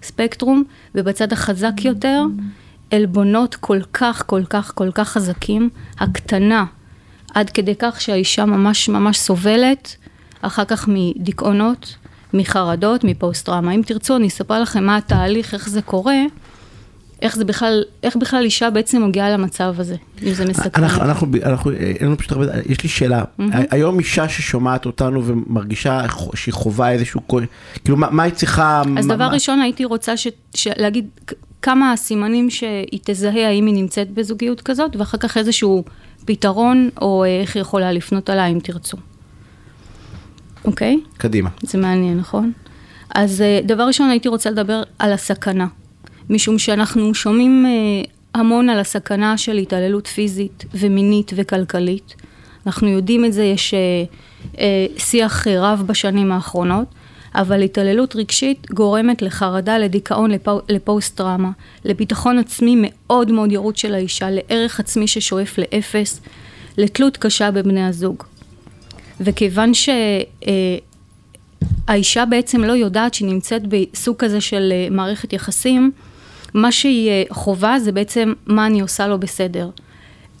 הספקטרום, 0.00 0.64
ובצד 0.94 1.32
החזק 1.32 1.84
יותר, 1.84 2.22
עלבונות 2.90 3.54
כל 3.54 3.80
כך, 3.92 4.22
כל 4.26 4.44
כך, 4.44 4.72
כל 4.74 4.90
כך 4.94 5.08
חזקים, 5.08 5.70
הקטנה, 5.98 6.64
עד 7.34 7.50
כדי 7.50 7.74
כך 7.78 8.00
שהאישה 8.00 8.44
ממש 8.44 8.88
ממש 8.88 9.18
סובלת, 9.18 9.96
אחר 10.42 10.64
כך 10.64 10.88
מדיכאונות, 10.88 11.96
מחרדות, 12.34 13.04
מפוסט-טראומה. 13.04 13.72
אם 13.72 13.82
תרצו, 13.86 14.16
אני 14.16 14.28
אספר 14.28 14.60
לכם 14.62 14.84
מה 14.84 14.96
התהליך, 14.96 15.54
איך 15.54 15.68
זה 15.68 15.82
קורה, 15.82 16.16
איך 17.22 17.36
זה 17.36 17.44
בכלל, 17.44 17.82
איך 18.02 18.16
בכלל 18.16 18.44
אישה 18.44 18.70
בעצם 18.70 19.02
מגיעה 19.08 19.30
למצב 19.30 19.74
הזה, 19.78 19.96
אם 20.22 20.32
זה 20.32 20.44
מסכן. 20.44 20.82
אנחנו, 20.82 21.02
אנחנו, 21.02 21.26
אנחנו, 21.44 21.70
אין 21.72 22.06
לנו 22.06 22.18
פשוט 22.18 22.32
הרבה, 22.32 22.46
יש 22.68 22.82
לי 22.82 22.88
שאלה, 22.88 23.24
היום 23.70 23.98
אישה 23.98 24.28
ששומעת 24.28 24.86
אותנו 24.86 25.24
ומרגישה 25.24 26.00
שהיא 26.34 26.54
חווה 26.54 26.92
איזשהו, 26.92 27.20
כאילו 27.84 27.96
מה, 27.96 28.10
מה 28.10 28.22
היא 28.22 28.32
צריכה, 28.32 28.82
אז 28.98 29.06
מה- 29.06 29.14
דבר 29.14 29.28
מה- 29.28 29.34
ראשון, 29.34 29.60
הייתי 29.60 29.84
רוצה 29.84 30.16
ש... 30.16 30.28
ש... 30.54 30.68
להגיד 30.76 31.06
כמה 31.62 31.92
הסימנים 31.92 32.50
שהיא 32.50 33.00
תזהה 33.04 33.48
האם 33.48 33.66
היא 33.66 33.74
נמצאת 33.74 34.10
בזוגיות 34.10 34.60
כזאת, 34.60 34.96
ואחר 34.96 35.18
כך 35.18 35.36
איזשהו 35.36 35.84
פתרון, 36.24 36.88
או 37.00 37.24
אה, 37.24 37.40
איך 37.40 37.56
היא 37.56 37.60
יכולה 37.60 37.92
לפנות 37.92 38.30
עליי 38.30 38.52
אם 38.52 38.58
תרצו. 38.58 38.96
אוקיי? 40.64 41.00
קדימה. 41.18 41.50
זה 41.62 41.78
מעניין, 41.78 42.18
נכון? 42.18 42.52
אז 43.14 43.40
אה, 43.40 43.60
דבר 43.64 43.82
ראשון, 43.82 44.10
הייתי 44.10 44.28
רוצה 44.28 44.50
לדבר 44.50 44.82
על 44.98 45.12
הסכנה. 45.12 45.66
משום 46.30 46.58
שאנחנו 46.58 47.14
שומעים 47.14 47.66
אה, 47.66 48.40
המון 48.40 48.68
על 48.68 48.78
הסכנה 48.78 49.38
של 49.38 49.56
התעללות 49.56 50.06
פיזית 50.06 50.64
ומינית 50.74 51.32
וכלכלית. 51.36 52.14
אנחנו 52.66 52.88
יודעים 52.88 53.24
את 53.24 53.32
זה, 53.32 53.44
יש 53.44 53.74
אה, 54.58 54.86
שיח 54.96 55.46
רב 55.46 55.82
בשנים 55.86 56.32
האחרונות, 56.32 56.86
אבל 57.34 57.62
התעללות 57.62 58.16
רגשית 58.16 58.70
גורמת 58.70 59.22
לחרדה, 59.22 59.78
לדיכאון, 59.78 60.30
לפו, 60.30 60.60
לפוסט-טראומה, 60.68 61.50
לביטחון 61.84 62.38
עצמי 62.38 62.74
מאוד 62.78 63.32
מאוד 63.32 63.52
ירוד 63.52 63.76
של 63.76 63.94
האישה, 63.94 64.28
לערך 64.30 64.80
עצמי 64.80 65.06
ששואף 65.06 65.58
לאפס, 65.58 66.20
לתלות 66.78 67.16
קשה 67.16 67.50
בבני 67.50 67.86
הזוג. 67.86 68.24
וכיוון 69.20 69.72
שהאישה 71.88 72.24
בעצם 72.24 72.60
לא 72.60 72.72
יודעת 72.72 73.14
שהיא 73.14 73.28
נמצאת 73.28 73.62
בסוג 73.66 74.16
כזה 74.16 74.40
של 74.40 74.72
אה, 74.72 74.88
מערכת 74.90 75.32
יחסים, 75.32 75.90
מה 76.54 76.72
שהיא 76.72 77.10
אה, 77.10 77.22
חווה 77.30 77.80
זה 77.80 77.92
בעצם 77.92 78.32
מה 78.46 78.66
אני 78.66 78.80
עושה 78.80 79.08
לא 79.08 79.16
בסדר. 79.16 79.70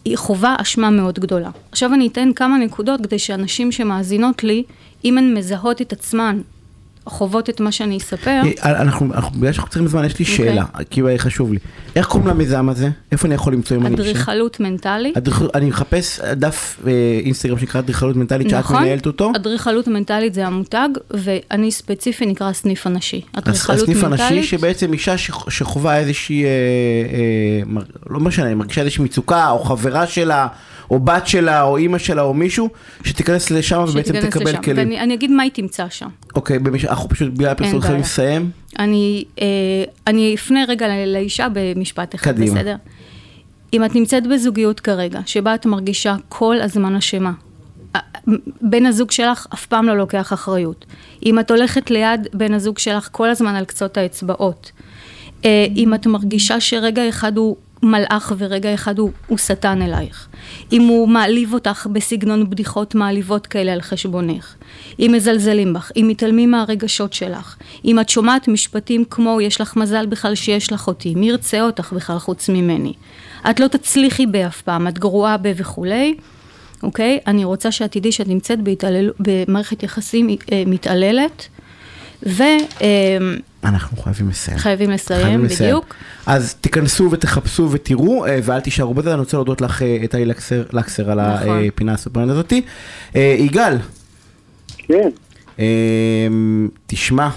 היא 0.04 0.16
חווה 0.16 0.56
אשמה 0.58 0.90
מאוד 0.90 1.18
גדולה. 1.18 1.50
עכשיו 1.72 1.94
אני 1.94 2.06
אתן 2.06 2.32
כמה 2.32 2.58
נקודות 2.58 3.00
כדי 3.00 3.18
שאנשים 3.18 3.72
שמאזינות 3.72 4.44
לי, 4.44 4.62
אם 5.04 5.18
הן 5.18 5.34
מזהות 5.34 5.82
את 5.82 5.92
עצמן, 5.92 6.40
חוות 7.06 7.50
את 7.50 7.60
מה 7.60 7.72
שאני 7.72 7.96
אספר, 7.98 8.40
אה, 8.64 8.82
אנחנו, 8.82 9.14
אנחנו, 9.14 9.40
בגלל 9.40 9.52
שאנחנו 9.52 9.70
צריכים 9.70 9.88
זמן, 9.88 10.04
יש 10.04 10.18
לי 10.18 10.24
אוקיי. 10.24 10.36
שאלה, 10.36 10.64
כי 10.90 11.02
זה 11.02 11.14
חשוב 11.18 11.52
לי. 11.52 11.58
איך 11.96 12.06
קוראים 12.06 12.28
למיזם 12.28 12.68
הזה? 12.68 12.88
איפה 13.12 13.26
אני 13.26 13.34
יכול 13.34 13.52
למצוא 13.52 13.76
אם 13.76 13.86
אני... 13.86 13.94
אדריכלות 13.94 14.60
מנטלית. 14.60 15.16
אני 15.54 15.66
מחפש 15.66 16.20
דף 16.20 16.80
אה, 16.86 16.92
אינסטגרם 17.24 17.58
שנקרא 17.58 17.80
אדריכלות 17.80 18.16
מנטלית, 18.16 18.50
שאת 18.50 18.58
נכון, 18.58 18.82
מנהלת 18.82 19.06
אותו. 19.06 19.32
אדריכלות 19.36 19.88
מנטלית 19.88 20.34
זה 20.34 20.46
המותג, 20.46 20.88
ואני 21.10 21.70
ספציפי 21.70 22.26
נקרא 22.26 22.48
הסניף 22.48 22.86
הנשי. 22.86 23.20
אדריכלות 23.32 23.78
הסניף 23.82 24.04
הנשי 24.04 24.22
מנטלית, 24.22 24.44
שבעצם 24.44 24.92
אישה 24.92 25.18
שח- 25.18 25.50
שחווה 25.50 25.98
איזושהי, 25.98 26.44
אה, 26.44 26.48
אה, 26.48 27.80
לא 28.10 28.20
משנה, 28.20 28.54
מרגישה 28.54 28.80
איזושהי 28.80 29.04
מצוקה, 29.04 29.50
או 29.50 29.64
חברה 29.64 30.06
שלה, 30.06 30.46
או 30.92 30.98
בת 31.00 31.26
שלה, 31.26 31.62
או 31.62 31.76
אימא 31.76 31.98
שלה, 31.98 32.22
או 32.22 32.34
מישהו, 32.34 32.68
שתיכנס 33.04 33.50
לשם 33.50 33.84
ובעצם 33.88 34.20
תקבל 34.20 34.44
לשם. 34.50 34.62
כלים. 34.62 34.76
ואני 34.76 35.00
אני 35.00 35.14
אגיד 35.14 35.30
מה 35.30 35.42
היא 35.42 35.50
תמצא 35.54 35.86
שם. 35.90 36.08
אוקיי, 36.34 36.58
במש- 36.58 36.84
אנחנו 36.88 37.08
פשוט 37.08 37.32
בגלל 37.32 37.48
הפרסום 37.50 37.80
בעיה. 37.80 37.98
לסיים. 37.98 38.50
אני, 38.78 39.24
אה, 39.40 39.46
אני 40.06 40.34
אפנה 40.34 40.60
רגע 40.68 40.86
לאישה 41.06 41.46
במשפט 41.52 42.14
אחד, 42.14 42.32
קדימה. 42.32 42.54
בסדר? 42.54 42.76
אם 43.72 43.84
את 43.84 43.94
נמצאת 43.94 44.26
בזוגיות 44.26 44.80
כרגע, 44.80 45.20
שבה 45.26 45.54
את 45.54 45.66
מרגישה 45.66 46.16
כל 46.28 46.60
הזמן 46.60 46.96
אשמה, 46.96 47.32
בן 48.60 48.86
הזוג 48.86 49.10
שלך 49.10 49.46
אף 49.54 49.66
פעם 49.66 49.86
לא 49.86 49.96
לוקח 49.98 50.32
אחריות. 50.32 50.84
אם 51.26 51.38
את 51.38 51.50
הולכת 51.50 51.90
ליד 51.90 52.26
בן 52.34 52.54
הזוג 52.54 52.78
שלך 52.78 53.08
כל 53.12 53.30
הזמן 53.30 53.54
על 53.54 53.64
קצות 53.64 53.96
האצבעות, 53.96 54.72
אה, 55.44 55.66
אם 55.76 55.94
את 55.94 56.06
מרגישה 56.06 56.60
שרגע 56.60 57.08
אחד 57.08 57.36
הוא 57.36 57.56
מלאך 57.82 58.32
ורגע 58.38 58.74
אחד 58.74 58.98
הוא, 58.98 59.10
הוא 59.26 59.38
שטן 59.38 59.82
אלייך. 59.82 60.28
אם 60.72 60.82
הוא 60.82 61.08
מעליב 61.08 61.54
אותך 61.54 61.86
בסגנון 61.92 62.50
בדיחות 62.50 62.94
מעליבות 62.94 63.46
כאלה 63.46 63.72
על 63.72 63.80
חשבונך. 63.80 64.54
אם 64.98 65.10
מזלזלים 65.14 65.72
בך, 65.72 65.90
אם 65.96 66.06
מתעלמים 66.08 66.50
מהרגשות 66.50 67.12
שלך. 67.12 67.56
אם 67.84 68.00
את 68.00 68.08
שומעת 68.08 68.48
משפטים 68.48 69.04
כמו 69.04 69.40
יש 69.40 69.60
לך 69.60 69.76
מזל 69.76 70.06
בכלל 70.06 70.34
שיש 70.34 70.72
לך 70.72 70.86
אותי, 70.86 71.14
מי 71.14 71.28
ירצה 71.28 71.62
אותך 71.62 71.92
בכלל 71.92 72.18
חוץ 72.18 72.48
ממני. 72.48 72.92
את 73.50 73.60
לא 73.60 73.66
תצליחי 73.66 74.26
באף 74.26 74.62
פעם, 74.62 74.88
את 74.88 74.98
גרועה 74.98 75.36
ב 75.36 75.52
וכולי. 75.56 76.14
אוקיי? 76.82 77.18
אני 77.26 77.44
רוצה 77.44 77.72
שאת 77.72 77.92
תדעי 77.92 78.12
שאת 78.12 78.28
נמצאת 78.28 78.60
בהתעלל, 78.60 79.10
במערכת 79.20 79.82
יחסים 79.82 80.28
אה, 80.30 80.62
מתעללת, 80.66 81.48
ו... 82.26 82.42
אה, 82.82 83.18
אנחנו 83.64 83.96
חייבים 83.96 84.28
לסיים. 84.28 84.58
חייבים 84.58 84.90
לסיים, 84.90 85.22
חייבים 85.22 85.42
בדיוק. 85.42 85.54
לסיים. 85.54 86.36
אז 86.36 86.54
תיכנסו 86.54 87.08
ותחפשו 87.10 87.68
ותראו, 87.72 88.26
אה, 88.26 88.38
ואל 88.42 88.60
תישארו 88.60 88.94
בזה, 88.94 89.12
אני 89.12 89.20
רוצה 89.20 89.36
להודות 89.36 89.60
לך, 89.60 89.82
טלי 90.10 90.24
לקסר, 90.24 90.62
לקסר 90.72 91.10
על 91.10 91.34
נכון. 91.34 91.64
הפינה 91.68 91.92
הסופרנט 91.92 92.30
הזאתי. 92.30 92.62
יגאל. 93.14 93.76
כן. 94.78 95.08
תשמע, 96.86 97.28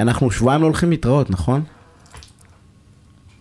אנחנו 0.00 0.30
שבועיים 0.30 0.60
לא 0.60 0.66
הולכים 0.66 0.90
להתראות, 0.90 1.30
נכון? 1.30 1.62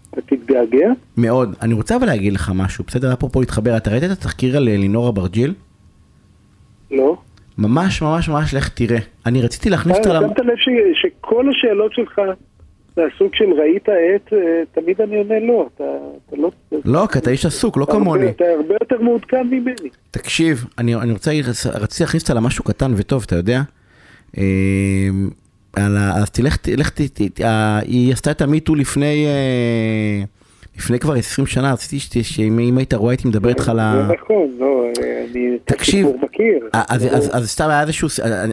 אתה 0.09 0.35
תתגעגע? 0.35 0.87
מאוד. 1.17 1.55
אני 1.61 1.73
רוצה 1.73 1.95
אבל 1.95 2.07
להגיד 2.07 2.33
לך 2.33 2.51
משהו, 2.55 2.83
בסדר? 2.87 3.13
אפרופו 3.13 3.39
להתחבר, 3.39 3.77
אתה 3.77 3.91
ראית 3.91 4.03
את 4.03 4.09
התחקיר 4.09 4.57
על 4.57 4.63
לינור 4.63 5.09
אברג'יל? 5.09 5.53
לא. 6.91 7.17
ממש 7.57 8.01
ממש 8.01 8.29
ממש 8.29 8.53
לך 8.53 8.69
תראה. 8.69 8.99
אני 9.25 9.41
רציתי 9.41 9.69
להכניס 9.69 9.97
אותה... 9.97 10.19
שמת 10.21 10.39
לב 10.39 10.55
שכל 10.93 11.49
השאלות 11.49 11.93
שלך 11.93 12.21
מהסוג 12.97 13.35
של 13.35 13.45
ראית 13.59 13.89
את, 13.89 14.33
אה, 14.33 14.39
תמיד 14.71 15.01
אני 15.01 15.17
עונה 15.17 15.39
לא. 15.39 15.67
אתה 15.75 16.35
לא... 16.37 16.51
לא, 16.85 17.07
כי 17.11 17.19
אתה 17.19 17.29
איש 17.29 17.45
עסוק, 17.45 17.77
לא 17.77 17.85
כמוני. 17.91 18.29
אתה 18.29 18.43
הרבה 18.57 18.73
יותר 18.81 19.01
מעודכן 19.01 19.47
ממני. 19.47 19.89
תקשיב, 20.11 20.65
אני 20.77 21.11
רוצה, 21.11 21.31
רציתי 21.73 22.03
להכניס 22.03 22.23
אותה 22.23 22.33
למשהו 22.33 22.63
קטן 22.63 22.91
וטוב, 22.95 23.23
אתה 23.27 23.35
יודע? 23.35 23.61
אה, 24.37 25.09
אז 26.15 26.31
תלך, 26.31 26.57
תלך, 26.57 26.89
היא 27.81 28.13
עשתה 28.13 28.31
את 28.31 28.41
המיטו 28.41 28.75
לפני, 28.75 29.25
אה, 29.25 30.23
לפני 30.77 30.99
כבר 30.99 31.13
20 31.13 31.47
שנה, 31.47 31.73
רציתי 31.73 32.23
שאם 32.23 32.77
היית 32.77 32.93
רואה 32.93 33.11
הייתי 33.11 33.27
מדבר 33.27 33.49
איתך 33.49 33.69
על 33.69 33.79
ה... 33.79 34.05
זה 34.07 34.13
נכון, 34.13 34.47
לא, 34.59 34.83
אני 35.31 35.57
את 35.65 35.81
הסיפור 35.81 36.17
מכיר. 36.21 36.69
אה, 36.75 36.83
אז 37.33 37.49
סתם 37.51 37.69
היה 37.69 37.81
איזשהו, 37.81 38.07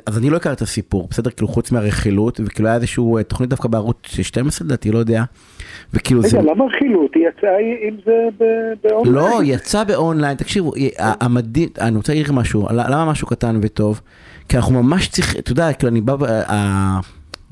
אז 0.07 0.19
אני 0.19 0.31
לא 0.31 0.37
הכרתי 0.37 0.57
את 0.57 0.63
הסיפור, 0.63 1.09
בסדר? 1.11 1.31
כאילו 1.31 1.49
חוץ 1.49 1.73
מהרכילות, 1.73 2.41
וכאילו 2.45 2.69
היה 2.69 2.77
איזשהו 2.77 3.19
אה, 3.19 3.23
תוכנית 3.23 3.51
דווקא 3.51 3.69
בערוץ 3.69 3.97
12 4.07 4.67
לדעתי, 4.67 4.91
לא 4.91 4.99
יודע. 4.99 5.23
וכאילו 5.95 6.23
זה... 6.23 6.39
רגע, 6.39 6.53
למה 6.53 6.65
רכילות? 6.65 7.11
היא 7.15 7.29
יצאה 7.29 7.57
עם 7.89 7.97
זה 8.05 8.29
באונליין? 8.83 9.15
לא, 9.15 9.41
היא 9.41 9.55
יצאה 9.55 9.85
באונליין, 9.85 10.37
תקשיבו, 10.37 10.73
המדהים, 10.99 11.69
אני 11.81 11.97
רוצה 11.97 12.13
להגיד 12.13 12.33
משהו, 12.33 12.67
למה 12.71 13.05
משהו 13.11 13.27
קטן 13.27 13.59
וטוב? 13.63 14.01
כי 14.49 14.57
אנחנו 14.57 14.83
ממש 14.83 15.09
צריכים, 15.09 15.41
אתה 15.41 15.53
יודע, 15.53 15.73
כאילו 15.73 15.93
אני 15.93 16.01
בא, 16.01 16.15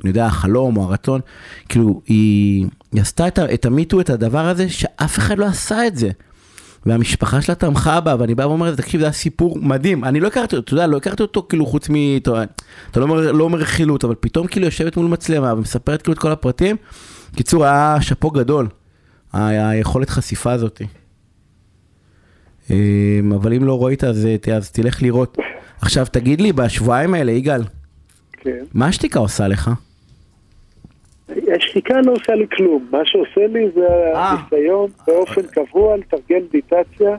אני 0.02 0.10
יודע, 0.10 0.26
החלום 0.26 0.76
או 0.76 0.82
הרצון, 0.82 1.20
כאילו, 1.68 2.00
היא, 2.06 2.66
היא 2.93 3.01
עשתה 3.01 3.28
את, 3.28 3.38
את 3.38 3.66
המיטו, 3.66 4.01
את 4.01 4.11
הדבר 4.11 4.49
הזה, 4.49 4.68
שאף 4.68 5.18
אחד 5.18 5.38
לא 5.38 5.47
עשה 5.47 5.86
את 5.86 5.97
זה. 5.97 6.11
והמשפחה 6.86 7.43
שלה 7.43 7.55
תמכה 7.55 8.01
בה, 8.01 8.16
ואני 8.18 8.34
בא 8.34 8.43
ואומר, 8.43 8.74
תקשיב, 8.74 9.01
זה 9.01 9.07
היה 9.07 9.12
סיפור 9.12 9.59
מדהים. 9.59 10.05
אני 10.05 10.20
לא 10.20 10.26
הכרתי 10.26 10.57
אותו, 10.57 10.64
אתה 10.64 10.74
יודע, 10.74 10.86
לא 10.86 10.97
הכרתי 10.97 11.22
אותו 11.22 11.47
כאילו 11.49 11.66
חוץ 11.66 11.88
מ... 11.90 11.95
אתה, 12.16 12.45
לא 12.97 13.03
אומר, 13.03 13.32
לא 13.32 13.45
אומר 13.45 13.59
רכילות, 13.59 14.05
אבל 14.05 14.14
פתאום 14.20 14.47
כאילו 14.47 14.66
יושבת 14.66 14.97
מול 14.97 15.07
מצלמה 15.07 15.53
ומספרת 15.53 16.03
כאילו 16.03 16.12
את 16.12 16.18
כל 16.18 16.32
הפרטים. 16.32 16.76
קיצור, 17.36 17.64
היה 17.64 17.97
שאפו 18.01 18.30
גדול, 18.30 18.68
היכולת 19.32 20.11
חשיפה 20.11 20.53
הזאת. 20.53 20.82
אמ, 22.70 23.32
אבל 23.32 23.53
אם 23.53 23.64
לא 23.64 23.84
ראית, 23.84 24.05
אז, 24.05 24.28
אז 24.57 24.70
תלך 24.70 25.03
לראות. 25.03 25.38
עכשיו, 25.80 26.07
תגיד 26.11 26.40
לי, 26.40 26.53
בשבועיים 26.53 27.14
האלה, 27.14 27.32
יגאל, 27.32 27.62
כן. 28.32 28.64
מה 28.74 28.86
השתיקה 28.86 29.18
עושה 29.18 29.49
לך? 29.49 29.70
השתיקה 31.57 32.01
לא 32.05 32.12
עושה 32.12 32.35
לי 32.35 32.47
כלום, 32.57 32.87
מה 32.91 33.01
שעושה 33.05 33.47
לי 33.47 33.70
זה 33.74 33.87
אה. 34.14 34.30
הניסיון 34.30 34.91
באופן 35.07 35.43
קבוע 35.43 35.97
לתרגל 35.97 36.43
מדיטציה, 36.49 37.16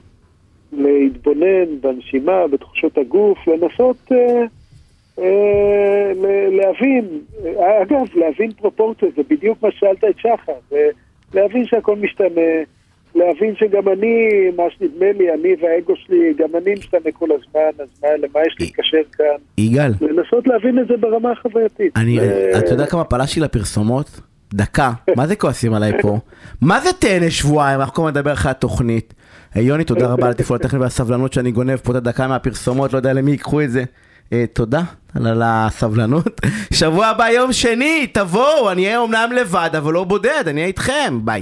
להתבונן 0.72 1.82
בנשימה, 1.82 2.48
בתחושות 2.48 2.98
הגוף, 2.98 3.38
לנסות 3.48 4.12
אה, 4.12 4.44
אה, 5.20 6.12
להבין, 6.52 7.06
אגב, 7.82 8.16
להבין 8.16 8.52
פרופורציות, 8.52 9.16
זה 9.16 9.22
בדיוק 9.30 9.58
מה 9.64 9.72
ששאלת 9.72 10.04
את 10.04 10.18
שחר, 10.18 10.78
להבין 11.34 11.66
שהכל 11.66 11.96
משתנה, 11.96 12.52
להבין 13.16 13.56
שגם 13.56 13.90
אני, 13.90 14.28
מה 14.58 14.64
שנדמה 14.78 15.12
לי, 15.18 15.34
אני 15.34 15.56
והאגו 15.62 15.94
שלי, 15.96 16.34
גם 16.38 16.50
אני 16.62 16.74
משתנה 16.74 17.12
כל 17.14 17.30
הזמן, 17.32 17.84
אז 17.84 17.88
מה, 18.04 18.10
למה 18.18 18.46
יש 18.48 18.56
להתקשר 18.60 18.98
כאן? 19.12 19.26
יגאל. 19.58 19.92
לנסות 20.02 20.48
להבין 20.48 20.80
את 20.80 20.88
זה 20.88 20.98
ברמה 20.98 21.32
החווייתית. 21.32 21.98
אני, 21.98 22.20
אתה 22.58 22.74
יודע 22.74 22.86
כמה 22.86 23.04
פלשתי 23.04 23.40
לפרסומות? 23.40 24.20
דקה, 24.54 24.92
מה 25.18 25.28
זה 25.28 25.36
כועסים 25.36 25.74
עליי 25.74 25.92
פה? 26.02 26.18
מה 26.62 26.80
זה 26.80 26.90
תהנה 27.00 27.32
שבועיים? 27.32 27.80
אנחנו 27.80 27.94
כל 27.94 28.02
הזמן 28.02 28.12
נדבר 28.12 28.34
אחרי 28.34 28.52
התוכנית. 28.52 29.14
יוני, 29.56 29.84
תודה 29.84 30.08
רבה 30.08 30.26
על 30.26 30.32
התפעול 30.32 30.60
הטכני 30.60 30.80
והסבלנות 30.80 31.34
שאני 31.34 31.52
גונב 31.52 31.76
פה 31.76 31.92
את 31.92 31.98
הדקה 31.98 32.28
מהפרסומות, 32.28 32.94
לא 32.94 32.98
יודע 32.98 33.14
למי 33.14 33.32
ייקחו 33.32 33.62
את 33.62 33.72
זה. 33.72 33.84
אה, 34.34 34.46
תודה 34.54 34.82
על 35.16 35.42
הסבלנות. 35.46 36.42
שבוע 36.74 37.08
הבא 37.08 37.30
יום 37.30 37.54
שני, 37.54 38.08
תבואו, 38.14 38.72
אני 38.72 38.86
אהיה 38.86 38.98
אומנם 38.98 39.30
לבד, 39.36 39.70
אבל 39.78 39.94
לא 39.94 40.04
בודד, 40.04 40.44
אני 40.48 40.60
אהיה 40.60 40.68
איתכם, 40.68 41.20
ביי. 41.24 41.42